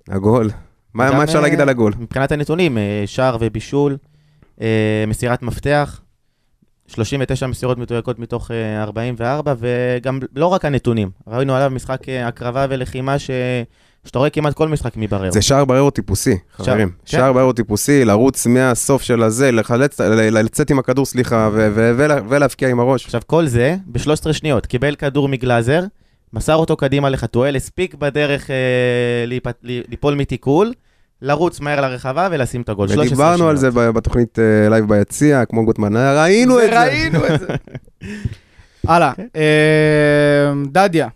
הגול, 0.08 0.50
מה, 0.94 1.10
מה 1.10 1.24
אפשר 1.24 1.40
להגיד 1.40 1.60
על 1.60 1.68
הגול? 1.68 1.92
מבחינת 1.98 2.32
הנתונים, 2.32 2.78
שער 3.06 3.36
ובישול, 3.40 3.96
מסירת 5.06 5.42
מפתח, 5.42 6.00
39 6.86 7.46
מסירות 7.46 7.78
מדויקות 7.78 8.18
מתוך 8.18 8.50
אה, 8.50 8.82
44, 8.82 9.54
וגם 9.58 10.18
לא 10.36 10.46
רק 10.46 10.64
הנתונים, 10.64 11.10
ראינו 11.26 11.54
עליו 11.54 11.70
משחק 11.70 12.00
הקרבה 12.08 12.66
ולחימה 12.70 13.18
ש... 13.18 13.30
שאתה 14.06 14.18
רואה 14.18 14.30
כמעט 14.30 14.54
כל 14.54 14.68
משחק 14.68 14.92
מבררו. 14.96 15.32
זה 15.32 15.42
שער 15.42 15.64
בררו 15.64 15.90
טיפוסי, 15.90 16.38
חברים. 16.52 16.88
כן. 16.88 16.94
שער 17.04 17.32
בררו 17.32 17.52
טיפוסי, 17.52 18.04
לרוץ 18.04 18.46
מהסוף 18.46 19.02
של 19.02 19.22
הזה, 19.22 19.52
לחלץ, 19.52 20.00
ל- 20.00 20.38
לצאת 20.38 20.70
עם 20.70 20.78
הכדור, 20.78 21.06
סליחה, 21.06 21.48
ו- 21.52 21.68
ו- 21.74 21.92
ולה- 21.96 22.20
ולהבקיע 22.28 22.68
עם 22.68 22.80
הראש. 22.80 23.04
עכשיו, 23.04 23.20
כל 23.26 23.46
זה 23.46 23.76
ב-13 23.86 24.32
שניות. 24.32 24.66
קיבל 24.66 24.94
כדור 24.94 25.28
מגלאזר, 25.28 25.84
מסר 26.32 26.54
אותו 26.54 26.76
קדימה 26.76 27.10
לחתואל, 27.10 27.56
הספיק 27.56 27.94
בדרך 27.94 28.50
אה, 28.50 28.56
להיפ... 29.26 29.44
ליפול 29.62 30.14
מתיקול, 30.14 30.72
לרוץ 31.22 31.60
מהר 31.60 31.80
לרחבה 31.80 32.28
ולשים 32.30 32.60
את 32.62 32.68
הגול. 32.68 32.88
13 32.88 33.06
ודיברנו 33.06 33.48
על 33.48 33.56
זה 33.56 33.70
בתוכנית 33.70 34.38
אה, 34.38 34.68
live 34.68 34.88
ביציע, 34.88 35.44
כמו 35.44 35.64
גוטמן, 35.64 35.96
אה, 35.96 36.22
ראינו 36.22 36.62
את 36.62 36.70
זה. 36.70 36.82
ראינו 36.82 37.18
את 37.26 37.40
זה. 37.40 37.46
הלאה, 38.88 39.12
אה, 39.36 39.42
דדיה. 40.72 41.08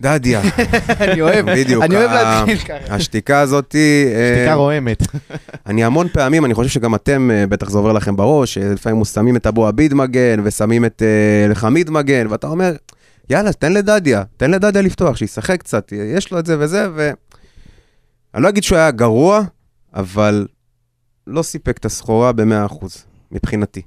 דדיה, 0.00 0.40
אני 1.00 1.20
אוהב, 1.20 1.50
בדיוק. 1.50 1.84
אני 1.84 1.96
אוהב 1.96 2.10
להתחיל 2.10 2.58
ככה. 2.58 2.94
השתיקה 2.94 3.40
הזאתי, 3.40 4.04
אה, 4.14 4.34
שתיקה 4.36 4.54
רועמת. 4.54 5.02
אני 5.66 5.84
המון 5.84 6.08
פעמים, 6.08 6.44
אני 6.44 6.54
חושב 6.54 6.70
שגם 6.70 6.94
אתם, 6.94 7.30
אה, 7.30 7.46
בטח 7.46 7.70
זה 7.70 7.78
עובר 7.78 7.92
לכם 7.92 8.16
בראש, 8.16 8.58
אה, 8.58 8.72
לפעמים 8.74 9.04
שמים 9.04 9.36
את 9.36 9.46
אבו 9.46 9.66
עביד 9.66 9.94
מגן, 9.94 10.40
ושמים 10.44 10.84
את 10.84 11.02
אה, 11.02 11.54
חמיד 11.54 11.90
מגן, 11.90 12.26
ואתה 12.30 12.46
אומר, 12.46 12.72
יאללה, 13.30 13.52
תן 13.52 13.72
לדדיה, 13.72 14.22
תן 14.36 14.50
לדדיה 14.50 14.82
לפתוח, 14.82 15.16
שישחק 15.16 15.60
קצת, 15.60 15.92
יש 16.16 16.32
לו 16.32 16.38
את 16.38 16.46
זה 16.46 16.56
וזה, 16.58 16.88
ו... 16.94 17.10
אני 18.34 18.42
לא 18.42 18.48
אגיד 18.48 18.62
שהוא 18.62 18.78
היה 18.78 18.90
גרוע, 18.90 19.40
אבל 19.94 20.46
לא 21.26 21.42
סיפק 21.42 21.78
את 21.78 21.84
הסחורה 21.84 22.32
ב-100%, 22.32 22.86
מבחינתי. 23.32 23.82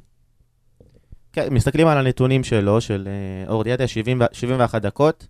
כן, 1.34 1.48
מסתכלים 1.52 1.88
על 1.88 1.98
הנתונים 1.98 2.44
שלו, 2.44 2.82
של 2.82 3.08
אור 3.48 3.64
דיאטה, 3.64 3.88
70 3.88 4.22
ו- 4.22 4.26
71 4.32 4.82
דקות, 4.82 5.28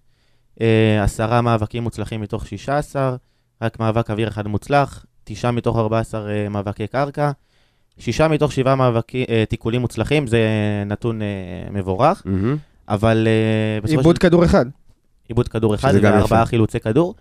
עשרה 1.04 1.42
מאבקים 1.42 1.84
מוצלחים 1.84 2.22
מתוך 2.22 2.48
16, 2.48 3.16
רק 3.62 3.80
מאבק 3.80 4.10
אוויר 4.12 4.28
אחד 4.28 4.48
מוצלח, 4.48 5.06
תשעה 5.24 5.52
מתוך 5.52 5.78
14 5.78 6.30
אה, 6.32 6.50
מאבקי 6.50 6.88
קרקע, 6.88 7.32
שישה 8.00 8.28
מתוך 8.28 8.52
שבעה 8.52 8.76
מאבקי, 8.76 9.26
אה, 9.30 9.44
תיקולים 9.50 9.82
מוצלחים, 9.82 10.28
זה 10.28 10.40
נתון 10.86 11.22
אה, 11.22 11.28
מבורך, 11.72 12.24
אבל 12.90 13.28
אה, 13.28 13.82
בסופו 13.82 14.00
איבוד 14.00 14.16
של- 14.16 14.22
כדור 14.22 14.46
אחד. 14.46 14.66
עיבוד 15.30 15.48
כדור 15.48 15.76
אחד 15.76 15.92
וארבעה 16.02 16.24
יפה. 16.42 16.46
חילוצי 16.46 16.80
כדור. 16.80 17.16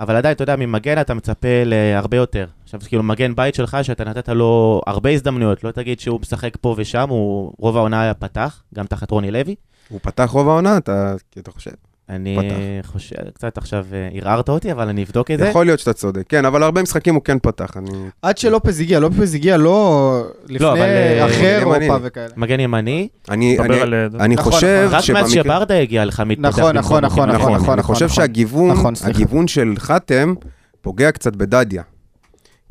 אבל 0.00 0.16
עדיין, 0.16 0.34
אתה 0.34 0.42
יודע, 0.42 0.56
ממגן 0.56 1.00
אתה 1.00 1.14
מצפה 1.14 1.48
להרבה 1.64 2.16
יותר. 2.16 2.46
עכשיו, 2.64 2.80
זה 2.80 2.88
כאילו 2.88 3.02
מגן 3.02 3.34
בית 3.34 3.54
שלך, 3.54 3.76
שאתה 3.82 4.04
נתת 4.04 4.28
לו 4.28 4.80
הרבה 4.86 5.10
הזדמנויות, 5.10 5.64
לא 5.64 5.70
תגיד 5.70 6.00
שהוא 6.00 6.20
משחק 6.20 6.56
פה 6.60 6.74
ושם, 6.78 7.08
הוא 7.08 7.52
רוב 7.58 7.76
העונה 7.76 8.02
היה 8.02 8.14
פתח, 8.14 8.62
גם 8.74 8.86
תחת 8.86 9.10
רוני 9.10 9.30
לוי. 9.30 9.54
הוא 9.88 10.00
פתח 10.02 10.30
רוב 10.30 10.48
העונה, 10.48 10.76
אתה 10.76 11.14
אתה 11.38 11.50
חושב? 11.50 11.70
אני 12.08 12.36
פתח. 12.38 12.90
חושב, 12.90 13.16
קצת 13.34 13.58
עכשיו 13.58 13.86
אה, 13.92 14.08
ערערת 14.12 14.48
אותי, 14.48 14.72
אבל 14.72 14.88
אני 14.88 15.02
אבדוק 15.02 15.30
את 15.30 15.38
זה. 15.38 15.48
יכול 15.48 15.66
להיות 15.66 15.80
שאתה 15.80 15.92
צודק, 15.92 16.22
כן, 16.28 16.44
אבל 16.44 16.62
הרבה 16.62 16.82
משחקים 16.82 17.14
הוא 17.14 17.22
כן 17.22 17.38
פתח, 17.38 17.76
אני... 17.76 17.90
עד 18.22 18.38
שלופז 18.38 18.80
הגיע, 18.80 19.00
לופז 19.00 19.34
הגיע 19.34 19.56
לא 19.56 20.22
לפני, 20.48 20.68
אבל, 20.68 20.80
אה, 20.80 21.26
אחרי. 21.26 21.56
אירופה 21.56 21.96
וכאלה. 22.02 22.28
מגן 22.36 22.60
ימני, 22.60 23.08
אני, 23.28 23.58
אני, 23.58 23.80
על... 23.80 23.94
אני 24.20 24.34
נכון, 24.34 24.52
חושב 24.52 24.86
רק 24.86 24.92
מאז 24.92 25.04
שבמקרה... 25.04 25.28
שברדה 25.28 25.78
הגיע 25.78 26.04
לך 26.04 26.20
מתפתח. 26.20 26.48
נכון, 26.48 26.76
נכון, 26.76 27.04
נכון. 27.04 27.28
נכון, 27.28 27.28
נכון, 27.28 27.54
נכון, 27.54 27.72
אני 27.72 27.82
חושב 27.82 28.04
נכון. 28.04 28.16
שהגיוון, 28.16 28.70
נכון. 28.70 28.94
הגיוון 29.04 29.48
של 29.48 29.74
חתם 29.78 30.34
פוגע 30.80 31.12
קצת 31.12 31.36
בדדיה. 31.36 31.82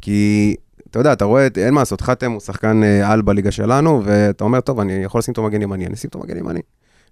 כי, 0.02 0.56
אתה 0.90 1.00
יודע, 1.00 1.14
אתה 1.14 1.26
רואה, 1.26 1.48
אין 1.58 1.74
מה 1.74 1.82
לעשות, 1.82 2.02
חתם 2.02 2.32
הוא 2.32 2.40
שחקן 2.40 2.84
אה, 2.84 3.12
על 3.12 3.22
בליגה 3.22 3.52
שלנו, 3.52 4.02
ואתה 4.06 4.44
אומר, 4.44 4.62
טוב, 4.62 4.80
אני 4.80 4.94
יכול 4.94 5.20
לשים 5.20 5.32
אותו 5.32 5.44
מגן 5.44 5.62
ימני, 5.62 5.86
אני 5.86 5.94
אשים 5.94 6.10
אותו 6.14 6.20
מגן 6.20 6.38
ימני. 6.38 6.60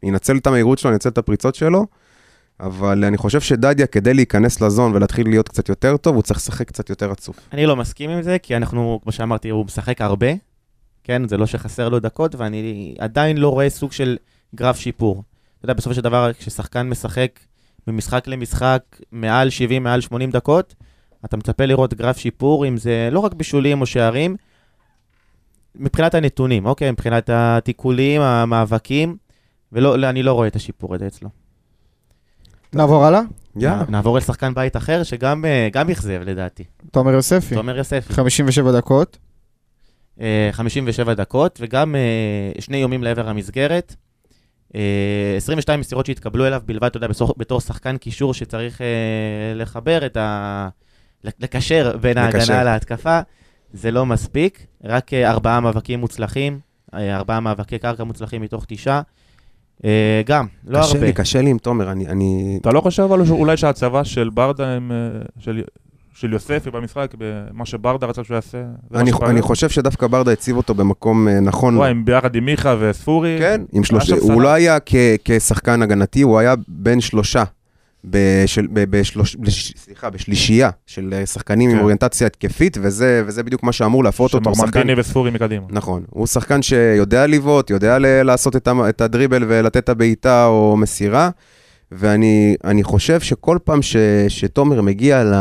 אני 0.04 0.12
אנצל 0.12 0.38
את 0.38 0.48
המהירות 0.48 0.80
שלו, 0.80 0.90
אני 0.90 0.96
אנצל 0.96 1.10
את 1.10 1.18
הפריצות 1.18 1.56
שלו, 1.56 1.86
אבל 2.62 3.06
אני 3.06 3.18
חושב 3.18 3.42
שדדיה, 3.42 3.88
כדי 3.88 4.14
להיכנס 4.14 4.62
לזון 4.62 4.96
ולהתחיל 4.96 5.30
להיות 5.30 5.50
קצת 5.50 5.70
יותר 5.70 5.98
טוב, 5.98 6.16
הוא 6.16 6.24
צריך 6.24 6.40
לשחק 6.40 6.68
קצת 6.68 6.90
יותר 6.90 7.12
רצוף. 7.12 7.40
אני 7.54 7.66
לא 7.66 7.76
מסכים 7.76 8.10
עם 8.10 8.22
זה, 8.22 8.38
כי 8.40 8.56
אנחנו, 8.56 9.00
כמו 9.04 9.12
שאמרתי, 9.12 9.50
הוא 9.50 9.66
משחק 9.66 10.02
הרבה, 10.02 10.28
כן? 11.04 11.28
זה 11.28 11.38
לא 11.38 11.46
שחסר 11.46 11.90
לו 11.90 12.00
דקות, 12.00 12.36
ואני 12.36 12.96
עדיין 13.00 13.38
לא 13.38 13.50
רואה 13.50 13.70
סוג 13.70 13.92
של 13.92 14.18
גרף 14.56 14.80
שיפור. 14.80 15.24
אתה 15.58 15.66
יודע, 15.66 15.74
בסופו 15.74 15.96
של 15.96 16.02
דבר, 16.02 16.32
כששחקן 16.40 16.90
משחק 16.90 17.40
ממשחק 17.88 18.28
למשחק 18.28 18.84
מעל 19.12 19.50
70, 19.50 19.84
מעל 19.84 20.02
80 20.02 20.32
דקות, 20.32 20.76
אתה 21.26 21.38
מצפה 21.38 21.66
לראות 21.66 21.94
גרף 21.94 22.18
שיפור, 22.18 22.68
אם 22.68 22.78
זה 22.78 23.10
לא 23.12 23.20
רק 23.20 23.34
בישולים 23.34 23.82
או 23.82 23.86
שערים, 23.86 24.36
מבחינת 25.76 26.16
הנתונים, 26.16 26.66
אוקיי? 26.66 26.92
מבחינת 26.92 27.30
התיקולים, 27.34 28.22
המאבקים, 28.22 29.18
ולא, 29.72 30.00
לא, 30.00 30.10
אני 30.10 30.24
לא 30.24 30.34
רואה 30.34 30.48
את 30.48 30.56
השיפור 30.56 30.96
הזה 30.96 31.08
אצלו. 31.08 31.41
נעבור 32.74 33.06
הלאה? 33.06 33.22
יאללה. 33.56 33.84
נעבור 33.90 34.18
אל 34.18 34.22
שחקן 34.22 34.54
בית 34.54 34.78
אחר, 34.78 35.04
שגם 35.04 35.46
אה, 35.46 35.68
גם 35.72 35.90
אכזב 35.90 36.22
לדעתי. 36.26 36.64
תומר 36.92 37.14
יוספי, 37.14 37.56
תומר 37.56 37.78
יוספי. 37.78 38.14
57 38.14 38.72
דקות. 38.72 39.18
אה, 40.22 40.50
57 40.52 41.14
דקות, 41.14 41.60
וגם 41.62 41.96
אה, 41.96 42.62
שני 42.62 42.78
איומים 42.78 43.04
לעבר 43.04 43.30
המסגרת. 43.30 43.96
אה, 44.76 45.34
22 45.38 45.80
מסירות 45.80 46.06
שהתקבלו 46.06 46.48
אליו 46.48 46.62
בלבד, 46.66 46.84
אתה 46.88 46.98
יודע, 46.98 47.08
בתור 47.38 47.62
שחקן 47.62 47.98
קישור 47.98 48.34
שצריך 48.34 48.82
אה, 48.82 48.88
לחבר 49.56 50.06
את 50.06 50.18
ה... 50.18 50.70
לקשר 51.24 51.98
בין 51.98 52.18
לקשר. 52.18 52.54
ההגנה 52.54 52.64
להתקפה, 52.64 53.20
זה 53.74 53.92
לא 53.92 54.06
מספיק. 54.06 54.66
רק 54.84 55.14
אה, 55.14 55.30
ארבעה 55.30 55.60
מאבקים 55.60 56.00
מוצלחים, 56.00 56.60
אה, 56.94 57.16
ארבעה 57.16 57.40
מאבקי 57.40 57.80
קרקע 57.80 58.04
מוצלחים 58.04 58.42
מתוך 58.42 58.66
תשעה. 58.68 59.02
אה, 59.86 60.22
גם, 60.26 60.46
לא 60.68 60.80
קשה 60.80 60.94
הרבה. 60.94 61.06
לי, 61.06 61.14
קשה 61.14 61.42
לי 61.42 61.50
עם 61.50 61.58
תומר, 61.58 61.92
אני... 61.92 62.08
אני... 62.08 62.58
אתה 62.62 62.72
לא 62.72 62.82
חושב 62.82 63.04
אבל 63.04 63.22
אולי 63.30 63.58
שההצבה 63.58 64.04
של 64.04 64.30
ברדה, 64.30 64.68
הם, 64.68 64.92
אה, 64.92 65.22
של, 65.40 65.62
של 66.14 66.34
יוספי 66.34 66.72
במשחק, 66.72 67.16
במה 67.18 67.66
שברדה 67.66 68.08
רצה 68.08 68.24
שהוא 68.24 68.36
יעשה? 68.36 68.64
אני, 68.96 69.12
אני? 69.24 69.42
חושב 69.42 69.70
שדווקא 69.70 70.08
ברדה 70.08 70.32
הציב 70.32 70.58
אותו 70.58 70.74
במקום 70.74 71.28
אה, 71.28 71.40
נכון. 71.40 71.78
וואי, 71.78 71.94
ביחד 71.94 72.36
עם 72.36 72.46
מיכה 72.46 72.76
וספורי. 72.80 73.36
כן, 73.40 73.62
עם 73.72 73.84
שלושה, 73.84 74.16
הוא. 74.16 74.42
לא 74.42 74.50
היה 74.50 74.78
כ, 74.86 74.96
כשחקן 75.26 75.82
הגנתי, 75.82 76.22
הוא 76.22 76.40
היה 76.40 76.56
בין 76.68 77.02
שלושה. 77.02 77.44
בשל, 78.06 78.68
ב, 78.74 78.98
בשלוש, 78.98 79.36
בש, 79.36 79.74
סליחה, 79.78 80.10
בשלישייה 80.10 80.70
של 80.86 81.14
אה, 81.14 81.26
שחקנים 81.26 81.70
עם 81.70 81.76
כן. 81.76 81.82
אוריינטציה 81.82 82.28
התקפית, 82.28 82.78
וזה, 82.82 83.24
וזה 83.28 83.44
בדיוק 83.44 83.64
מה 83.64 83.72
שאמור 83.72 84.04
להפרות 84.04 84.34
אותו. 84.34 84.56
שמרמנטיני 84.56 84.94
וספורי 84.98 85.32
מקדימה. 85.32 85.66
נכון, 85.70 86.04
הוא 86.10 86.28
שחקן 86.28 86.62
שיודע 86.62 87.28
לבעוט, 87.28 87.70
יודע 87.70 88.00
ל- 88.00 88.24
לעשות 88.24 88.56
את, 88.56 88.68
המ- 88.68 88.90
את 88.90 89.02
הדריבל 89.02 89.44
ולתת 89.48 89.78
את 89.78 89.90
הבעיטה 89.90 90.46
או 90.46 90.78
מסירה, 90.78 91.30
ואני 91.92 92.56
אני 92.64 92.84
חושב 92.84 93.20
שכל 93.20 93.58
פעם 93.64 93.82
ש, 93.82 93.96
שתומר 94.28 94.82
מגיע 94.82 95.24
ל, 95.24 95.34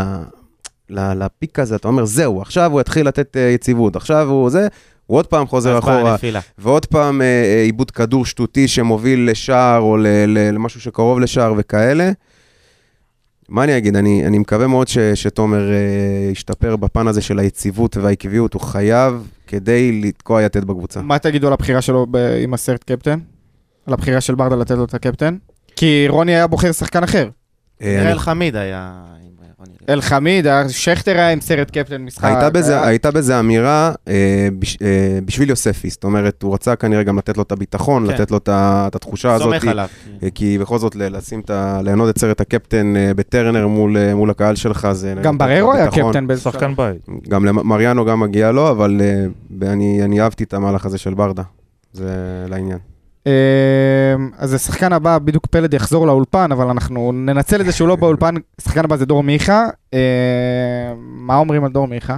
ל, 0.91 1.25
לפיק 1.25 1.59
הזה, 1.59 1.77
אתה 1.77 1.89
אומר, 1.89 2.05
זהו, 2.05 2.43
עכשיו 2.43 2.73
הוא 2.73 2.81
יתחיל 2.81 3.09
לתת 3.09 3.37
אה, 3.37 3.43
יציבות, 3.43 3.97
עכשיו 3.97 4.29
הוא 4.29 4.51
זה, 4.51 4.69
הוא 5.07 5.19
עוד 5.19 5.27
פעם 5.27 5.47
חוזר 5.47 5.79
אחורה. 5.79 6.17
ועוד 6.59 6.87
פעם 6.87 7.23
אה, 7.23 7.27
אה, 7.27 7.63
עיבוד 7.63 7.91
כדור 7.91 8.27
שטותי 8.27 8.69
שמוביל 8.69 9.31
לשער 9.31 9.81
או 9.81 9.97
ל, 9.97 10.07
ל, 10.27 10.51
למשהו 10.53 10.81
שקרוב 10.81 11.21
לשער 11.21 11.55
וכאלה. 11.59 12.11
מה 13.51 13.65
אני 13.65 13.77
אגיד, 13.79 13.97
אני, 13.97 14.27
אני 14.27 14.39
מקווה 14.39 14.67
מאוד 14.67 14.89
ש, 14.89 14.99
שתומר 14.99 15.71
אה, 15.73 15.77
ישתפר 16.33 16.77
בפן 16.77 17.07
הזה 17.09 17.21
של 17.23 17.39
היציבות 17.39 17.97
והעקביות, 17.97 18.55
הוא 18.55 18.63
חייב 18.63 19.15
כדי 19.47 20.01
לתקוע 20.05 20.43
יתד 20.43 20.65
בקבוצה. 20.65 21.03
מה 21.03 21.19
תגידו 21.19 21.47
על 21.47 21.53
הבחירה 21.53 21.83
שלו 21.83 22.07
ב- 22.11 22.17
עם 22.43 22.55
הסרט 22.55 22.85
קפטן? 22.85 23.19
על 23.87 23.95
הבחירה 23.95 24.21
של 24.21 24.35
ברדה 24.35 24.57
לתת 24.57 24.71
לו 24.71 24.85
את 24.85 24.95
הקפטן? 24.95 25.37
כי 25.77 26.05
רוני 26.09 26.35
היה 26.35 26.47
בוחר 26.47 26.73
שחקן 26.73 27.03
אחר. 27.03 27.29
אה, 27.83 28.03
אני- 28.03 28.13
אלחמיד 28.13 28.57
היה. 28.57 29.03
אלחמיד, 29.89 30.47
היה- 30.47 30.69
שכטר 30.69 31.13
היה 31.13 31.31
עם 31.31 31.41
סרט 31.41 31.71
קפטן 31.71 32.03
משחק. 32.03 32.25
הייתה 32.25 32.51
בזה, 32.51 32.73
היה- 32.79 32.87
הייתה 32.87 33.11
בזה 33.11 33.41
אמירה 33.41 33.93
אה, 34.09 34.15
בש, 34.59 34.77
אה, 34.83 34.89
בשביל 35.25 35.51
יוספי, 35.51 35.91
זאת 35.91 36.05
אומרת, 36.05 36.43
הוא 36.43 36.55
רצה 36.55 36.77
כנראה 36.77 37.03
גם 37.03 37.19
לתת 37.19 37.37
לו 37.37 37.43
את 37.43 37.53
הביטחון, 37.53 38.07
כן. 38.07 38.13
לתת 38.15 38.31
לו 38.31 38.37
את 38.37 38.49
התחושה 38.95 39.33
הזאת. 39.35 39.47
סומך 39.47 39.65
עליו. 39.67 39.89
אה, 40.23 40.29
כי 40.35 40.59
בכל 40.59 40.79
זאת, 40.79 40.97
ל- 40.97 41.17
לשים 41.17 41.41
את 41.41 41.51
ה... 41.51 41.81
ליהנות 41.85 42.09
את 42.11 42.19
סרט 42.19 42.41
הקפטן 42.41 42.97
אה, 42.97 43.15
בטרנר 43.15 43.67
מול, 43.67 43.97
אה, 43.97 44.15
מול 44.15 44.31
הקהל 44.31 44.55
שלך, 44.57 44.89
זה... 44.93 45.15
גם 45.23 45.39
בררו 45.39 45.73
היה. 45.73 45.91
קפטן 45.91 46.27
באיזה 46.27 46.43
שחקן 46.43 46.75
בית. 46.77 47.07
גם 47.29 47.45
למריאנו 47.45 48.05
גם 48.05 48.21
מגיע 48.21 48.53
לו, 48.53 48.71
אבל 48.71 49.01
אה, 49.63 49.73
אני, 49.73 50.05
אני 50.05 50.21
אהבתי 50.21 50.45
את 50.45 50.55
המהלך 50.55 50.87
הזה 50.87 50.99
של 50.99 51.15
ברדה. 51.15 51.43
זה 51.93 52.11
לעניין. 52.49 52.79
אמ, 53.31 54.31
אז 54.39 54.55
השחקן 54.55 54.93
הבא, 54.93 55.19
בדיוק 55.19 55.47
פלד 55.47 55.75
יחזור 55.75 56.07
לאולפן, 56.07 56.53
אבל 56.53 56.67
אנחנו 56.67 57.13
ננצל 57.13 57.61
את 57.61 57.67
זה 57.67 57.73
שהוא 57.73 57.89
לא 57.89 57.97
באולפן. 57.97 58.35
השחקן 58.59 58.85
הבא 58.85 58.97
זה 58.97 59.07
דור 59.07 59.23
מיכה. 59.23 59.67
אמ, 59.93 59.99
מה 60.97 61.37
אומרים 61.37 61.65
על 61.65 61.73
דור 61.73 61.87
מיכה? 61.87 62.17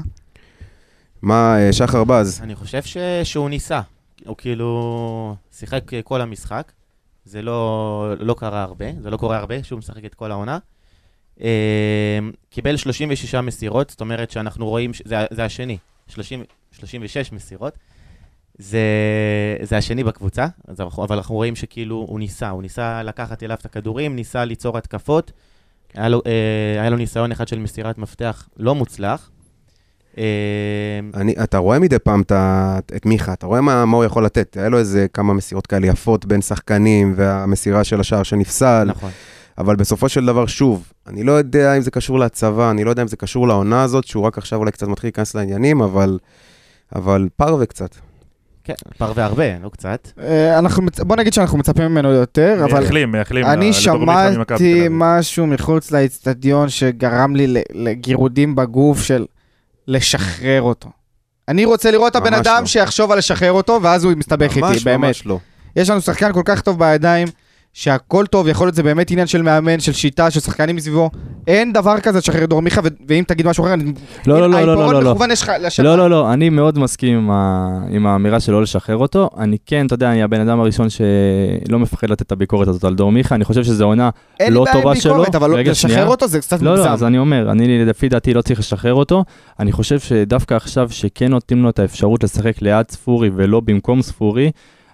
מה, 1.23 1.59
אה, 1.59 1.73
שחר 1.73 2.05
בז? 2.05 2.41
אני 2.43 2.55
חושב 2.55 2.83
ש... 2.83 2.97
שהוא 3.25 3.51
ניסה. 3.51 3.81
הוא 4.27 4.37
כאילו 4.37 5.37
שיחק 5.53 5.81
כל 6.05 6.21
המשחק. 6.21 6.73
זה 7.25 7.43
לא, 7.43 8.15
לא 8.19 8.35
קרה 8.39 8.63
הרבה, 8.63 8.87
זה 9.01 9.11
לא 9.11 9.17
קורה 9.17 9.37
הרבה 9.37 9.63
שהוא 9.63 9.79
משחק 9.79 10.05
את 10.05 10.15
כל 10.15 10.31
העונה. 10.31 10.59
אה, 11.43 12.19
קיבל 12.51 12.77
36 12.77 13.35
מסירות, 13.35 13.91
זאת 13.91 14.01
אומרת 14.01 14.31
שאנחנו 14.31 14.69
רואים, 14.69 14.95
ש... 14.95 15.03
זה, 15.05 15.17
זה 15.31 15.45
השני, 15.45 15.79
30, 16.09 16.45
36 16.73 17.33
מסירות. 17.33 17.79
זה, 18.59 18.81
זה 19.63 19.77
השני 19.77 20.05
בקבוצה, 20.05 20.47
אנחנו, 20.69 21.05
אבל 21.05 21.17
אנחנו 21.17 21.35
רואים 21.35 21.57
שכאילו 21.57 22.07
הוא 22.09 22.19
ניסה, 22.19 22.51
הוא 22.51 22.63
ניסה 22.63 23.03
לקחת 23.03 23.43
אליו 23.43 23.57
את 23.61 23.65
הכדורים, 23.65 24.17
ניסה 24.17 24.45
ליצור 24.45 24.79
התקפות. 24.79 25.33
היה 25.95 26.09
לו, 26.09 26.23
אה, 26.27 26.81
היה 26.81 26.91
לו 26.91 26.97
ניסיון 26.97 27.33
אחד 27.33 27.49
של 27.49 27.59
מסירת 27.59 27.99
מפתח 27.99 28.49
לא 28.57 28.75
מוצלח. 28.75 29.31
אה, 30.19 30.25
אני, 31.15 31.35
אתה 31.45 31.59
רואה 31.59 31.79
מדי 31.79 31.99
פעם 31.99 32.23
את, 32.23 32.33
את 32.97 33.07
מיכה, 33.07 33.33
אתה 33.33 33.47
רואה 33.47 33.61
מה, 33.61 33.87
מה 33.87 33.97
הוא 33.97 34.05
יכול 34.05 34.25
לתת. 34.25 34.57
היה 34.57 34.69
לו 34.69 34.79
איזה 34.79 35.07
כמה 35.13 35.35
מסירות 35.35 35.67
כאלה 35.67 35.87
יפות 35.87 36.25
בין 36.25 36.43
שחקנים, 36.43 37.15
והמסירה 37.17 37.85
של 37.85 38.01
השער 38.01 38.23
שנפסל. 38.23 38.85
נכון. 38.85 39.11
אבל 39.59 39.77
בסופו 39.77 40.09
של 40.09 40.27
דבר, 40.27 40.47
שוב, 40.47 40.93
אני 41.07 41.25
לא 41.25 41.33
יודע 41.33 41.77
אם 41.77 41.83
זה 41.83 41.91
קשור 41.91 42.19
להצבה, 42.19 42.71
אני 42.71 42.85
לא 42.85 42.91
יודע 42.91 43.03
אם 43.03 43.09
זה 43.09 43.17
קשור 43.17 43.49
לעונה 43.49 43.83
הזאת, 43.83 44.05
שהוא 44.05 44.25
רק 44.25 44.39
עכשיו 44.39 44.59
אולי 44.59 44.73
קצת 44.73 44.87
מתחיל 44.89 45.09
להיכנס 45.09 45.35
לעניינים, 45.35 45.83
אבל, 45.83 46.19
אבל 46.95 47.29
פרווה 47.37 47.67
קצת. 47.67 47.95
כן, 48.65 48.75
פרווה 48.99 49.25
הרבה, 49.25 49.45
לא 49.63 49.69
קצת. 49.69 50.09
אה, 50.21 50.59
אנחנו, 50.59 50.83
בוא 50.99 51.17
נגיד 51.17 51.33
שאנחנו 51.33 51.59
מצפים 51.59 51.85
ממנו 51.85 52.09
יותר, 52.11 52.61
אבל 52.65 52.79
מייחלים, 52.79 53.13
מייחלים. 53.13 53.45
אני 53.45 53.73
שמעתי. 53.73 54.87
משהו 54.91 55.47
מחוץ 55.47 55.91
לאצטדיון 55.91 56.69
שגרם 56.69 57.37
לי 57.37 57.63
לגירודים 57.73 58.55
בגוף 58.55 59.03
של 59.03 59.27
לשחרר 59.89 60.63
אותו. 60.63 60.89
אני 61.49 61.65
רוצה 61.65 61.91
לראות 61.91 62.11
את 62.11 62.17
הבן 62.17 62.35
אדם 62.35 62.61
לא. 62.61 62.67
שיחשוב 62.67 63.11
על 63.13 63.19
לשחרר 63.19 63.53
אותו, 63.53 63.79
ואז 63.83 64.05
הוא 64.05 64.13
מסתבך 64.17 64.51
איתי, 64.51 64.61
ממש 64.61 64.85
באמת. 64.85 64.99
ממש 65.07 65.27
לא. 65.27 65.39
יש 65.77 65.91
לנו 65.91 66.01
שחקן 66.01 66.33
כל 66.33 66.43
כך 66.45 66.61
טוב 66.61 66.79
בידיים, 66.79 67.29
שהכל 67.73 68.27
טוב, 68.27 68.49
יכול 68.49 68.67
להיות 68.67 68.75
זה 68.75 68.83
באמת 68.83 69.11
עניין 69.11 69.27
של 69.27 69.43
מאמן, 69.43 69.81
של 69.81 69.93
שיטה, 69.93 70.31
של 70.31 70.41
שחקנים 70.41 70.77
מסביבו. 70.77 71.11
אין 71.47 71.73
דבר 71.73 72.01
כזה 72.01 72.19
לשחרר 72.19 72.47
דור 72.47 72.63
מיכה, 72.63 72.81
ואם 73.09 73.25
תגיד 73.27 73.47
משהו 73.47 73.65
אחר, 73.65 73.73
אני... 73.73 73.93
לא, 74.27 74.41
לא, 74.41 74.51
לא, 74.51 74.67
לא, 74.67 74.93
לא, 74.93 75.03
לא. 75.03 75.27
לך 75.31 75.53
לשנה. 75.61 75.85
לא, 75.85 75.97
לא, 75.97 76.11
לא, 76.11 76.33
אני 76.33 76.49
מאוד 76.49 76.79
מסכים 76.79 77.17
עם, 77.17 77.31
ה... 77.31 77.69
עם 77.91 78.07
האמירה 78.07 78.41
של 78.41 78.53
לא 78.53 78.63
לשחרר 78.63 78.97
אותו. 78.97 79.31
אני 79.39 79.57
כן, 79.67 79.87
אתה 79.87 79.95
יודע, 79.95 80.11
אני 80.11 80.23
הבן 80.23 80.41
אדם 80.41 80.61
הראשון 80.61 80.89
שלא 80.91 81.79
מפחד 81.79 82.11
לתת 82.11 82.23
את 82.23 82.33
הביקורת 82.33 82.69
הזאת 82.69 82.85
על 82.85 82.95
דור 82.95 83.13
מיכה. 83.13 83.35
אני 83.35 83.45
חושב 83.45 83.65
שזו 83.65 83.85
עונה 83.85 84.11
אין 84.41 84.49
לי 84.49 84.55
לא 84.55 84.65
בעיה 84.65 84.77
עם 84.77 84.83
טובה 84.83 84.97
שלו. 84.97 85.13
ביקורת, 85.15 85.35
אבל 85.35 85.51
לא- 85.51 85.61
לשחרר. 85.61 86.07
אותו 86.07 86.29
זה 86.29 86.41
קצת 86.41 86.63
לא, 86.63 86.71
מוגזם. 86.71 86.89
לא, 86.89 86.93
אז 86.93 87.05
אני 87.05 87.19
אומר, 87.19 87.51
אני 87.51 87.85
לפי 87.85 88.09
דעתי 88.09 88.35
לא 88.35 88.43
צריך 88.43 88.61
לשחרר 88.61 88.95
אותו. 88.95 89.25
אני 89.61 89.73
חושב 89.73 89.99
שדווקא 89.99 90.55
עכשיו 90.55 90.91
שכן 90.91 91.31
נותנים 91.31 91.63
לו 91.63 91.71
את 91.71 91.79
האפשרות 91.79 92.25
לשחק 92.25 92.63
ליד 92.63 92.91
ספורי 92.91 93.31
ולא 93.35 93.61
במקום 93.61 94.03
ספורי, 94.03 94.51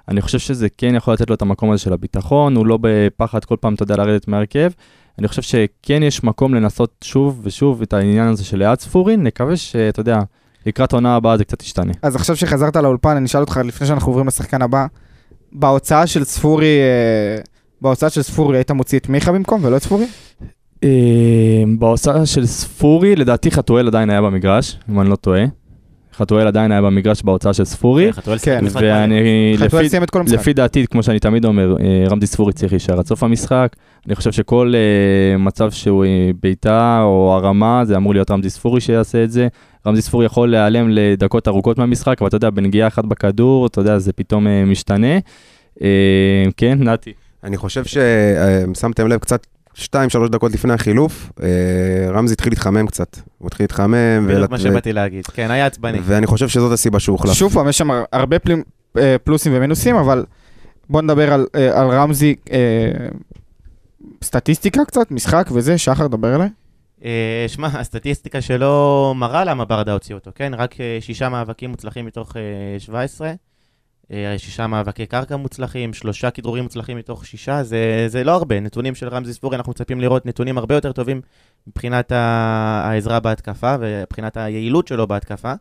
אני 0.08 0.20
חושב 0.20 0.38
שזה 0.38 0.68
כן 0.76 0.94
יכול 0.94 1.14
לתת 1.14 1.30
לו 1.30 1.34
את 1.34 1.42
המקום 1.42 1.70
הזה 1.70 1.82
של 1.82 1.92
הביטחון, 1.92 2.56
הוא 2.56 2.66
לא 2.66 2.78
בפחד 2.80 3.44
כל 3.44 3.56
פעם, 3.60 3.74
אתה 3.74 3.82
יודע, 3.82 3.96
לרדת 3.96 4.28
מהרכב. 4.28 4.70
אני 5.18 5.28
חושב 5.28 5.42
שכן 5.42 6.02
יש 6.02 6.24
מקום 6.24 6.54
לנסות 6.54 6.94
שוב 7.04 7.40
ושוב 7.42 7.82
את 7.82 7.92
העניין 7.92 8.28
הזה 8.28 8.44
של 8.44 8.58
ליד 8.58 8.80
ספורי, 8.80 9.16
נקווה 9.16 9.56
שאתה 9.56 10.00
יודע, 10.00 10.18
לקראת 10.66 10.92
העונה 10.92 11.16
הבאה 11.16 11.36
זה 11.36 11.44
קצת 11.44 11.62
ישתנה. 11.62 11.92
אז 12.02 12.16
עכשיו 12.16 12.36
שחזרת 12.36 12.76
לאולפן, 12.76 13.16
אני 13.16 13.26
אשאל 13.26 13.40
אותך, 13.40 13.60
לפני 13.64 13.86
שאנחנו 13.86 14.08
עוברים 14.08 14.26
לשחקן 14.26 14.62
הבא, 14.62 14.86
בהוצאה 15.52 16.06
של 16.06 16.24
ספורי, 16.24 16.78
אה, 16.80 17.42
בהוצאה 17.80 18.10
של 18.10 18.22
ספורי 18.22 18.56
היית 18.56 18.70
מוציא 18.70 18.98
את 18.98 19.08
מיכה 19.08 19.32
במקום 19.32 19.64
ולא 19.64 19.76
את 19.76 19.82
ספורי? 19.82 20.06
אה, 20.84 21.62
בהוצאה 21.78 22.26
של 22.26 22.46
ספורי, 22.46 23.16
לדעתי 23.16 23.50
חתואל 23.50 23.86
עדיין 23.86 24.10
היה 24.10 24.22
במגרש, 24.22 24.78
אם 24.90 25.00
אני 25.00 25.10
לא 25.10 25.16
טועה. 25.16 25.44
חתואל 26.18 26.46
עדיין 26.46 26.72
היה 26.72 26.82
במגרש 26.82 27.22
בהוצאה 27.22 27.52
של 27.52 27.64
ספורי. 27.64 28.12
כן. 28.42 28.64
ואני, 28.72 29.54
חתואל 29.56 29.82
לפי, 29.82 29.88
סיים 29.88 30.02
את 30.02 30.10
כל 30.10 30.20
המשחק. 30.20 30.38
לפי 30.38 30.52
דעתי, 30.52 30.86
כמו 30.86 31.02
שאני 31.02 31.18
תמיד 31.18 31.44
אומר, 31.44 31.76
אה, 31.80 32.04
רמזי 32.10 32.26
ספורי 32.26 32.52
צריך 32.52 32.72
להישאר 32.72 32.98
עד 32.98 33.06
סוף 33.06 33.22
המשחק. 33.22 33.76
אני 34.06 34.14
חושב 34.14 34.32
שכל 34.32 34.72
אה, 34.74 35.38
מצב 35.38 35.70
שהוא 35.70 36.04
אה, 36.04 36.30
בעיטה 36.42 37.00
או 37.02 37.34
הרמה, 37.34 37.84
זה 37.84 37.96
אמור 37.96 38.14
להיות 38.14 38.30
רמזי 38.30 38.50
ספורי 38.50 38.80
שיעשה 38.80 39.24
את 39.24 39.30
זה. 39.30 39.48
רמזי 39.86 40.02
ספורי 40.02 40.26
יכול 40.26 40.50
להיעלם 40.50 40.88
לדקות 40.90 41.48
ארוכות 41.48 41.78
מהמשחק, 41.78 42.16
אבל 42.20 42.28
אתה 42.28 42.36
יודע, 42.36 42.50
בנגיעה 42.50 42.88
אחת 42.88 43.04
בכדור, 43.04 43.66
אתה 43.66 43.80
יודע, 43.80 43.98
זה 43.98 44.12
פתאום 44.12 44.46
אה, 44.46 44.64
משתנה. 44.64 45.18
אה, 45.82 46.44
כן, 46.56 46.78
נתי. 46.80 47.12
אני 47.44 47.56
חושב 47.56 47.84
ששמתם 47.84 49.08
לב 49.08 49.18
קצת, 49.18 49.46
שתיים, 49.78 50.10
שלוש 50.10 50.30
דקות 50.30 50.52
לפני 50.52 50.72
החילוף, 50.72 51.32
אה, 51.42 51.48
רמזי 52.10 52.32
התחיל 52.32 52.52
להתחמם 52.52 52.86
קצת. 52.86 53.16
הוא 53.38 53.46
התחיל 53.46 53.64
להתחמם, 53.64 53.94
בדיוק 54.24 54.38
ולת- 54.38 54.50
מה 54.50 54.58
שבאתי 54.58 54.92
להגיד. 54.92 55.26
כן, 55.26 55.50
היה 55.50 55.66
עצבני. 55.66 55.98
ואני 56.02 56.26
חושב 56.26 56.48
שזאת 56.48 56.72
הסיבה 56.72 57.00
שהוא 57.00 57.14
הוחלף. 57.14 57.32
שוב 57.32 57.52
פעם, 57.52 57.68
יש 57.68 57.78
שם 57.78 57.88
הרבה 58.12 58.36
אה, 58.98 59.16
פלוסים 59.24 59.52
ומינוסים, 59.56 59.96
אבל 59.96 60.24
בוא 60.90 61.02
נדבר 61.02 61.32
על, 61.32 61.46
אה, 61.54 61.80
על 61.80 61.88
רמזי, 61.90 62.34
סטטיסטיקה 64.24 64.84
קצת, 64.84 65.10
משחק 65.10 65.48
וזה, 65.52 65.78
שחר, 65.78 66.06
דבר 66.06 66.34
אליי. 66.34 66.48
שמע, 67.48 67.66
הסטטיסטיקה 67.72 68.40
שלו 68.40 69.12
מראה 69.16 69.44
למה 69.44 69.64
ברדה 69.64 69.92
הוציא 69.92 70.14
אותו, 70.14 70.30
כן? 70.34 70.52
רק 70.56 70.74
שישה 71.00 71.28
מאבקים 71.28 71.70
מוצלחים 71.70 72.06
מתוך 72.06 72.36
אה, 72.36 72.40
17, 72.80 73.28
אה, 73.28 73.32
שישה 74.36 74.66
מאבקי 74.66 75.06
קרקע 75.06 75.36
מוצלחים, 75.36 75.92
שלושה 75.92 76.30
כדרורים 76.30 76.64
מוצלחים 76.64 76.96
מתוך 76.96 77.26
שישה, 77.26 77.62
זה, 77.62 78.04
זה 78.08 78.24
לא 78.24 78.32
הרבה. 78.32 78.60
נתונים 78.60 78.94
של 78.94 79.08
רמזי 79.08 79.32
ספורי, 79.32 79.56
אנחנו 79.56 79.70
מצפים 79.70 80.00
לראות 80.00 80.26
נתונים 80.26 80.58
הרבה 80.58 80.74
יותר 80.74 80.92
טובים 80.92 81.20
מבחינת 81.66 82.12
העזרה 82.12 83.20
בהתקפה 83.20 83.76
ומבחינת 83.80 84.36
היעילות 84.36 84.88
שלו 84.88 85.06
בהתקפה, 85.06 85.52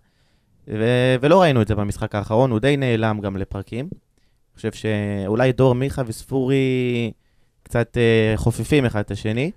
ו- 0.68 1.16
ולא 1.22 1.42
ראינו 1.42 1.62
את 1.62 1.68
זה 1.68 1.76
במשחק 1.76 2.16
האחרון, 2.16 2.52
הוא 2.52 2.60
די 2.60 2.78
נעלם 2.78 3.20
גם 3.20 3.38
לפרקים. 3.38 3.86
אני 3.86 4.56
חושב 4.56 4.72
שאולי 4.72 5.52
דור 5.52 5.76
מיכה 5.76 6.02
וספורי 6.08 7.12
קצת 7.64 7.98
אה, 7.98 8.34
חופפים 8.38 8.86
אחד 8.86 9.00
את 9.00 9.12
השני. 9.12 9.52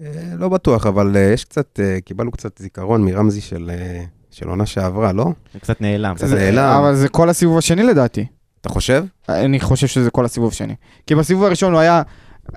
אה, 0.00 0.34
לא 0.38 0.48
בטוח, 0.48 0.86
אבל 0.86 1.16
אה, 1.16 1.30
יש 1.34 1.44
קצת, 1.44 1.80
אה, 1.80 2.00
קיבלנו 2.00 2.30
קצת 2.30 2.58
זיכרון 2.58 3.04
מרמזי 3.04 3.40
של 3.40 3.70
אה, 3.70 4.04
של 4.32 4.48
עונה 4.48 4.66
שעברה, 4.66 5.12
לא? 5.12 5.24
זה 5.54 5.60
קצת 5.60 5.80
נעלם. 5.80 6.14
קצת 6.14 6.26
זה- 6.26 6.34
נעלם. 6.36 6.76
אבל 6.78 6.94
זה 6.94 7.08
כל 7.08 7.28
הסיבוב 7.28 7.58
השני 7.58 7.82
לדעתי. 7.82 8.26
אתה 8.60 8.68
חושב? 8.68 9.04
אני 9.28 9.60
חושב 9.60 9.86
שזה 9.86 10.10
כל 10.10 10.24
הסיבוב 10.24 10.50
השני. 10.52 10.74
כי 11.06 11.14
בסיבוב 11.14 11.44
הראשון 11.44 11.72
הוא 11.72 11.80
היה 11.80 12.02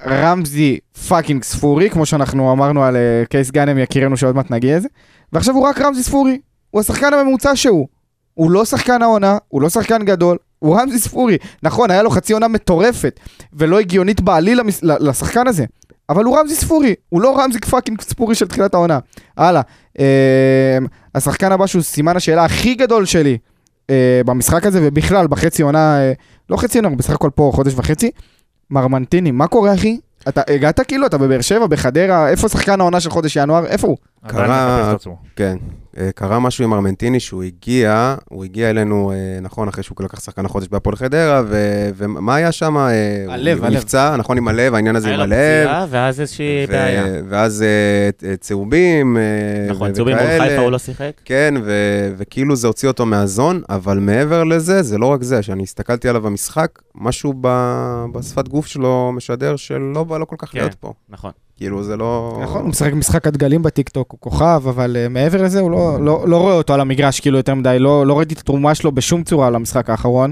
רמזי 0.08 0.80
fucking 1.08 1.44
ספורי, 1.44 1.90
כמו 1.90 2.06
שאנחנו 2.06 2.52
אמרנו 2.52 2.84
על 2.84 2.96
אה, 2.96 3.24
קייס 3.30 3.52
גאנם 3.52 3.78
יקירנו 3.78 4.18
שעוד 4.18 4.36
מעט 4.36 4.52
נגיע 4.52 4.78
לזה, 4.78 4.88
ועכשיו 5.34 5.56
הוא 5.56 5.64
רק 5.64 5.82
רמזי 5.82 6.04
ספורי. 6.04 6.40
הוא 6.72 6.82
השחקן 6.82 7.14
הממוצע 7.14 7.56
שהוא. 7.56 7.88
הוא 8.34 8.52
לא 8.52 8.66
שחקן 8.66 9.02
העונה, 9.02 9.38
הוא 9.48 9.62
לא 9.62 9.70
שחקן 9.70 10.06
גדול, 10.06 10.38
הוא 10.60 10.80
רמזי 10.80 11.00
ספורי. 11.00 11.38
נכון, 11.64 11.92
היה 11.92 12.04
לו 12.04 12.10
חצי 12.10 12.34
עונה 12.34 12.48
מטורפת, 12.48 13.20
ולא 13.54 13.80
הגיונית 13.80 14.22
בעליל 14.22 14.60
לשחקן 14.84 15.48
הזה. 15.48 15.66
אבל 16.10 16.24
הוא 16.24 16.40
רמזי 16.40 16.56
ספורי, 16.56 16.96
הוא 17.10 17.22
לא 17.22 17.40
רמזי 17.40 17.60
fucking 17.60 18.02
ספורי 18.02 18.36
של 18.36 18.48
תחילת 18.48 18.74
העונה. 18.74 19.00
הלאה. 19.38 19.62
אה, 20.00 20.78
השחקן 21.16 21.52
הבא 21.52 21.68
שהוא 21.68 21.82
סימן 21.82 22.16
השאלה 22.16 22.46
הכי 22.46 22.76
גדול 22.76 23.06
שלי 23.06 23.38
אה, 23.90 24.22
במשחק 24.26 24.66
הזה, 24.66 24.80
ובכלל 24.84 25.28
בחצי 25.28 25.64
עונה, 25.64 26.00
אה, 26.00 26.14
לא 26.50 26.58
חצי 26.58 26.78
עונה, 26.78 26.88
הוא 26.90 26.98
בסך 26.98 27.14
הכל 27.14 27.30
פה 27.36 27.52
חודש 27.54 27.74
וחצי, 27.76 28.12
מרמנטיני, 28.70 29.32
מה 29.32 29.48
קורה 29.48 29.74
אחי? 29.74 30.00
אתה 30.28 30.42
הגעת 30.48 30.80
כאילו, 30.80 31.06
אתה 31.08 31.18
בבאר 31.18 31.42
שבע, 31.42 31.68
בחדרה, 31.68 32.30
איפה 32.30 32.50
שחקן 32.50 32.82
העונה 32.82 33.00
של 33.00 33.10
חודש 33.10 33.36
ינואר? 33.36 33.66
איפה 33.66 33.88
הוא? 33.88 33.98
קרה-. 34.28 34.96
כן. 35.36 35.58
אה, 35.98 36.10
קרה 36.16 36.40
משהו 36.40 36.64
עם 36.64 36.74
ארמנטיני 36.74 37.20
שהוא 37.20 37.44
הגיע, 37.44 38.16
הוא 38.30 38.44
הגיע 38.44 38.70
אלינו, 38.70 39.12
אה, 39.12 39.16
נכון, 39.42 39.68
אחרי 39.68 39.84
שהוא 39.84 39.96
לקח 40.00 40.20
שחקן 40.20 40.46
החודש 40.46 40.68
בהפועל 40.68 40.96
חדרה, 40.96 41.42
ו- 41.48 41.90
ומה 41.96 42.36
היה 42.36 42.52
שם? 42.52 42.78
אה, 42.78 42.92
הלב, 43.30 43.58
הוא 43.58 43.66
הלב. 43.66 43.76
נפצע, 43.78 44.16
נכון, 44.18 44.38
עם 44.38 44.48
הלב, 44.48 44.74
העניין 44.74 44.96
הזה 44.96 45.08
היה 45.08 45.16
עם 45.24 45.30
לו 45.30 45.36
הלב. 45.36 45.64
פציעה, 45.66 45.86
ואז 45.90 46.22
איזושהי 46.22 46.66
ו- 46.70 46.72
בעיה. 46.72 47.04
ואז 47.30 47.64
צהובים, 48.40 49.18
נכון, 49.70 49.94
צהובים 49.94 50.18
מול. 50.18 50.40
חיפה 50.40 50.62
הוא 50.62 50.72
לא 50.72 50.78
שיחק. 50.78 51.12
כן, 51.26 51.54
ו- 51.64 52.14
וכאילו 52.18 52.56
זה 52.56 52.68
הוציא 52.68 52.88
אותו 52.88 53.06
מהזון, 53.06 53.62
אבל 53.70 54.00
מעבר 54.00 54.44
לזה, 54.44 54.82
זה 54.84 54.98
לא 54.98 55.06
רק 55.06 55.24
זה, 55.24 55.42
שאני 55.44 55.64
הסתכלתי 55.64 56.10
עליו 56.10 56.22
במשחק, 56.22 56.70
משהו 56.96 57.34
ב- 57.42 58.06
בשפת 58.14 58.48
גוף 58.48 58.66
שלו 58.66 59.12
משדר 59.16 59.56
שלא 59.56 60.04
בא 60.04 60.18
לו 60.18 60.28
כל 60.28 60.36
כך 60.40 60.52
כן. 60.52 60.60
להיות 60.60 60.74
פה. 60.74 60.94
נכון. 61.10 61.32
כאילו, 61.58 61.84
זה 61.84 61.98
לא... 61.98 62.40
נכון, 62.44 62.62
הוא 62.62 62.70
משחק 62.70 62.94
משחק 62.94 63.28
הדגלים 63.28 63.64
בטיקטוק, 63.64 64.12
הוא 64.12 64.20
כוכב, 64.20 64.62
אבל 64.70 64.98
uh, 65.06 65.10
מעבר 65.10 65.42
לזה 65.42 65.60
הוא 65.60 65.72
לא, 65.72 65.98
לא, 66.02 66.28
לא 66.28 66.38
רואה 66.38 66.54
אותו 66.54 66.74
על 66.74 66.82
המגרש 66.82 67.20
כאילו 67.20 67.38
יותר 67.38 67.56
מדי, 67.56 67.78
לא, 67.80 68.08
לא 68.08 68.18
ראיתי 68.18 68.34
את 68.34 68.40
התרומה 68.40 68.76
שלו 68.76 68.92
בשום 68.92 69.24
צורה 69.24 69.50
למשחק 69.50 69.90
האחרון. 69.90 70.32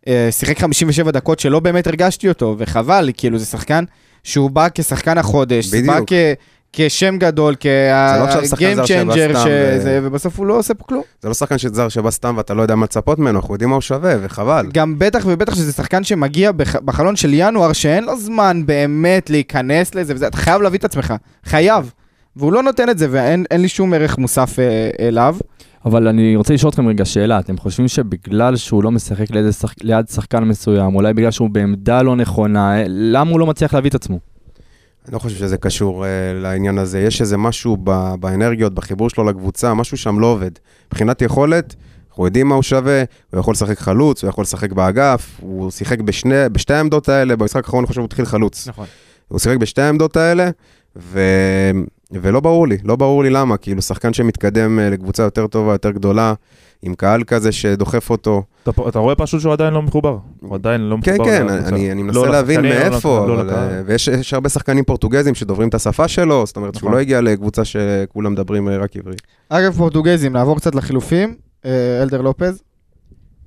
Uh, 0.00 0.08
שיחק 0.30 0.58
57 0.58 1.10
דקות 1.10 1.38
שלא 1.38 1.60
באמת 1.60 1.86
הרגשתי 1.86 2.28
אותו, 2.28 2.54
וחבל, 2.58 3.10
כאילו 3.16 3.38
זה 3.38 3.46
שחקן 3.46 3.84
שהוא 4.24 4.50
בא 4.50 4.68
כשחקן 4.74 5.18
החודש, 5.18 5.66
זה 5.66 5.80
בא 5.86 5.92
בדיוק. 5.92 6.08
כ, 6.10 6.12
כשם 6.72 7.16
גדול, 7.18 7.52
לא 7.52 7.56
כ-game 7.60 8.84
changer, 8.84 8.84
סתם 8.84 9.40
שזה, 9.44 10.00
ו- 10.02 10.06
ובסוף 10.06 10.38
הוא 10.38 10.46
לא 10.46 10.58
עושה 10.58 10.74
פה 10.74 10.84
כלום. 10.84 11.02
זה 11.20 11.28
לא 11.28 11.34
שחקן 11.34 11.58
של 11.58 11.74
זר 11.74 11.88
שבא 11.88 12.10
סתם 12.10 12.34
ואתה 12.36 12.54
לא 12.54 12.62
יודע 12.62 12.74
מה 12.74 12.84
לצפות 12.84 13.18
ממנו, 13.18 13.38
אנחנו 13.38 13.54
יודעים 13.54 13.70
מה 13.70 13.76
הוא 13.76 13.80
שווה, 13.80 14.14
וחבל. 14.22 14.66
גם 14.72 14.98
בטח 14.98 15.24
ובטח 15.26 15.54
שזה 15.54 15.72
שחקן 15.72 16.04
שמגיע 16.04 16.52
בח, 16.52 16.76
בחלון 16.76 17.16
של 17.16 17.30
ינואר, 17.32 17.72
שאין 17.72 18.04
לו 18.04 18.18
זמן 18.18 18.62
באמת 18.66 19.30
להיכנס 19.30 19.94
לזה, 19.94 20.14
וזה, 20.14 20.26
אתה 20.26 20.36
חייב 20.36 20.62
להביא 20.62 20.78
את 20.78 20.84
עצמך, 20.84 21.14
חייב. 21.44 21.92
והוא 22.36 22.52
לא 22.52 22.62
נותן 22.62 22.90
את 22.90 22.98
זה, 22.98 23.06
ואין 23.10 23.44
אין 23.50 23.60
לי 23.60 23.68
שום 23.68 23.94
ערך 23.94 24.18
מוסף 24.18 24.58
אה, 24.58 24.90
אליו. 25.00 25.36
אבל 25.84 26.08
אני 26.08 26.36
רוצה 26.36 26.54
לשאול 26.54 26.70
אתכם 26.70 26.88
רגע 26.88 27.04
שאלה, 27.04 27.38
אתם 27.38 27.56
חושבים 27.58 27.88
שבגלל 27.88 28.56
שהוא 28.56 28.82
לא 28.82 28.90
משחק 28.90 29.30
ליד, 29.30 29.50
שח... 29.50 29.74
ליד 29.82 30.08
שחקן 30.08 30.44
מסוים, 30.44 30.94
אולי 30.94 31.14
בגלל 31.14 31.30
שהוא 31.30 31.50
בעמדה 31.50 32.02
לא 32.02 32.16
נכונה, 32.16 32.78
אה, 32.78 32.84
למה 32.88 33.30
הוא 33.30 33.40
לא 33.40 33.46
מצליח 33.46 33.74
להביא 33.74 33.90
את 33.90 33.94
עצמו? 33.94 34.18
אני 35.08 35.14
לא 35.14 35.18
חושב 35.18 35.36
שזה 35.36 35.56
קשור 35.56 36.04
uh, 36.04 36.06
לעניין 36.34 36.78
הזה. 36.78 37.00
יש 37.00 37.20
איזה 37.20 37.36
משהו 37.36 37.76
ב- 37.84 38.14
באנרגיות, 38.20 38.74
בחיבור 38.74 39.10
שלו 39.10 39.24
לקבוצה, 39.24 39.74
משהו 39.74 39.96
שם 39.96 40.18
לא 40.18 40.26
עובד. 40.26 40.50
מבחינת 40.86 41.22
יכולת, 41.22 41.74
אנחנו 42.10 42.24
יודעים 42.24 42.48
מה 42.48 42.54
הוא 42.54 42.62
שווה, 42.62 43.02
הוא 43.32 43.40
יכול 43.40 43.52
לשחק 43.52 43.78
חלוץ, 43.78 44.22
הוא 44.22 44.28
יכול 44.28 44.42
לשחק 44.42 44.72
באגף, 44.72 45.40
הוא 45.40 45.70
שיחק 45.70 46.00
בשני, 46.00 46.34
בשתי 46.52 46.74
העמדות 46.74 47.08
האלה, 47.08 47.36
במשחק 47.36 47.64
האחרון 47.64 47.80
אני 47.82 47.86
חושב 47.86 47.94
שהוא 47.94 48.04
התחיל 48.04 48.24
חלוץ. 48.24 48.68
נכון. 48.68 48.86
הוא 49.28 49.38
שיחק 49.38 49.56
בשתי 49.56 49.82
העמדות 49.82 50.16
האלה, 50.16 50.50
ו... 50.96 51.20
ולא 52.12 52.40
ברור 52.40 52.68
לי, 52.68 52.78
לא 52.84 52.96
ברור 52.96 53.22
לי 53.22 53.30
למה, 53.30 53.56
כאילו 53.56 53.82
שחקן 53.82 54.12
שמתקדם 54.12 54.78
אה, 54.78 54.90
לקבוצה 54.90 55.22
יותר 55.22 55.46
טובה, 55.46 55.72
יותר 55.72 55.90
גדולה, 55.90 56.34
עם 56.82 56.94
קהל 56.94 57.24
כזה 57.24 57.52
שדוחף 57.52 58.10
אותו. 58.10 58.42
אתה 58.62 58.72
פה- 58.72 58.88
אתה 58.88 58.98
רואה 58.98 59.14
פשוט 59.14 59.40
שהוא 59.40 59.52
עדיין 59.52 59.74
לא 59.74 59.82
מחובר. 59.82 60.18
הוא 60.40 60.54
עדיין 60.54 60.80
לא 60.80 60.96
כן, 61.02 61.14
מחובר. 61.14 61.30
כן, 61.30 61.46
לקבוצה. 61.46 61.68
אני, 61.68 61.92
אני 61.92 62.02
מנסה 62.02 62.18
לא 62.18 62.28
להבין 62.28 62.60
לא 62.60 62.68
מאיפה, 62.68 63.24
לא 63.28 63.40
אבל. 63.40 63.50
אה, 63.50 63.82
ויש 63.86 64.08
יש 64.08 64.34
הרבה 64.34 64.48
שחקנים 64.48 64.84
פורטוגזים 64.84 65.34
שדוברים 65.34 65.68
את 65.68 65.74
השפה 65.74 66.08
שלו, 66.08 66.46
זאת 66.46 66.56
אומרת 66.56 66.74
שהוא 66.74 66.80
נכון. 66.88 66.92
לא 66.96 67.00
הגיע 67.00 67.20
לקבוצה 67.20 67.64
שכולם 67.64 68.32
מדברים 68.32 68.68
אה, 68.68 68.76
רק 68.78 68.96
עברית. 68.96 69.22
אגב, 69.48 69.72
פורטוגזים, 69.76 70.32
נעבור 70.32 70.56
קצת 70.56 70.74
לחילופים. 70.74 71.34
אה, 71.64 72.02
אלדר 72.02 72.20
לופז. 72.22 72.62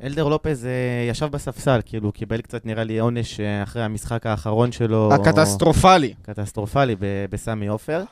אלדר 0.03 0.27
לופז 0.27 0.67
ישב 1.09 1.25
בספסל, 1.25 1.79
כאילו, 1.85 2.05
הוא 2.05 2.13
קיבל 2.13 2.41
קצת, 2.41 2.65
נראה 2.65 2.83
לי, 2.83 2.99
עונש 2.99 3.39
אחרי 3.63 3.83
המשחק 3.83 4.25
האחרון 4.25 4.71
שלו. 4.71 5.09
הקטסטרופלי. 5.13 6.13
קטסטרופלי 6.21 6.95
ב- 6.95 7.05
בסמי 7.31 7.67
עופר. 7.67 8.03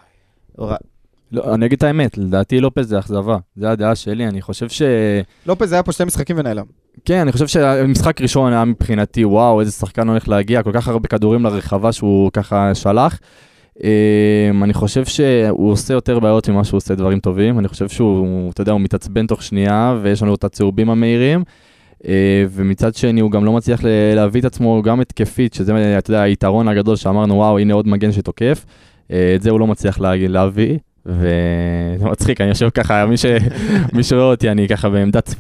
לא, 1.32 1.54
אני 1.54 1.66
אגיד 1.66 1.78
את 1.78 1.84
האמת, 1.84 2.18
לדעתי 2.18 2.60
לופז 2.62 2.88
זה 2.90 3.00
אכזבה, 3.00 3.38
זה 3.56 3.72
הדעה 3.72 3.96
שלי, 3.96 4.28
אני 4.28 4.42
חושב 4.42 4.70
ש... 4.70 4.82
לופז 5.46 5.72
היה 5.72 5.84
פה 5.84 5.92
שתי 5.92 6.04
משחקים 6.04 6.36
ונעלם. 6.40 6.66
כן, 7.06 7.20
אני 7.20 7.32
חושב 7.32 7.48
שהמשחק 7.48 8.22
ראשון 8.22 8.54
היה 8.54 8.66
מבחינתי, 8.66 9.26
וואו, 9.26 9.60
איזה 9.60 9.72
שחקן 9.72 10.08
הולך 10.10 10.30
להגיע, 10.30 10.64
כל 10.64 10.72
כך 10.74 10.88
הרבה 10.88 11.08
כדורים 11.08 11.44
לרחבה 11.44 11.92
שהוא 11.92 12.32
ככה 12.34 12.76
שלח. 12.76 13.20
אמ, 13.84 14.64
אני 14.64 14.74
חושב 14.74 15.06
שהוא 15.06 15.72
עושה 15.72 15.94
יותר 15.94 16.20
בעיות 16.20 16.50
ממה 16.50 16.64
שהוא 16.64 16.78
עושה 16.78 16.96
דברים 16.96 17.20
טובים, 17.20 17.60
אני 17.60 17.68
חושב 17.68 17.90
שהוא, 17.90 18.52
אתה 18.52 18.62
יודע, 18.62 18.72
הוא 18.72 18.82
מתעצבן 18.82 19.28
תוך 19.28 19.44
שנייה, 19.44 19.98
ויש 20.02 20.24
לנו 20.24 20.36
את 20.36 20.44
הצהובים 20.44 20.90
המהירים. 20.90 21.44
אה, 22.08 22.44
ומצד 22.50 22.96
שני 22.96 23.22
הוא 23.22 23.32
גם 23.32 23.46
לא 23.46 23.54
מצליח 23.54 23.80
להביא 24.16 24.40
את 24.42 24.46
עצמו 24.46 24.82
גם 24.82 25.00
התקפית, 25.02 25.54
שזה, 25.54 25.98
אתה 25.98 26.12
יודע, 26.12 26.22
היתרון 26.22 26.68
הגדול 26.68 26.96
שאמרנו, 26.96 27.36
וואו, 27.36 27.60
הנה 27.60 27.74
עוד 27.74 27.88
מגן 27.88 28.12
שתוקף. 28.12 28.66
אה, 29.12 29.34
את 29.36 29.42
זה 29.42 29.50
הוא 29.50 29.60
לא 29.60 29.68
מצליח 29.68 30.00
לה- 30.00 30.28
להביא, 30.28 30.78
וזה 31.10 31.32
מצחיק, 32.10 32.42
אני 32.42 32.50
יושב 32.50 32.70
ככה, 32.70 33.06
מי, 33.06 33.18
ש... 33.18 33.26
מי 33.94 34.04
שרואה 34.04 34.24
אותי, 34.26 34.50
אני 34.52 34.68
ככה 34.68 34.90
בעמדת. 34.90 35.36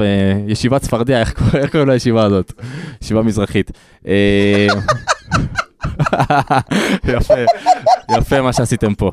ישיבת 0.47 0.81
צפרדע, 0.81 1.19
איך 1.19 1.33
קורא- 1.33 1.61
איך 1.61 1.71
קוראים 1.71 1.89
לישיבה 1.89 2.23
הזאת? 2.25 2.53
ישיבה 3.01 3.21
מזרחית. 3.21 3.71
אה, 4.07 4.67
יפה, 7.17 7.33
יפה 8.17 8.41
מה 8.41 8.53
שעשיתם 8.53 8.93
פה. 8.95 9.11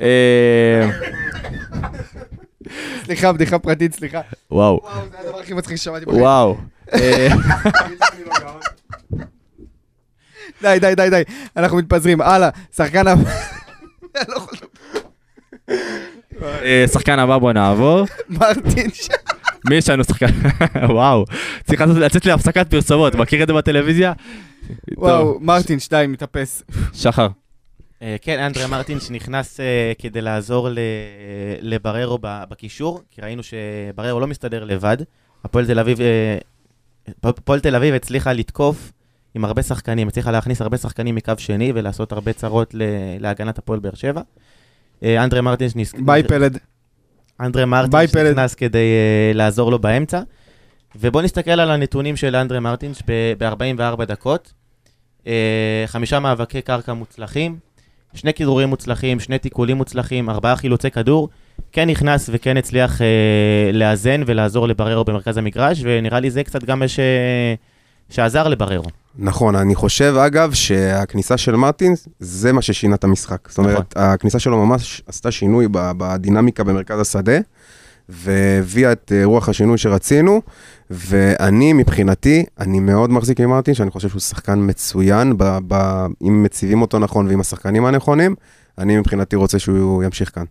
אה, 0.00 0.90
סליחה, 3.04 3.32
בדיחה 3.32 3.58
פרטית, 3.58 3.94
סליחה. 3.94 4.20
וואו, 4.50 4.80
וואו, 4.82 5.00
זה 5.10 5.16
הדבר 5.28 5.38
הכי 5.40 5.54
מצחיק 5.54 5.76
ששמעתי 5.76 6.04
בחיים. 6.06 6.20
וואו. 6.22 6.56
אה, 6.94 7.28
די, 10.62 10.78
די, 10.80 10.94
די, 10.94 11.10
די. 11.10 11.22
אנחנו 11.56 11.76
מתפזרים. 11.76 12.20
הלאה, 12.20 12.48
שחקן 12.76 13.08
הבא. 13.08 13.30
לא 14.28 14.36
יכול- 14.36 14.58
אה, 14.94 15.00
שחקן 16.86 17.18
הבא 17.18 17.38
בוא 17.38 17.52
נעבור. 17.52 18.04
מרטין 18.28 18.90
ש... 18.94 19.08
מי 19.68 19.74
יש 19.76 19.88
לנו 19.90 20.04
שחקן? 20.04 20.26
וואו, 20.94 21.24
צריך 21.64 21.80
לצאת 21.80 22.26
להפסקת 22.26 22.70
פרסומות, 22.70 23.14
מכיר 23.14 23.42
את 23.42 23.48
זה 23.48 23.54
בטלוויזיה? 23.54 24.12
וואו, 24.96 25.38
מרטין, 25.40 25.78
שתיים, 25.80 26.12
מתאפס. 26.12 26.62
שחר. 26.92 27.28
אה, 28.02 28.16
כן, 28.22 28.38
אנדרה 28.38 28.66
מרטין 28.66 29.00
שנכנס 29.00 29.60
אה, 29.60 29.92
כדי 29.98 30.20
לעזור 30.20 30.68
ל- 30.68 30.78
לבררו 31.60 32.18
ב- 32.22 32.42
בקישור, 32.50 33.02
כי 33.10 33.20
ראינו 33.20 33.42
שבררו 33.42 34.20
לא 34.20 34.26
מסתדר 34.26 34.64
לבד. 34.64 34.96
הפועל 35.44 35.66
תל 35.66 35.78
אביב, 35.78 36.00
אה, 36.00 36.38
הפועל 37.24 37.60
תל 37.60 37.76
אביב 37.76 37.94
הצליחה 37.94 38.32
לתקוף 38.32 38.92
עם 39.34 39.44
הרבה 39.44 39.62
שחקנים, 39.62 40.08
הצליחה 40.08 40.30
להכניס 40.30 40.60
הרבה 40.60 40.76
שחקנים 40.76 41.14
מקו 41.14 41.32
שני 41.38 41.72
ולעשות 41.74 42.12
הרבה 42.12 42.32
צרות 42.32 42.74
ל- 42.74 42.82
להגנת 43.20 43.58
הפועל 43.58 43.78
באר 43.80 43.94
שבע. 43.94 44.20
אה, 45.02 45.24
אנדרה 45.24 45.40
מרטין 45.40 45.68
שנס- 45.68 45.94
ביי 46.04 46.22
פלד. 46.22 46.58
אנדרה 47.40 47.66
מרטין. 47.66 48.06
שנכנס 48.06 48.54
כדי 48.54 48.78
uh, 49.32 49.36
לעזור 49.36 49.70
לו 49.70 49.78
באמצע. 49.78 50.20
ובואו 51.00 51.24
נסתכל 51.24 51.50
על 51.50 51.70
הנתונים 51.70 52.16
של 52.16 52.36
אנדרה 52.36 52.60
מרטינש 52.60 53.02
ב-44 53.38 54.04
דקות. 54.04 54.52
Uh, 55.24 55.28
חמישה 55.86 56.20
מאבקי 56.20 56.62
קרקע 56.62 56.92
מוצלחים, 56.92 57.58
שני 58.14 58.34
כדרורים 58.34 58.68
מוצלחים, 58.68 59.20
שני 59.20 59.38
תיקולים 59.38 59.76
מוצלחים, 59.76 60.30
ארבעה 60.30 60.56
חילוצי 60.56 60.90
כדור. 60.90 61.28
כן 61.72 61.90
נכנס 61.90 62.30
וכן 62.32 62.56
הצליח 62.56 62.98
uh, 63.00 63.02
לאזן 63.72 64.22
ולעזור 64.26 64.68
לבררו 64.68 65.04
במרכז 65.04 65.36
המגרש, 65.36 65.80
ונראה 65.82 66.20
לי 66.20 66.30
זה 66.30 66.44
קצת 66.44 66.64
גם 66.64 66.78
מה 66.78 66.88
ש... 66.88 67.00
שעזר 68.10 68.48
לבררו. 68.48 68.84
נכון, 69.18 69.56
אני 69.56 69.74
חושב 69.74 70.14
אגב 70.26 70.52
שהכניסה 70.52 71.36
של 71.36 71.56
מרטינס 71.56 72.08
זה 72.20 72.52
מה 72.52 72.62
ששינה 72.62 72.94
את 72.94 73.04
המשחק. 73.04 73.48
זאת 73.48 73.58
אומרת, 73.58 73.94
הכניסה 73.96 74.38
שלו 74.38 74.66
ממש 74.66 75.02
עשתה 75.06 75.30
שינוי 75.30 75.66
בדינמיקה 75.70 76.64
במרכז 76.64 77.00
השדה, 77.00 77.38
והביאה 78.08 78.92
את 78.92 79.12
אה, 79.14 79.24
רוח 79.24 79.48
השינוי 79.48 79.78
שרצינו, 79.78 80.42
ואני 80.90 81.72
מבחינתי, 81.72 82.44
אני 82.60 82.80
מאוד 82.80 83.10
מחזיק 83.10 83.40
ממרטינס, 83.40 83.76
שאני 83.76 83.90
חושב 83.90 84.08
שהוא 84.08 84.20
שחקן 84.20 84.58
מצוין, 84.62 85.38
ב- 85.38 85.58
ב- 85.68 86.06
אם 86.22 86.42
מציבים 86.42 86.82
אותו 86.82 86.98
נכון 86.98 87.28
ועם 87.28 87.40
השחקנים 87.40 87.84
הנכונים, 87.84 88.34
אני 88.78 88.96
מבחינתי 88.96 89.36
רוצה 89.36 89.58
שהוא 89.58 90.04
ימשיך 90.04 90.34
כאן. 90.34 90.44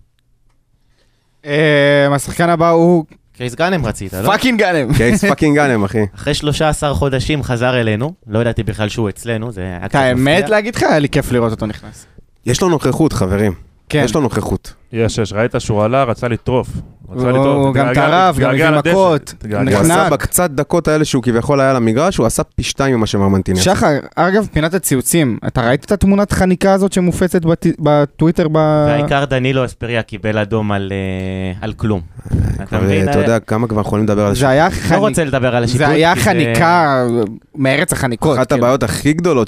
אה, 1.45 2.15
השחקן 2.15 2.49
הבא 2.49 2.69
הוא 2.69 3.05
קייס 3.37 3.55
גאנם 3.55 3.85
רצית, 3.85 4.13
לא? 4.13 4.27
פאקינג 4.27 4.59
גאנם. 4.59 4.93
קייס 4.93 5.25
fucking 5.25 5.55
גאנם, 5.55 5.83
אחי. 5.83 6.05
אחרי 6.15 6.33
13 6.33 6.93
חודשים 6.93 7.43
חזר 7.43 7.79
אלינו, 7.79 8.13
לא 8.27 8.39
ידעתי 8.39 8.63
בכלל 8.63 8.89
שהוא 8.89 9.09
אצלנו, 9.09 9.51
זה 9.51 9.61
היה 9.61 9.85
את 9.85 9.95
האמת. 9.95 10.49
להגיד 10.49 10.75
לך, 10.75 10.83
היה 10.83 10.99
לי 10.99 11.09
כיף 11.09 11.31
לראות 11.31 11.51
אותו 11.51 11.65
נכנס. 11.65 12.05
יש 12.45 12.61
לו 12.61 12.69
נוכחות, 12.69 13.13
חברים. 13.13 13.53
כן. 13.89 14.01
יש 14.05 14.15
לו 14.15 14.21
נוכחות. 14.21 14.73
יש, 14.93 15.17
יש, 15.17 15.33
ראית 15.33 15.55
שהוא 15.59 15.83
עלה, 15.83 16.03
רצה 16.03 16.27
לטרוף. 16.27 16.67
הוא 17.15 17.73
גם 17.73 17.93
טרף, 17.93 18.37
גם 18.39 18.49
הביא 18.49 18.69
מכות. 18.69 19.33
התגעגע. 19.37 19.57
הוא 19.57 19.65
נחנק. 19.65 19.81
עשה 19.91 20.09
בקצת 20.09 20.49
דקות 20.49 20.87
האלה 20.87 21.05
שהוא 21.05 21.23
כביכול 21.23 21.59
היה 21.59 21.73
למגרש, 21.73 22.17
הוא 22.17 22.25
עשה 22.27 22.43
פי 22.43 22.63
שתיים 22.63 22.95
ממה 22.95 23.05
שמרמנטיני. 23.07 23.59
שחר, 23.59 23.87
אגב, 24.15 24.47
פינת 24.53 24.73
הציוצים, 24.73 25.37
אתה 25.47 25.61
ראית 25.67 25.85
את 25.85 25.91
התמונת 25.91 26.31
חניקה 26.31 26.73
הזאת 26.73 26.93
שמופצת 26.93 27.45
בט- 27.45 27.65
בטוויטר? 27.79 28.47
והעיקר 28.53 29.25
דנילו 29.25 29.65
אספריה 29.65 30.01
קיבל 30.01 30.37
אדום 30.37 30.71
על, 30.71 30.91
אה, 30.91 31.57
על 31.61 31.73
כלום. 31.73 32.01
אתה 32.63 32.79
מבין? 32.79 33.09
אתה 33.09 33.19
יודע 33.19 33.39
כמה 33.39 33.67
כבר 33.67 33.81
יכולים 33.81 34.05
לדבר 34.05 34.25
על 34.25 34.33
היה 34.41 34.67
לא 34.91 34.97
רוצה 34.97 35.23
לדבר 35.23 35.55
על 35.55 35.63
השיפוט. 35.63 35.77
זה 35.87 35.87
היה 35.87 36.15
חניקה 36.15 37.03
מארץ 37.55 37.93
החניקות. 37.93 38.37
אחת 38.37 38.47
כאילו. 38.49 38.63
הבעיות 38.65 38.83
הכי 38.83 39.13
גדולות 39.13 39.47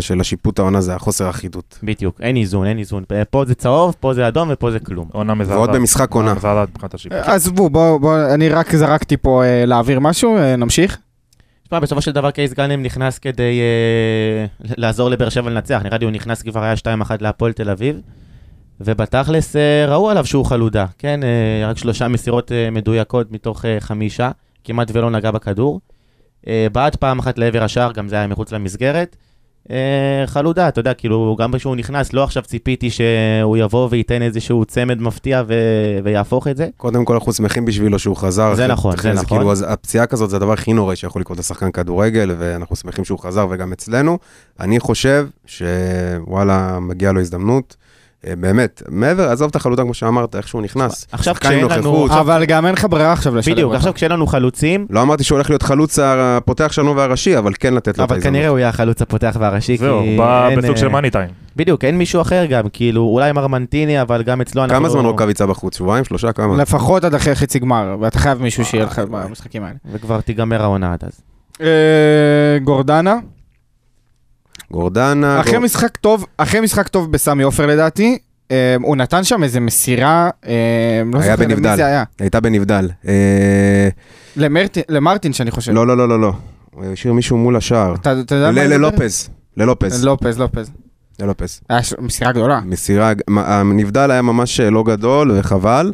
של 0.00 0.20
השיפוט 0.20 0.58
העונה 0.58 0.80
זה 0.80 0.94
החוסר 0.94 1.30
אחידות. 1.30 1.78
בדיוק, 1.82 2.20
אין 2.20 2.36
איזון, 2.36 2.66
אין 2.66 2.78
איזון. 2.78 3.04
פה 3.30 3.44
זה 3.44 3.54
צהוב, 3.54 3.94
פה 4.00 4.14
זה 4.14 4.28
אדום 4.28 4.48
ופה 4.52 4.70
זה 4.70 4.78
כלום. 4.78 5.08
עונה 5.12 5.34
מזעזעת. 5.34 5.56
ועוד 5.58 5.72
במשחק 5.72 6.10
עונה. 6.14 6.34
מזעזעת 6.34 6.68
מבחינת 6.70 6.94
השיפוט. 7.12 7.34
עזבו, 7.34 7.70
בואו, 7.70 7.98
בוא, 7.98 8.34
אני 8.34 8.48
רק 8.48 8.74
זרקתי 8.74 9.16
פה 9.16 9.44
אה, 9.44 9.66
להעביר 9.66 10.00
משהו, 10.00 10.36
אה, 10.36 10.56
נמשיך. 10.56 10.98
תשמע, 11.64 11.80
בסופו 11.80 12.00
של 12.00 12.12
דבר 12.12 12.30
קייס 12.30 12.52
גאנם 12.52 12.82
נכנס 12.82 13.18
כדי 13.18 13.60
אה, 13.60 14.46
לעזור 14.76 15.10
לבאר 15.10 15.28
שבע 15.28 15.50
לנצח. 15.50 15.80
נראה 15.84 15.98
לי 15.98 16.04
הוא 16.04 16.12
נכנס 16.12 16.42
כבר 16.42 16.62
היה 16.62 16.74
2-1 16.74 17.10
להפועל 17.20 17.52
תל 17.52 17.70
אביב. 17.70 18.00
ובתכלס 18.80 19.56
אה, 19.56 19.86
ראו 19.88 20.10
עליו 20.10 20.26
שהוא 20.26 20.44
חלודה, 20.44 20.86
כן? 20.98 21.20
אה, 21.22 21.68
רק 21.70 21.78
שלושה 21.78 22.08
מסירות 22.08 22.52
אה, 22.52 22.70
מדויקות 22.70 23.32
מתוך 23.32 23.64
אה, 23.64 23.76
חמישה, 23.80 24.30
כמעט 24.64 24.90
ולא 24.92 25.10
נגע 25.10 25.30
בכדור. 25.30 25.80
אה, 26.48 26.66
בעט 26.72 26.96
פעם 26.96 27.18
אחת 27.18 27.38
לעבר 27.38 27.62
השער, 27.62 27.92
גם 27.92 28.08
זה 28.08 28.16
היה 28.16 28.26
מחוץ 28.26 28.52
למסגרת. 28.52 29.16
אה, 29.70 30.26
חלודה, 30.26 30.68
אתה 30.68 30.80
יודע, 30.80 30.94
כאילו, 30.94 31.36
גם 31.38 31.56
כשהוא 31.56 31.76
נכנס, 31.76 32.12
לא 32.12 32.24
עכשיו 32.24 32.42
ציפיתי 32.42 32.90
שהוא 32.90 33.56
יבוא 33.56 33.88
וייתן 33.90 34.22
איזשהו 34.22 34.64
צמד 34.64 35.00
מפתיע 35.00 35.42
ו... 35.46 35.54
ויהפוך 36.04 36.48
את 36.48 36.56
זה. 36.56 36.68
קודם 36.76 37.04
כל 37.04 37.14
אנחנו 37.14 37.32
שמחים 37.32 37.64
בשבילו 37.64 37.98
שהוא 37.98 38.16
חזר. 38.16 38.54
זה 38.54 38.66
נכון, 38.66 38.94
אחרי 38.94 39.14
זה 39.14 39.22
נכון. 39.22 39.38
כאילו, 39.38 39.52
אז 39.52 39.64
הפציעה 39.68 40.06
כזאת 40.06 40.30
זה 40.30 40.36
הדבר 40.36 40.52
הכי 40.52 40.72
נורא 40.72 40.94
שיכול 40.94 41.20
לקרות 41.20 41.38
לשחקן 41.38 41.70
כדורגל, 41.70 42.34
ואנחנו 42.38 42.76
שמחים 42.76 43.04
שהוא 43.04 43.18
חזר 43.18 43.46
וגם 43.50 43.72
אצלנו. 43.72 44.18
אני 44.60 44.80
חושב 44.80 45.26
שוואלה, 45.46 46.78
מגיעה 46.80 47.12
לו 47.12 47.20
הזדמנות. 47.20 47.76
אה, 48.26 48.36
באמת, 48.36 48.82
מעבר, 48.88 49.30
עזוב 49.30 49.48
את 49.50 49.56
החלודה 49.56 49.82
כמו 49.82 49.94
שאמרת, 49.94 50.36
איך 50.36 50.48
שהוא 50.48 50.62
נכנס. 50.62 51.06
עכשיו 51.12 51.34
כשאין 51.40 51.66
לנו-. 51.70 52.06
אבל 52.10 52.44
גם 52.44 52.66
אין 52.66 52.74
לך 52.74 52.86
ברירה 52.90 53.12
עכשיו 53.12 53.36
לשלב 53.36 53.54
בדיוק. 53.54 53.74
עכשיו 53.74 53.94
כשאין 53.94 54.12
לנו 54.12 54.26
חלוצים, 54.26 54.86
לא 54.90 55.02
אמרתי 55.02 55.24
שהוא 55.24 55.36
הולך 55.36 55.50
להיות 55.50 55.62
חלוץ 55.62 55.98
הפותח 55.98 56.72
שלנו 56.72 56.96
והראשי, 56.96 57.38
אבל 57.38 57.52
כן 57.60 57.74
לתת 57.74 57.98
לו 57.98 58.04
את 58.04 58.10
אבל 58.10 58.16
ההזדמנות. 58.16 58.36
כנראה 58.36 58.48
הוא 58.48 58.58
יהיה 58.58 58.68
החלוץ 58.68 59.02
הפותח 59.02 59.36
והראשי, 59.40 59.72
כי 59.72 59.78
זהו, 59.78 59.98
הוא 59.98 60.18
בא 60.18 60.48
אין, 60.48 60.58
בסוג 60.58 60.70
אה, 60.70 60.76
של 60.76 60.88
מאני 60.88 61.10
טיים. 61.10 61.28
בדיוק, 61.56 61.84
אין 61.84 61.98
מישהו 61.98 62.20
אחר 62.20 62.44
גם, 62.44 62.64
כאילו, 62.72 63.02
אולי 63.02 63.32
מרמנטיני, 63.32 64.02
אבל 64.02 64.22
גם 64.22 64.40
אצלו 64.40 64.64
אנחנו... 64.64 64.76
כמה 64.76 64.88
זמן 64.88 65.04
רוקאביצה 65.04 65.46
בחוץ? 65.46 65.78
שבועיים? 65.78 66.04
שלושה? 66.04 66.32
כמה? 66.32 66.56
לפחות 66.56 67.04
עד 67.04 67.14
אחרי 67.14 67.34
חצי 67.34 67.58
גמר, 67.58 67.96
ואתה 68.00 68.18
חייב 68.18 68.42
מישהו 68.42 68.64
שיהיה 68.64 68.84
לך 68.84 68.98
במשחקים 68.98 69.62
האלה. 69.64 69.76
וכבר 69.92 70.20
תיגמר 70.20 70.62
העונה 70.62 70.92
עד 70.92 71.04
אז. 71.06 71.20
אה, 71.60 72.58
גורדנה, 72.64 73.16
גורדנה. 74.74 75.40
אחרי 75.40 75.52
גור- 75.52 75.62
משחק 75.62 75.96
טוב, 75.96 76.26
אחרי 76.36 76.60
משחק 76.60 76.88
טוב 76.88 77.12
בסמי 77.12 77.42
עופר 77.42 77.66
לדעתי, 77.66 78.18
אה, 78.50 78.76
הוא 78.82 78.96
נתן 78.96 79.24
שם 79.24 79.42
איזה 79.42 79.60
מסירה, 79.60 80.30
אה, 80.46 80.52
לא 81.12 81.20
זוכר 81.20 81.36
למי. 81.36 81.76
זה 81.76 81.86
היה. 81.86 82.04
הייתה 82.20 82.40
בנבדל. 82.40 82.88
אה, 83.08 83.88
למרטין- 84.36 84.82
למרטין 84.88 85.32
שאני 85.32 85.50
חושב. 85.50 85.72
לא, 85.72 85.86
לא, 85.86 85.96
לא, 85.96 86.08
לא, 86.08 86.20
לא. 86.20 86.32
הוא 86.74 86.84
השאיר 86.92 87.12
מישהו 87.12 87.36
מול 87.38 87.56
השער. 87.56 87.94
אתה 87.94 88.20
אתה 88.20 88.34
יודע 88.34 88.46
מה 88.46 88.52
ל- 88.52 88.58
אני 88.58 88.66
מדבר? 88.68 88.76
ללופז. 88.78 89.28
ללופז. 89.56 90.04
לופז, 90.04 90.38
לופז. 90.38 90.70
ללופז. 91.20 91.60
היה 91.70 91.82
ש- 91.82 91.94
מסירה 91.98 92.32
גדולה. 92.32 92.60
מסירה, 92.64 93.12
מה- 93.28 93.60
הנבדל 93.60 94.10
היה 94.10 94.22
ממש 94.22 94.60
אה, 94.60 94.70
לא 94.70 94.82
גדול 94.82 95.30
וחבל. 95.38 95.92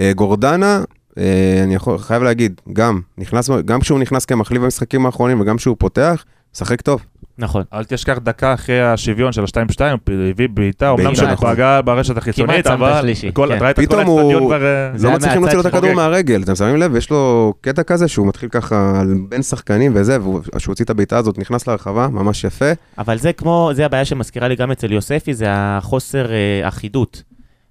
אה, 0.00 0.12
גורדנה, 0.16 0.82
אה, 1.18 1.24
אני 1.64 1.74
יכול, 1.74 1.98
חייב 1.98 2.22
להגיד, 2.22 2.60
גם, 2.72 3.00
נכנס, 3.18 3.50
גם 3.64 3.80
כשהוא 3.80 3.98
נכנס 3.98 4.24
כמחליף 4.24 4.62
במשחקים 4.62 5.06
האחרונים 5.06 5.40
וגם 5.40 5.56
כשהוא 5.56 5.76
פותח, 5.78 6.24
משחק 6.54 6.80
טוב. 6.80 7.00
נכון. 7.40 7.62
אל 7.74 7.84
תשכח 7.84 8.18
דקה 8.18 8.54
אחרי 8.54 8.80
השוויון 8.82 9.32
של 9.32 9.42
ה-2-2, 9.42 9.80
הוא 9.80 10.14
הביא 10.30 10.48
בעיטה, 10.48 10.90
אמנם 10.90 11.04
בעיטה, 11.04 11.32
נכון. 11.32 11.50
שפגע 11.52 11.80
ברשת 11.84 12.16
החיצונית, 12.16 12.66
אבל... 12.66 13.12
כן. 13.48 13.72
פתאום 13.74 14.06
הוא-. 14.06 14.52
אה, 14.52 14.58
לא 15.02 15.10
מצליחים 15.10 15.40
להוציא 15.40 15.54
לו 15.56 15.60
את 15.60 15.66
הכדור. 15.66 15.92
מהרגל, 15.94 16.42
אתם 16.42 16.54
שמים 16.54 16.76
לב? 16.76 16.96
יש 16.96 17.10
לו 17.10 17.52
קטע 17.60 17.82
כזה 17.82 18.08
שהוא 18.08 18.26
מתחיל 18.26 18.48
ככה 18.48 19.00
על 19.00 19.14
בין 19.28 19.42
שחקנים 19.42 19.92
וזה, 19.94 20.20
והוא- 20.20 20.40
הוציא 20.66 20.84
את 20.84 20.90
הבעיטה 20.90 21.18
הזאת, 21.18 21.38
נכנס 21.38 21.66
לרחבה, 21.68 22.08
ממש 22.08 22.44
יפה. 22.44 22.70
אבל 22.98 23.18
זה 23.18 23.32
כמו, 23.32 23.70
זה 23.74 23.86
הבעיה 23.86 24.04
שמזכירה 24.04 24.48
לי 24.48 24.56
גם 24.56 24.70
אצל 24.70 24.92
יוספי, 24.92 25.34
זה 25.34 25.46
החוסר 25.50 26.26
אה, 26.32 26.68
אחידות. 26.68 27.22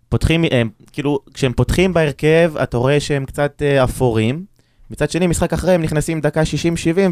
פותחים, 0.10 0.46
אה, 0.46 0.62
כאילו, 0.92 1.20
כשהם 1.34 1.54
פותחים 1.54 1.94
בהרכב, 1.94 2.52
אתה 2.64 2.78
רואה 2.78 3.00
שהם 3.00 3.26
קצת 3.26 3.62
אה, 3.62 3.84
אפורים. 3.84 4.49
מצד 4.92 5.10
שני, 5.10 5.28
משחק 5.28 5.54
אחרי 5.54 5.74
הם 5.74 5.82
נכנסים 5.82 6.22
דקה 6.22 6.42
60-70, 6.42 6.46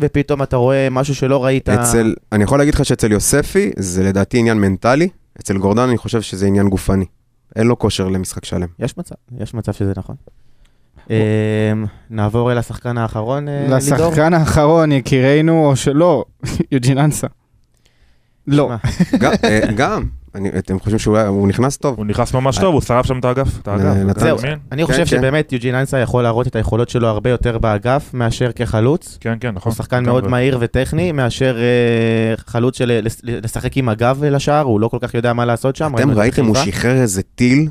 ופתאום 0.01 0.43
אתה 0.43 0.55
רואה 0.55 0.87
משהו 0.91 1.15
שלא 1.15 1.45
ראית. 1.45 1.69
אצל, 1.69 2.13
אני 2.31 2.43
יכול 2.43 2.57
להגיד 2.57 2.73
לך 2.73 2.85
שאצל 2.85 3.11
יוספי, 3.11 3.71
זה 3.77 4.03
לדעתי 4.03 4.37
עניין 4.37 4.57
מנטלי, 4.57 5.09
אצל 5.41 5.57
גורדן 5.57 5.81
אני 5.81 5.97
חושב 5.97 6.21
שזה 6.21 6.45
עניין 6.47 6.69
גופני. 6.69 7.05
אין 7.55 7.67
לו 7.67 7.79
כושר 7.79 8.07
למשחק 8.07 8.45
שלם. 8.45 8.67
יש 8.79 8.97
מצב, 8.97 9.15
יש 9.39 9.53
מצב 9.53 9.73
שזה 9.73 9.93
נכון. 9.97 10.15
אה, 11.11 11.73
נעבור 12.09 12.51
אל 12.51 12.57
השחקן 12.57 12.97
האחרון, 12.97 13.47
אה, 13.47 13.61
לידור. 13.61 13.77
לשחקן 13.77 14.33
האחרון, 14.33 14.91
יקירנו, 14.91 15.65
או 15.65 15.75
שלא, 15.75 16.25
יוג'ין 16.71 16.97
אנסה. 16.97 17.27
לא. 18.47 18.71
גם, 19.19 19.31
אה, 19.43 19.59
אתם 20.57 20.79
חושבים 20.79 20.99
שהוא 20.99 21.17
נכנס 21.47 21.77
טוב? 21.77 21.97
הוא 21.97 22.05
נכנס 22.05 22.33
ממש 22.33 22.57
טוב, 22.57 22.73
הוא 22.73 22.81
שרף 22.81 23.05
שם 23.05 23.19
את 23.19 23.25
האגף. 23.25 23.47
זהו? 24.17 24.37
אני 24.71 24.81
כן, 24.81 24.85
חושב 24.87 24.99
כן. 24.99 25.05
שבאמת 25.05 25.51
יוג'ין 25.53 25.75
אנסה 25.75 25.97
יכול 25.99 26.23
להראות 26.23 26.47
את 26.47 26.55
היכולות 26.55 26.89
שלו 26.89 27.07
הרבה 27.07 27.29
יותר 27.29 27.57
באגף 27.57 28.13
מאשר 28.13 28.51
כחלוץ. 28.51 29.17
כן, 29.21 29.33
כן, 29.39 29.51
נכון. 29.51 29.71
הוא 29.71 29.77
שחקן. 29.77 30.05
מאוד 30.05 30.27
מהיר 30.27 30.57
וטכני, 30.61 31.11
מאשר 31.11 31.57
אה, 31.57 31.63
חלוץ 32.47 32.77
של 32.77 32.99
לס- 33.03 33.21
לשחק 33.23 33.77
עם 33.77 33.89
הגב 33.89 34.23
לשער, 34.23 34.65
הוא 34.65 34.79
לא 34.79 34.87
כל 34.87 34.97
כך 35.01 35.13
יודע 35.13 35.33
מה 35.33 35.45
לעשות 35.45 35.75
שם. 35.75 35.91
אתם 35.95 36.11
ראיתם, 36.11 36.45
הוא. 36.45 36.55
שחרר 36.55 37.01
איזה 37.01 37.21
טיל 37.35 37.69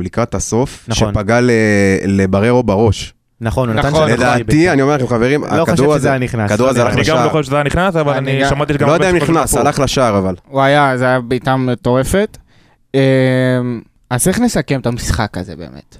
לקראת 0.00 0.34
הסוף, 0.34 0.84
נכון. 0.88 1.14
שפגע 1.14 1.40
ל- 1.40 1.50
לבררו 2.06 2.62
בראש. 2.62 3.14
נכון, 3.40 3.68
הוא 3.68 3.76
נתן 3.76 3.88
נכון, 3.88 4.08
שם 4.08 4.14
לדעתי, 4.14 4.70
אני 4.70 4.82
אומר 4.82 4.96
לכם, 4.96 5.06
חברים, 5.06 5.44
לא 5.44 5.48
חושב 5.48 5.60
הכדור 5.62 5.86
שזה 5.86 5.94
הזה, 5.94 6.08
היה 6.08 6.18
נכנס. 6.18 6.50
הכדור 6.50 6.68
הזה 6.68 6.78
לא 6.78 6.84
הלך 6.84 6.94
אני 6.94 7.04
גם 7.04 7.14
לשער. 7.14 7.26
לא 7.26 7.30
חושב 7.30 7.42
שזה 7.42 7.56
היה 7.56 7.64
נכנס, 7.64 7.96
אבל 7.96 8.12
אני 8.12 8.48
שמעתי 8.48 8.74
שגם... 8.74 8.88
לא 8.88 8.92
יודע 8.92 9.10
אם 9.10 9.16
נכנס, 9.16 9.54
הלך 9.54 9.78
לשער 9.78 10.18
אבל. 10.18 10.34
הוא 10.48 10.62
היה, 10.62 10.98
זה 10.98 11.04
היה 11.04 11.20
בעיטה 11.20 11.56
מטורפת. 11.56 12.38
אה, 12.94 13.00
אז 14.10 14.28
איך 14.28 14.40
נסכם 14.40 14.80
את 14.80 14.86
המשחק 14.86 15.38
הזה 15.38 15.56
באמת? 15.56 15.96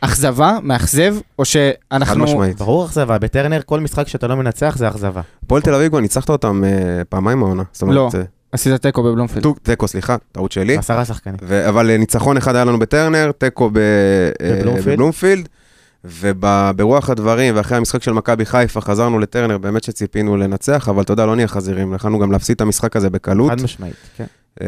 אכזבה, 0.00 0.58
מאכזב, 0.62 1.14
או 1.38 1.44
חד 1.44 1.50
שאנחנו... 1.50 2.24
משמעית. 2.24 2.56
ברור 2.58 2.86
אכזבה, 2.86 3.18
בטרנר 3.18 3.60
כל 3.66 3.80
משחק 3.80 4.08
שאתה 4.08 4.26
לא 4.26 4.36
מנצח 4.36 4.76
זה 4.78 4.88
אכזבה. 4.88 5.20
הפועל 5.42 5.62
תל 5.62 5.74
אביב 5.74 5.88
כבר 5.88 6.00
ניצחת 6.00 6.28
אותם 6.30 6.64
אה, 6.64 7.04
פעמיים 7.08 7.42
העונה. 7.42 7.62
לא. 7.82 8.10
אה, 8.14 8.22
עשית 8.52 8.82
תיקו 8.82 9.02
בבלומפילד. 9.02 9.46
תיקו, 9.62 9.88
סליחה, 9.88 10.16
טעות 10.32 10.52
שלי. 10.52 10.76
עשרה 10.76 11.04
שחקנים. 11.04 11.36
אבל 11.68 11.90
אה, 11.90 11.96
ניצחון 11.96 12.36
אחד 12.36 12.54
היה 12.54 12.64
לנו 12.64 12.78
בטרנר, 12.78 13.30
תיקו 13.38 13.70
בבלומפילד. 13.72 15.48
וברוח 16.04 17.10
הדברים, 17.10 17.56
ואחרי 17.56 17.76
המשחק 17.78 18.02
של 18.02 18.12
מכבי 18.12 18.44
חיפה, 18.46 18.80
חזרנו 18.80 19.18
לטרנר, 19.18 19.58
באמת 19.58 19.84
שציפינו 19.84 20.36
לנצח, 20.36 20.88
אבל 20.88 21.02
אתה 21.02 21.12
יודע, 21.12 21.26
לא 21.26 21.34
נהיה 21.36 21.48
חזירים, 21.48 21.94
יכלנו 21.94 22.18
גם 22.18 22.32
להפסיד 22.32 22.54
את 22.54 22.60
המשחק 22.60 22.96
הזה 22.96 23.10
בקלות. 23.10 23.50
חד 23.50 23.62
משמעית, 23.62 23.94
כן. 24.16 24.24
אה, 24.62 24.66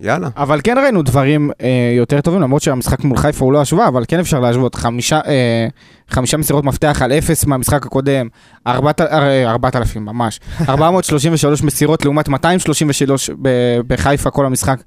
יאללה. 0.00 0.28
אבל 0.36 0.60
כן 0.64 0.78
ראינו 0.82 1.02
דברים 1.02 1.50
אה, 1.60 1.68
יותר 1.96 2.20
טובים, 2.20 2.40
למרות 2.40 2.62
שהמשחק 2.62 3.04
מול 3.04 3.16
חיפה 3.18 3.44
הוא 3.44 3.52
לא 3.52 3.60
השוואה, 3.60 3.88
אבל 3.88 4.04
כן 4.08 4.18
אפשר 4.18 4.40
להשוות 4.40 4.74
חמישה, 4.74 5.20
אה, 5.26 5.66
חמישה 6.10 6.36
מסירות 6.36 6.64
מפתח 6.64 7.02
על 7.04 7.12
אפס 7.12 7.44
מהמשחק 7.44 7.86
הקודם, 7.86 8.28
ארבעת, 8.66 9.00
אה, 9.00 9.50
ארבעת 9.50 9.76
אלפים 9.76 10.04
ממש, 10.04 10.40
433 10.68 11.62
מסירות 11.62 12.04
לעומת 12.04 12.28
233 12.28 13.30
ב- 13.42 13.80
בחיפה 13.86 14.30
כל 14.30 14.46
המשחק. 14.46 14.82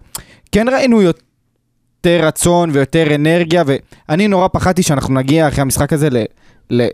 כן 0.52 0.66
ראינו 0.70 1.02
יותר 1.02 1.22
רצון 2.08 2.70
ויותר 2.74 3.16
אנרגיה, 3.16 3.64
ואני 4.10 4.28
נורא 4.28 4.48
פחדתי 4.48 4.84
שאנחנו 4.84 5.14
נגיע 5.14 5.48
אחרי 5.48 5.62
המשחק 5.62 5.94
הזה 5.94 6.10
ל... 6.10 6.18
ל 6.70 6.88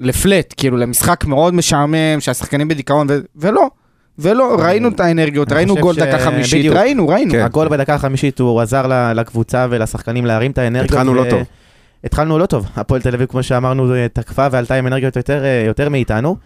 לפלט, 0.00 0.54
כאילו 0.56 0.76
למשחק 0.76 1.24
מאוד 1.24 1.54
משעמם, 1.54 1.94
שהשחקנים 2.20 2.68
בדיכאון, 2.68 3.06
ו- 3.10 3.18
ולא, 3.36 3.70
ולא, 4.18 4.56
ראינו 4.58 4.88
את 4.88 5.00
האנרגיות, 5.00 5.52
ראינו 5.52 5.76
גול 5.76 5.94
ש- 5.94 5.98
דקה 5.98 6.18
חמישית, 6.18 6.58
בדיוק. 6.58 6.76
ראינו, 6.76 7.08
ראינו. 7.08 7.32
כן. 7.32 7.40
הגול 7.40 7.68
בדקה 7.68 7.94
החמישית 7.94 8.38
הוא 8.40 8.60
עזר 8.60 8.86
ל- 8.86 9.12
לקבוצה 9.20 9.66
ולשחקנים 9.70 10.26
להרים 10.26 10.50
את 10.50 10.58
האנרגיות. 10.58 10.90
התחלנו 10.92 11.14
לא 11.14 11.20
ו- 11.20 11.30
טוב. 11.30 11.42
התחלנו 12.04 12.38
לא 12.38 12.46
טוב. 12.46 12.66
הפועל 12.76 13.00
תל 13.02 13.14
אביב, 13.14 13.26
כמו 13.28 13.42
שאמרנו, 13.42 13.92
תקפה 14.12 14.46
ועלתה 14.50 14.74
עם 14.74 14.86
אנרגיות 14.86 15.16
יותר, 15.16 15.44
אה, 15.44 15.64
יותר 15.66 15.88
מאיתנו. 15.88 16.36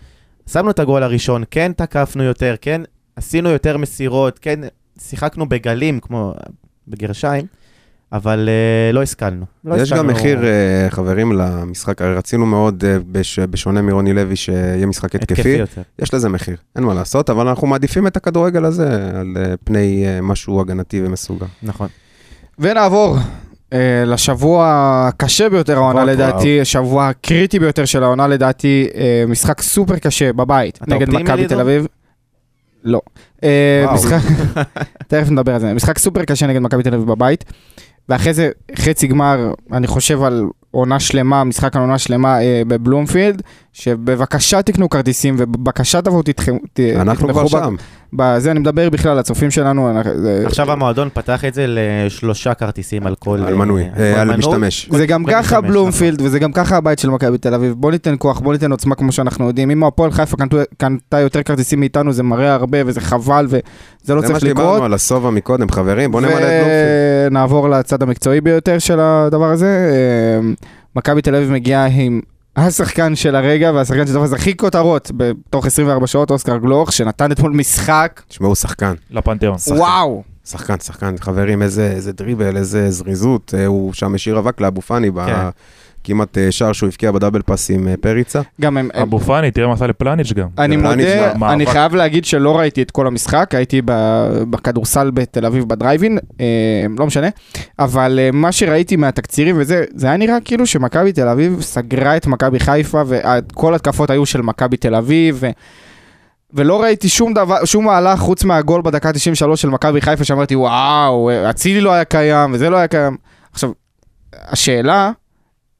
שמנו 0.52 0.70
את 0.70 0.78
הגול 0.78 1.02
הראשון, 1.02 1.44
כן 1.50 1.72
תקפנו 1.76 2.22
יותר, 2.22 2.54
כן 2.60 2.82
עשינו 3.16 3.48
יותר 3.50 3.76
מסירות, 3.76 4.38
כן 4.38 4.60
שיחקנו 5.00 5.48
בגלים, 5.48 6.00
כמו 6.00 6.34
בגרשיים, 6.88 7.46
אבל 8.12 8.48
אה, 8.48 8.92
לא 8.92 9.02
השכלנו. 9.02 9.44
לא 9.64 9.74
יש 9.74 9.92
גם 9.92 10.06
מחיר, 10.06 10.44
אה, 10.46 10.86
חברים, 10.90 11.32
למשחק, 11.32 12.02
הרי 12.02 12.14
רצינו 12.14 12.46
מאוד, 12.46 12.84
אה, 12.86 12.96
בש- 13.12 13.38
בשונה 13.38 13.82
מרוני 13.82 14.12
לוי, 14.12 14.36
שיהיה 14.36 14.86
משחק 14.86 15.14
התקפי. 15.14 15.48
יותר. 15.48 15.82
יש 15.98 16.14
לזה 16.14 16.28
מחיר, 16.28 16.56
אין 16.76 16.84
מה 16.84 16.94
לעשות, 16.94 17.30
אבל 17.30 17.48
אנחנו 17.48 17.66
מעדיפים 17.66 18.06
את 18.06 18.16
הכדורגל 18.16 18.64
הזה 18.64 19.10
על 19.20 19.26
אה, 19.36 19.54
פני 19.64 20.04
אה, 20.06 20.20
משהו 20.20 20.60
הגנתי 20.60 21.02
ומסוגר. 21.04 21.46
נכון. 21.62 21.88
ונעבור 22.58 23.16
לשבוע 24.06 24.66
הקשה 25.08 25.48
ביותר 25.48 25.76
העונה. 25.76 26.04
לדעתי, 26.04 26.60
השבוע 26.60 27.08
הקריטי 27.08 27.58
ביותר 27.58 27.84
של 27.84 28.02
העונה 28.02 28.28
לדעתי, 28.28 28.88
משחק 29.28 29.60
סופר 29.62 29.98
קשה 29.98 30.32
בבית, 30.32 30.78
אתה 30.82 30.94
נגד 30.94 31.10
מכבי? 31.10 31.46
תל 31.46 31.60
אביב. 31.60 31.86
לא. 32.84 33.00
אה. 33.44 33.84
משחק, 33.94 34.20
תכף 35.08 35.30
נדבר 35.30 35.54
על 35.54 35.60
זה, 35.60 35.74
משחק 35.74 35.98
סופר 35.98 36.24
קשה 36.24 36.46
נגד 36.46 36.60
מכבי 36.60 36.82
תל 36.82 36.94
אביב 36.94 37.06
בבית, 37.06 37.44
ואחרי 38.08 38.34
זה 38.34 38.50
חצי 38.76 39.06
גמר, 39.06 39.52
אני 39.72 39.86
חושב 39.86 40.22
על 40.22 40.44
עונה 40.70 41.00
שלמה, 41.00 41.44
משחק 41.44 41.76
על 41.76 41.82
עונה 41.82 41.98
שלמה 41.98 42.42
אה, 42.42 42.62
בבלומפילד, 42.66 43.42
שבבקשה 43.72 44.62
תקנו 44.62 44.88
כרטיסים 44.88 45.34
ובבקשה 45.38 46.02
תבואו 46.02 46.22
תתחמו, 46.22 46.58
ת- 46.72 46.80
אנחנו 46.80 47.28
תתמכו 47.28 47.48
כבר 47.48 47.60
שם. 47.60 47.74
בזה 48.12 48.50
אני 48.50 48.60
מדבר 48.60 48.90
בכלל, 48.90 49.18
הצופים 49.18 49.50
שלנו, 49.50 49.90
עכשיו 50.44 50.72
המועדון 50.72 51.08
פתח 51.14 51.44
את 51.44 51.54
זה 51.54 51.64
לשלושה 51.68 52.54
כרטיסים 52.54 53.06
על 53.06 53.14
כל... 53.14 53.38
על 53.46 53.54
מנוי, 53.54 53.82
אה, 53.82 54.14
אה, 54.14 54.20
על. 54.20 54.36
משתמש. 54.36 54.88
זה 54.92 55.06
גם 55.06 55.24
ככה 55.24 55.60
בלומפילד, 55.60 56.20
וזה 56.22 56.38
גם 56.38 56.52
ככה 56.52 56.76
הבית 56.76 56.98
של 56.98 57.10
מכבי 57.10 57.38
תל 57.38 57.54
אביב. 57.54 57.74
בוא 57.76 57.90
ניתן 57.90 58.14
כוח, 58.18 58.40
בוא 58.40 58.52
ניתן 58.52 58.70
עוצמה 58.70 58.94
כמו 58.94 59.12
שאנחנו 59.12 59.46
יודעים. 59.46 59.70
אם 59.70 59.84
הפועל 59.84 60.10
חיפה 60.10 60.36
קנתה 60.78 61.20
יותר 61.20 61.42
כרטיסים 61.42 61.80
מאיתנו, 61.80 62.12
זה 62.12 62.22
מראה 62.22 62.54
הרבה 62.54 62.78
וזה 62.86 63.00
חבל, 63.00 63.46
וזה 63.48 63.60
לא 64.14 64.20
זה 64.20 64.26
מה 64.26 64.26
צריך 64.26 64.40
שדיברנו 64.40 64.68
לקרות. 64.70 64.82
על 64.84 64.94
הסובה 64.94 65.30
מקודם, 65.30 65.70
חברים, 65.70 66.12
בוא 66.12 66.20
נמלא 66.20 66.32
את 66.34 66.38
בלומפילד. 66.40 67.26
ונעבור 67.30 67.68
לצד 67.68 68.02
המקצועי 68.02 68.40
ביותר 68.40 68.78
של 68.78 69.00
הדבר 69.00 69.50
הזה. 69.50 69.90
אה, 69.92 70.48
מכבי 70.96 71.22
תל 71.22 71.34
אביב 71.34 71.50
מגיעה 71.50 71.86
עם 71.86 72.20
השחקן 72.56 73.16
של 73.16 73.36
הרגע, 73.36 73.72
והשחקן 73.74 74.06
של 74.06 74.18
הדבר 74.18 74.34
הכי 74.34 74.56
כותרות 74.56 75.10
בתוך 75.16 75.66
24 75.66 76.06
שעות, 76.06 76.30
אוסקר 76.30 76.56
גלוך, 76.56 76.92
שנתן 76.92 77.32
אתמול 77.32 77.52
משחק, 77.52 78.22
תשמעו, 78.28 78.54
שחקן. 78.54 78.94
לפנתיאון. 79.10 79.56
וואו. 79.68 80.22
שחקן, 80.44 80.78
שחקן, 80.78 81.14
חברים, 81.20 81.62
איזה, 81.62 81.90
איזה 81.90 82.12
דריבל, 82.12 82.56
איזה 82.56 82.90
זריזות, 82.90 83.54
אה, 83.58 83.66
הוא 83.66 83.92
שם 83.92 84.14
השאיר 84.14 84.38
אבק 84.38 84.60
לאבו 84.60 84.80
פאני, 84.80 85.10
כן. 85.26 85.48
כמעט 86.04 86.38
אה, 86.38 86.52
שער 86.52 86.72
שהוא 86.72 86.86
הבקיע 86.88 87.10
ב 87.10 87.15
double 87.15 87.42
pass 87.42 87.70
עם 87.70 87.88
אה, 87.88 87.94
פריצה. 88.00 88.40
גם 88.60 88.76
הם... 88.76 88.88
אבו 89.02 89.18
פאני, 89.18 89.50
תראה 89.50 89.66
מה 89.66 89.74
עשה 89.74 89.86
לפלניץ' 89.86 90.32
גם. 90.32 90.48
אני 90.58 90.76
מודה. 90.76 91.32
אני 91.52 91.66
חייב 91.66 91.94
להגיד 91.94 92.24
שלא 92.24 92.58
ראיתי 92.58 92.82
את 92.82 92.90
כל 92.90 93.06
המשחק, 93.06 93.54
הייתי 93.54 93.82
בכדורסל 94.50 95.10
בתל 95.10 95.46
אביב 95.46 95.68
בדרייבין, 95.68 96.18
אה, 96.40 96.46
לא 96.98 97.06
משנה, 97.06 97.28
אבל 97.78 98.18
מה 98.32 98.52
שראיתי 98.52 98.96
מהתקצירים 98.96 99.56
וזה, 99.58 99.84
זה 99.94 100.06
היה 100.06 100.16
נראה 100.16 100.36
כאילו 100.44 100.66
שמכבי 100.66 101.12
תל 101.12 101.28
אביב 101.28 101.60
סגרה 101.60 102.16
את 102.16 102.26
מכבי 102.26 102.60
חיפה 102.60 103.02
וכל 103.06 103.74
התקפות 103.74 104.10
היו 104.10 104.26
של 104.26 104.42
מכבי 104.42 104.76
תל 104.76 104.94
אביב. 104.94 105.36
ו... 105.40 105.50
ולא 106.54 106.82
ראיתי 106.82 107.08
שום 107.08 107.34
דבר, 107.34 107.64
שום 107.64 107.84
מהלך 107.84 108.20
חוץ 108.20 108.44
מהגול 108.44 108.82
בדקה 108.82 109.12
93 109.12 109.62
של 109.62 109.68
מכבי 109.68 110.00
חיפה 110.00 110.24
שאמרתי 110.24 110.56
וואו, 110.56 111.30
אצילי 111.50 111.80
לא 111.80 111.92
היה 111.92 112.04
קיים 112.04 112.52
וזה 112.52 112.70
לא 112.70 112.76
היה 112.76 112.88
קיים. 112.88 113.16
עכשיו, 113.52 113.70
השאלה, 114.32 115.10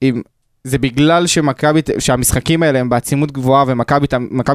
אם 0.02 0.22
זה 0.64 0.78
בגלל 0.78 1.26
שמכבי, 1.26 1.80
שהמשחקים 1.98 2.62
האלה 2.62 2.78
הם 2.78 2.88
בעצימות 2.88 3.32
גבוהה 3.32 3.64
ומכבי 3.66 4.06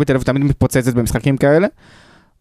תל 0.05 0.13
אביב 0.13 0.21
תמיד 0.21 0.43
מתפוצצת 0.43 0.93
במשחקים 0.93 1.37
כאלה, 1.37 1.67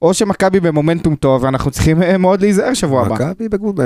או 0.02 0.14
שמכבי 0.14 0.61
במומנטום 0.61 1.14
טוב 1.14 1.44
ואנחנו 1.44 1.70
צריכים 1.70 2.02
אה, 2.02 2.18
מאוד 2.18 2.40
להיזהר 2.40 2.74
שבוע 2.74 3.07
הבא. 3.07 3.32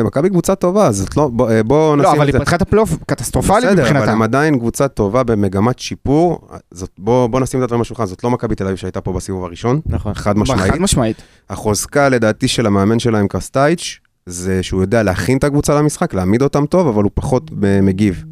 מכבי 0.05 0.29
קבוצה 0.29 0.55
טובה, 0.55 0.87
אז 0.87 1.07
לא, 1.17 1.29
בוא, 1.29 1.51
אה, 1.51 1.63
בוא 1.63 1.97
נשים 1.97 2.05
לא, 2.05 2.13
אבל 2.13 2.29
את 2.29 2.33
זה. 2.33 2.39
היא 2.39 2.45
פתחה 2.45 2.57
את 2.57 2.63
הפלייאוף 2.63 2.97
קטסטרופלית 3.07 3.65
בסדר, 3.65 3.91
אבל. 3.91 4.09
הם 4.09 4.23
עדיין 4.23 4.59
קבוצה 4.59 4.89
טובה 4.89 5.23
במגמת 5.23 5.79
שיפור. 5.79 6.49
זאת, 6.71 6.91
בוא, 6.99 7.27
בוא 7.27 7.41
נשים 7.41 7.61
את 7.61 7.65
הדברים 7.65 7.81
על 7.81 7.83
השולחן, 7.83 8.07
זאת 8.07 8.25
לא 8.25 8.31
מכבי 8.31 8.55
תל 8.55 8.65
אביב 8.65 8.77
שהייתה 8.77 9.01
פה 9.01 9.13
בסיבוב 9.13 9.45
הראשון, 9.45 9.81
נכון. 9.87 10.15
חד 10.15 10.39
משמעית. 10.39 10.73
חד 10.73 10.81
משמעית. 10.81 11.23
החוזקה 11.51 12.09
לדעתי 12.09 12.49
של 12.49 12.67
המאמן 12.67 12.99
שלהם 12.99 13.29
קרסטייץ', 13.29 13.99
זה 14.27 14.63
שהוא 14.63 14.81
יודע 14.81 15.03
להכין 15.03 15.39
את 15.39 15.45
הקבוצה 15.45 15.75
למשחק, 15.75 16.15
להעמיד 16.15 16.43
אותם 16.43 16.67
טוב, 16.67 16.89
אבל 16.89 17.03
הוא 17.03 17.11
פחות 17.15 17.51
אה, 17.65 17.81
מגיב. 17.81 18.25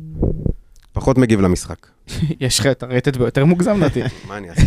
פחות 0.98 1.18
מגיב 1.18 1.40
למשחק. 1.40 1.86
יש 2.40 2.60
לך 2.60 2.66
את 2.66 2.82
הרטט 2.82 3.16
ביותר 3.16 3.44
מוגזם 3.44 3.76
לדעתי. 3.80 4.02
מה 4.28 4.36
אני 4.36 4.50
אעשה? 4.50 4.62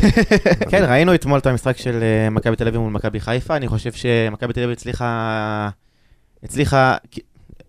כן, 0.70 0.84
ראינו 0.88 1.16
אתמול 1.16 1.40
את 1.40 1.46
המשחק 1.46 1.78
של 1.78 2.04
אה, 2.04 2.30
מכבי 2.30 2.56
תל 2.56 2.68
אביב 2.68 2.82
מול 2.82 2.92
מכבי 2.92 3.20
חיפה, 3.20 3.56
אני 3.56 3.68
חושב 3.68 3.92
שמכבי 3.92 4.54
תל 4.54 4.60
אביב 4.60 4.72
הצליחה, 4.72 5.70
הצליחה 6.44 6.96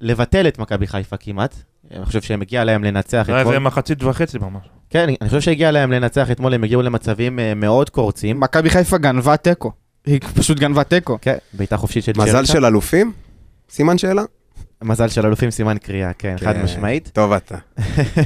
לבטל 0.01 0.49
את 0.49 0.59
מכבי 0.59 0.87
חיפה 0.87 1.17
כמעט. 1.17 1.55
אני 1.91 2.05
חושב 2.05 2.21
שהגיע 2.21 2.65
להם 2.65 2.85
לנצח 2.85 3.23
זה 3.27 3.33
היה 3.33 3.41
אתמול. 3.41 3.55
איזה 3.55 3.65
מחצית 3.65 4.03
וחצי 4.03 4.39
ממש. 4.39 4.63
כן, 4.91 5.09
אני 5.21 5.29
חושב 5.29 5.41
שהגיע 5.41 5.71
להם 5.71 5.93
לנצח 5.93 6.31
אתמול, 6.31 6.55
הם 6.55 6.65
הגיעו 6.65 6.83
למצבים 6.83 7.39
אה, 7.39 7.55
מאוד 7.55 7.91
קורצים. 7.91 8.41
מכבי 8.41 8.71
חיפה 8.71 8.99
גנבה 8.99 9.37
תיקו. 9.37 9.73
היא 10.07 10.21
פשוט 10.35 10.59
גנבה 10.59 10.85
תיקו. 10.85 11.19
כן, 11.21 11.37
בעיטה 11.53 11.77
חופשית 11.77 12.05
של 12.05 12.13
מזל. 12.17 12.45
של 12.45 12.65
אלופים? 12.65 13.13
סימן 13.71 13.99
שאלה? 13.99 14.23
מזל 14.83 15.09
של 15.09 15.27
אלופים 15.27 15.51
סימן 15.51 15.79
קריאה, 15.79 16.13
כן, 16.13 16.35
חד 16.45 16.53
כן. 16.53 16.63
משמעית. 16.63 17.11
טוב 17.13 17.33
אתה. 17.33 17.57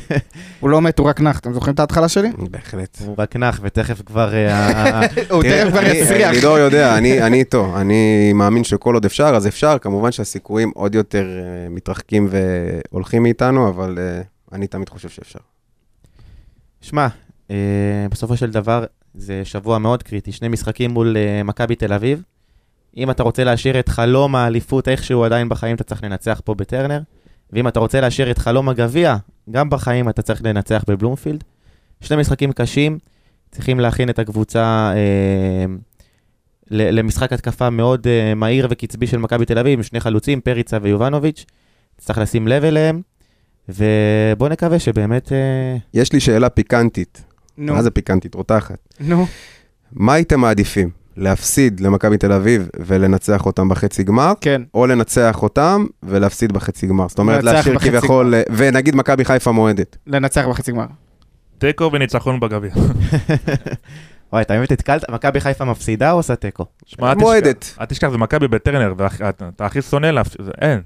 הוא 0.60 0.70
לא 0.70 0.80
מת, 0.82 0.98
הוא 0.98 1.06
רק 1.08 1.20
נח. 1.20 1.38
אתם 1.38 1.52
זוכרים 1.52 1.74
את 1.74 1.80
ההתחלה 1.80 2.08
שלי? 2.08 2.28
בהחלט. 2.50 2.98
הוא 3.06 3.14
רק 3.18 3.36
נח, 3.36 3.60
ותכף 3.62 4.02
כבר... 4.06 4.34
אה, 4.34 5.00
הוא 5.30 5.42
תראה, 5.42 5.62
תכף 5.62 5.70
כבר 5.70 5.80
אני- 5.80 5.88
יסריח. 5.88 6.30
לידור 6.34 6.58
יודע, 6.58 6.98
אני 6.98 7.22
אני 7.22 7.38
איתו, 7.38 7.80
אני 7.80 8.32
מאמין 8.32 8.64
שכל 8.64 8.94
עוד 8.94 9.04
אפשר, 9.04 9.32
אז 9.36 9.46
אפשר, 9.46 9.76
כמובן 9.78 10.12
שהסיכויים 10.12 10.70
עוד 10.74 10.94
יותר 10.94 11.26
אה, 11.38 11.68
מתרחקים 11.70 12.28
והולכים 12.30 13.22
מאיתנו, 13.22 13.68
אבל 13.68 13.98
אה, 13.98 14.20
אני 14.52 14.66
תמיד 14.66 14.88
חושב 14.88 15.08
שאפשר. 15.08 15.38
שמע, 16.80 17.06
אה, 17.50 17.56
בסופו 18.10 18.36
של 18.36 18.50
דבר 18.50 18.84
זה 19.14 19.40
שבוע 19.44 19.78
מאוד 19.78 20.02
קריטי, 20.02 20.32
שני 20.32 20.48
משחקים 20.48 20.90
מול 20.90 21.16
אה, 21.16 21.42
מכבי 21.42 21.74
תל 21.74 21.92
אביב. 21.92 22.22
אם 22.96 23.10
אתה 23.10 23.22
רוצה 23.22 23.44
להשאיר 23.44 23.78
את 23.78 23.88
חלום 23.88 24.34
האליפות 24.34 24.88
איכשהו 24.88 25.24
עדיין 25.24 25.48
בחיים, 25.48 25.76
אתה 25.76 25.84
צריך 25.84 26.04
לנצח 26.04 26.40
פה 26.44 26.54
בטרנר. 26.54 27.00
ואם 27.52 27.68
אתה 27.68 27.80
רוצה 27.80 28.00
להשאיר 28.00 28.30
את 28.30 28.38
חלום 28.38 28.68
הגביע, 28.68 29.16
גם 29.50 29.70
בחיים 29.70 30.08
אתה 30.08 30.22
צריך 30.22 30.42
לנצח 30.44 30.84
בבלומפילד. 30.88 31.44
שני 32.00 32.16
משחקים 32.16 32.52
קשים, 32.52 32.98
צריכים 33.50 33.80
להכין 33.80 34.10
את 34.10 34.18
הקבוצה 34.18 34.92
אה, 34.94 35.64
למשחק 36.70 37.32
התקפה 37.32 37.70
מאוד 37.70 38.06
אה, 38.06 38.34
מהיר 38.34 38.68
וקצבי 38.70 39.06
של 39.06 39.18
מכבי 39.18 39.44
תל 39.44 39.58
אביב, 39.58 39.78
עם 39.78 39.82
שני 39.82 40.00
חלוצים, 40.00 40.40
פריצה 40.40 40.78
ויובנוביץ'. 40.82 41.44
צריך 41.98 42.18
לשים 42.18 42.48
לב 42.48 42.64
אליהם, 42.64 43.02
ובוא 43.68 44.48
נקווה 44.48 44.78
שבאמת... 44.78 45.32
אה, 45.32 45.76
יש 45.94 46.12
לי 46.12 46.20
שאלה 46.20 46.48
פיקנטית. 46.48 47.24
נו, 47.58 47.74
מה 47.74 47.82
זה 47.82 47.90
פיקנטית? 47.90 48.34
רותחת. 48.34 48.78
נו. 49.00 49.26
מה 49.92 50.14
הייתם 50.14 50.40
מעדיפים? 50.40 51.05
להפסיד 51.16 51.80
למכבי 51.80 52.16
תל 52.18 52.32
אביב 52.32 52.68
ולנצח 52.86 53.46
אותם 53.46 53.68
בחצי 53.68 54.04
גמר, 54.04 54.32
כן. 54.40 54.62
או 54.74 54.86
לנצח 54.86 55.42
אותם 55.42 55.86
ולהפסיד 56.02 56.52
בחצי 56.52 56.86
גמר? 56.86 57.08
זאת 57.08 57.18
אומרת, 57.18 57.44
להשאיר 57.44 57.78
כביכול, 57.78 58.34
אה, 58.34 58.42
ונגיד 58.56 58.96
מכבי 58.96 59.24
חיפה 59.24 59.52
מועדת. 59.52 59.96
לנצח 60.06 60.46
בחצי 60.48 60.72
גמר. 60.72 60.86
תיקו 61.58 61.90
וניצחון 61.92 62.40
בגביע. 62.40 62.70
וואי, 64.32 64.42
אתה 64.42 64.54
באמת 64.54 64.72
התקלת? 64.72 65.10
מכבי 65.10 65.40
חיפה 65.40 65.64
מפסידה 65.64 66.12
או 66.12 66.16
עושה 66.16 66.36
תיקו? 66.36 66.64
מועדת. 67.18 67.74
אל 67.80 67.86
תשכח, 67.86 68.08
זה 68.08 68.18
מכבי 68.18 68.48
בטרנר, 68.48 68.94
ואתה 68.96 69.66
הכי 69.66 69.82
שונא 69.82 70.06
להפסיד, 70.06 70.40
אין. 70.60 70.80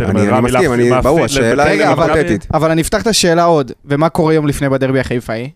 אני 0.00 0.40
מסכים, 0.42 1.02
ברור, 1.02 1.24
השאלה 1.24 1.64
היא 1.64 1.84
היפותטית. 1.84 2.46
אבל 2.54 2.70
אני 2.70 2.82
אפתח 2.82 3.02
את 3.02 3.06
השאלה 3.06 3.44
עוד, 3.44 3.72
ומה 3.84 4.08
קורה 4.08 4.34
יום 4.34 4.46
לפני 4.46 4.68
בדרבי 4.68 5.00
החיפאי? 5.00 5.50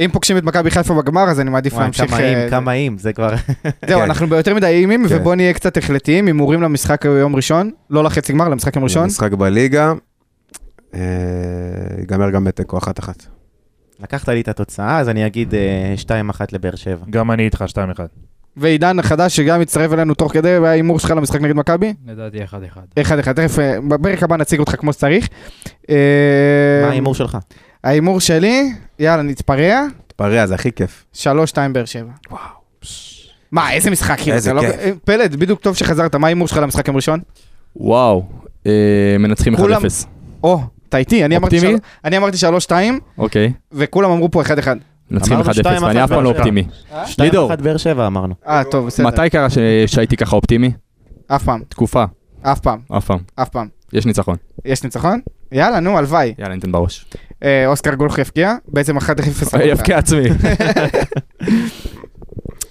אם 0.00 0.10
פוגשים 0.12 0.38
את 0.38 0.42
מכבי 0.44 0.70
חיפה 0.70 0.94
בגמר, 0.94 1.24
אז 1.24 1.40
אני 1.40 1.50
מעדיף 1.50 1.74
להמשיך... 1.78 2.10
כמה 2.10 2.18
איים, 2.20 2.38
אה, 2.38 2.50
כמה 2.50 2.72
איים, 2.72 2.98
זה 2.98 3.12
כבר... 3.12 3.30
זהו, 3.88 3.98
כן. 4.00 4.04
אנחנו 4.04 4.26
ביותר 4.26 4.54
מדי 4.54 4.66
אימים, 4.66 5.08
כן. 5.08 5.16
ובוא 5.16 5.34
נהיה 5.34 5.52
קצת 5.52 5.76
החלטיים, 5.76 6.26
הימורים 6.26 6.62
למשחק 6.62 7.04
יום 7.04 7.36
ראשון, 7.36 7.70
לא 7.90 8.04
לחצי 8.04 8.32
גמר, 8.32 8.48
למשחק 8.48 8.76
יום 8.76 8.84
ראשון. 8.84 9.06
משחק 9.06 9.32
בליגה, 9.32 9.92
אה, 10.94 11.00
ייגמר 11.98 12.30
גם 12.30 12.44
בתיקו 12.44 12.78
אחת 12.78 12.98
אחת. 12.98 13.26
לקחת 14.00 14.28
לי 14.28 14.40
את 14.40 14.48
התוצאה, 14.48 14.98
אז 14.98 15.08
אני 15.08 15.26
אגיד 15.26 15.54
אה, 15.54 15.94
2-1 16.32 16.40
לבאר 16.52 16.74
שבע. 16.74 17.04
גם 17.10 17.30
אני 17.30 17.44
איתך 17.44 17.64
2-1. 17.96 18.00
ועידן 18.56 18.98
החדש 18.98 19.36
שגם 19.36 19.60
הצטרף 19.60 19.92
אלינו 19.92 20.14
תוך 20.14 20.32
כדי, 20.32 20.58
וההימור 20.58 20.98
שלך 20.98 21.10
למשחק 21.10 21.40
נגד 21.40 21.56
מכבי? 21.56 21.94
לדעתי 22.06 22.44
אחד 22.44 22.62
אחד. 22.62 22.82
אחד 23.00 23.18
אחד, 23.18 23.32
תכף, 23.32 23.58
אה, 23.58 23.78
בפרק 23.88 24.22
הבא 24.22 24.36
נציג 24.36 24.60
אותך 24.60 24.76
כמו 24.78 24.92
שצריך. 24.92 25.28
אה, 25.90 25.96
מה 26.82 26.88
ההימור 26.88 27.14
שלך? 27.14 27.38
ההימור 27.86 28.20
שלי, 28.20 28.72
יאללה, 28.98 29.22
נתפרע, 29.22 29.80
תתפרע, 30.06 30.46
זה 30.46 30.54
הכי 30.54 30.72
כיף. 30.72 31.04
3-2 31.14 31.22
באר 31.72 31.84
שבע. 31.84 32.10
וואו. 32.30 32.40
מה, 33.52 33.72
איזה 33.72 33.90
משחק, 33.90 34.18
כאילו, 34.20 34.36
איזה 34.36 34.52
לא- 34.52 34.60
כיף. 34.60 34.70
אה, 34.78 34.90
פלד, 35.04 35.36
בדיוק 35.36 35.60
טוב 35.60 35.76
שחזרת, 35.76 36.14
מה 36.14 36.26
ההימור 36.26 36.48
שלך 36.48 36.58
למשחק 36.58 36.88
יום 36.88 36.96
ראשון? 36.96 37.20
וואו, 37.76 38.24
אה, 38.66 38.72
מנצחים 39.18 39.54
1-0. 39.54 39.58
כולם- 39.60 39.82
או, 40.44 40.60
אתה 40.88 40.96
איתי, 40.98 41.24
אני 41.24 41.36
אמרתי 41.36 41.56
אופטימי? 41.56 41.72
של- 41.76 41.82
אני 42.04 42.16
אמרתי 42.16 42.36
3-2, 42.36 42.72
אוקיי, 43.18 43.52
וכולם 43.72 44.10
אמרו 44.10 44.30
פה 44.30 44.42
1-1. 44.42 44.78
מנצחים 45.10 45.32
אמרנו 45.36 45.50
1-0, 45.50 45.58
2-1 45.58 45.82
ואני 45.82 46.04
אף 46.04 46.08
פעם 46.08 46.24
לא. 46.24 46.28
אופטימי. 46.28 46.64
לידור. 47.18 47.52
2-1 47.52 47.62
באר 47.62 47.76
שבע 47.76 48.06
אמרנו. 48.06 48.34
אה, 48.48 48.62
טוב, 48.70 48.86
בסדר. 48.86 49.06
מתי 49.06 49.30
קרה 49.30 49.50
ש- 49.50 49.58
שהייתי 49.86 50.16
ככה 50.16 50.36
אופטימי? 50.36 50.72
אף 51.26 51.42
פעם, 51.44 51.62
תקופה, 51.68 52.04
אף 52.42 52.60
פעם, 52.60 52.78
אף 52.96 53.04
פעם. 53.04 53.18
אף 53.36 53.48
פעם. 53.48 53.68
יש 53.92 54.06
ניצחון. 54.06 54.36
יש 54.64 54.82
ניצחון? 54.84 55.20
יאללה, 55.52 55.80
נו, 55.80 55.98
הלוואי. 55.98 56.34
יאללה, 56.38 56.54
ניתן 56.54 56.72
בראש. 56.72 57.06
אה, 57.42 57.66
אוסקר 57.66 57.94
גולח 57.94 58.18
יפקיע, 58.18 58.54
בעצם 58.68 58.98
1-0. 58.98 59.02
יבקיע 59.64 59.98
עצמי. 59.98 60.24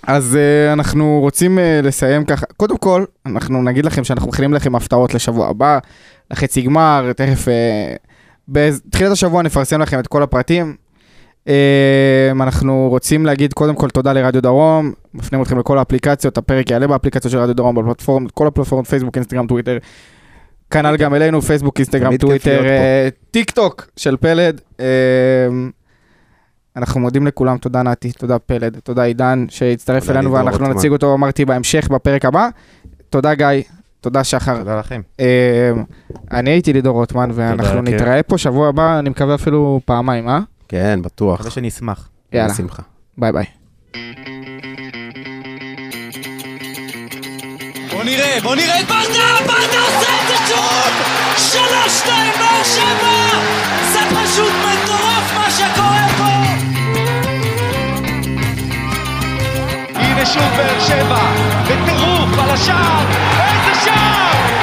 אז 0.08 0.38
uh, 0.38 0.74
אנחנו 0.74 1.20
רוצים 1.22 1.58
uh, 1.58 1.86
לסיים 1.86 2.26
ככה. 2.26 2.46
קודם 2.58 2.78
כל, 2.78 3.06
אנחנו 3.26 3.64
נגיד 3.64 3.86
לכם 3.86 4.04
שאנחנו 4.04 4.30
מכינים 4.30 4.54
לכם 4.54 4.76
הפתעות 4.76 5.14
לשבוע 5.14 5.48
הבא, 5.48 5.80
לחצי 6.32 6.62
גמר, 6.62 7.12
תכף... 7.16 7.48
Uh, 7.48 7.52
בתחילת 8.48 9.12
השבוע 9.12 9.44
נפרסם 9.44 9.82
לכם 9.82 10.00
את 10.00 10.08
כל 10.08 10.24
הפרטים. 10.24 10.76
Uh, 11.48 11.50
אנחנו 12.34 12.88
רוצים 12.90 13.26
להגיד 13.26 13.54
קודם 13.54 13.76
כל 13.76 13.90
תודה 13.90 14.14
לרדיו 14.14 14.42
דרום, 14.42 14.94
מפנים 15.14 15.42
אתכם 15.42 15.60
לכל 15.60 15.78
האפליקציות, 15.78 16.38
הפרק 16.38 16.72
יעלה 16.72 16.88
באפליקציות 16.88 17.32
של 17.32 17.38
רדיו 17.38 17.56
דרום, 17.56 17.76
בפלטפורמות, 17.76 18.32
כל 18.32 18.48
הפלטפורמות, 18.48 18.88
פייסבוק, 18.88 19.16
אינסטגרם, 19.16 19.48
טוויטר. 19.48 19.78
כנ"ל 20.76 20.98
גם 20.98 21.14
אלינו, 21.14 21.42
פייסבוק, 21.42 21.78
אינסטגרם, 21.78 22.18
טוויטר. 22.18 22.66
אה, 22.66 23.08
טיק 23.32 23.52
טוק 23.52 23.88
של 23.98 24.18
פלד. 24.18 24.62
אה, 24.80 24.86
אנחנו 26.76 27.00
מודים 27.00 27.28
לכולם, 27.28 27.58
תודה 27.58 27.84
נתי, 27.84 28.12
תודה 28.12 28.40
פלד, 28.40 28.80
תודה 28.84 29.04
עידן 29.04 29.46
שהצטרף 29.50 30.10
אלינו 30.10 30.32
ואנחנו. 30.32 30.68
נציג 30.68 30.92
אותו, 30.92 31.14
אמרתי, 31.14 31.46
בהמשך, 31.46 31.88
בפרק 31.92 32.26
הבא. 32.26 32.50
תודה 33.10 33.34
גיא, 33.34 33.48
תודה 34.02 34.24
שחר. 34.24 34.58
תודה 34.58 34.80
לכם. 34.80 35.02
אה, 35.20 35.72
אני 36.32 36.50
הייתי 36.50 36.74
לידור 36.74 36.98
רוטמן 36.98 37.30
ואנחנו 37.34 37.86
כן. 37.86 37.94
נתראה 37.94 38.24
פה 38.24 38.38
שבוע 38.38 38.70
הבא, 38.70 39.00
אני 39.00 39.10
מקווה 39.10 39.36
אפילו 39.36 39.82
פעמיים, 39.86 40.30
אה? 40.30 40.40
כן, 40.68 41.00
בטוח. 41.04 41.40
מקווה 41.40 41.52
שנשמח. 41.52 42.10
יאללה, 42.34 42.54
בשמחה. 42.54 42.84
ביי 43.18 43.32
ביי. 43.32 43.46
בוא 47.92 48.04
נראה, 48.04 48.38
בוא 48.44 48.56
נראה 48.56 48.80
את 48.80 48.86
ברדה, 48.86 49.48
ברדה 49.48 49.82
עושה 49.82 50.25
שוב! 50.48 50.92
שלוש, 51.38 51.98
שתיים, 51.98 52.34
באר 52.40 52.64
שבע! 52.64 53.40
זה 53.92 54.00
פשוט 54.00 54.54
מטורף 54.66 55.34
מה 55.36 55.52
שקורה 55.52 56.08
פה! 56.18 56.24
הנה 59.96 60.26
שוב 60.26 60.44
באר 60.58 60.80
שבע, 60.80 61.20
בטירוף 61.64 62.40
על 62.40 62.50
השער, 62.50 63.06
איזה 63.40 63.82
שער! 63.86 64.55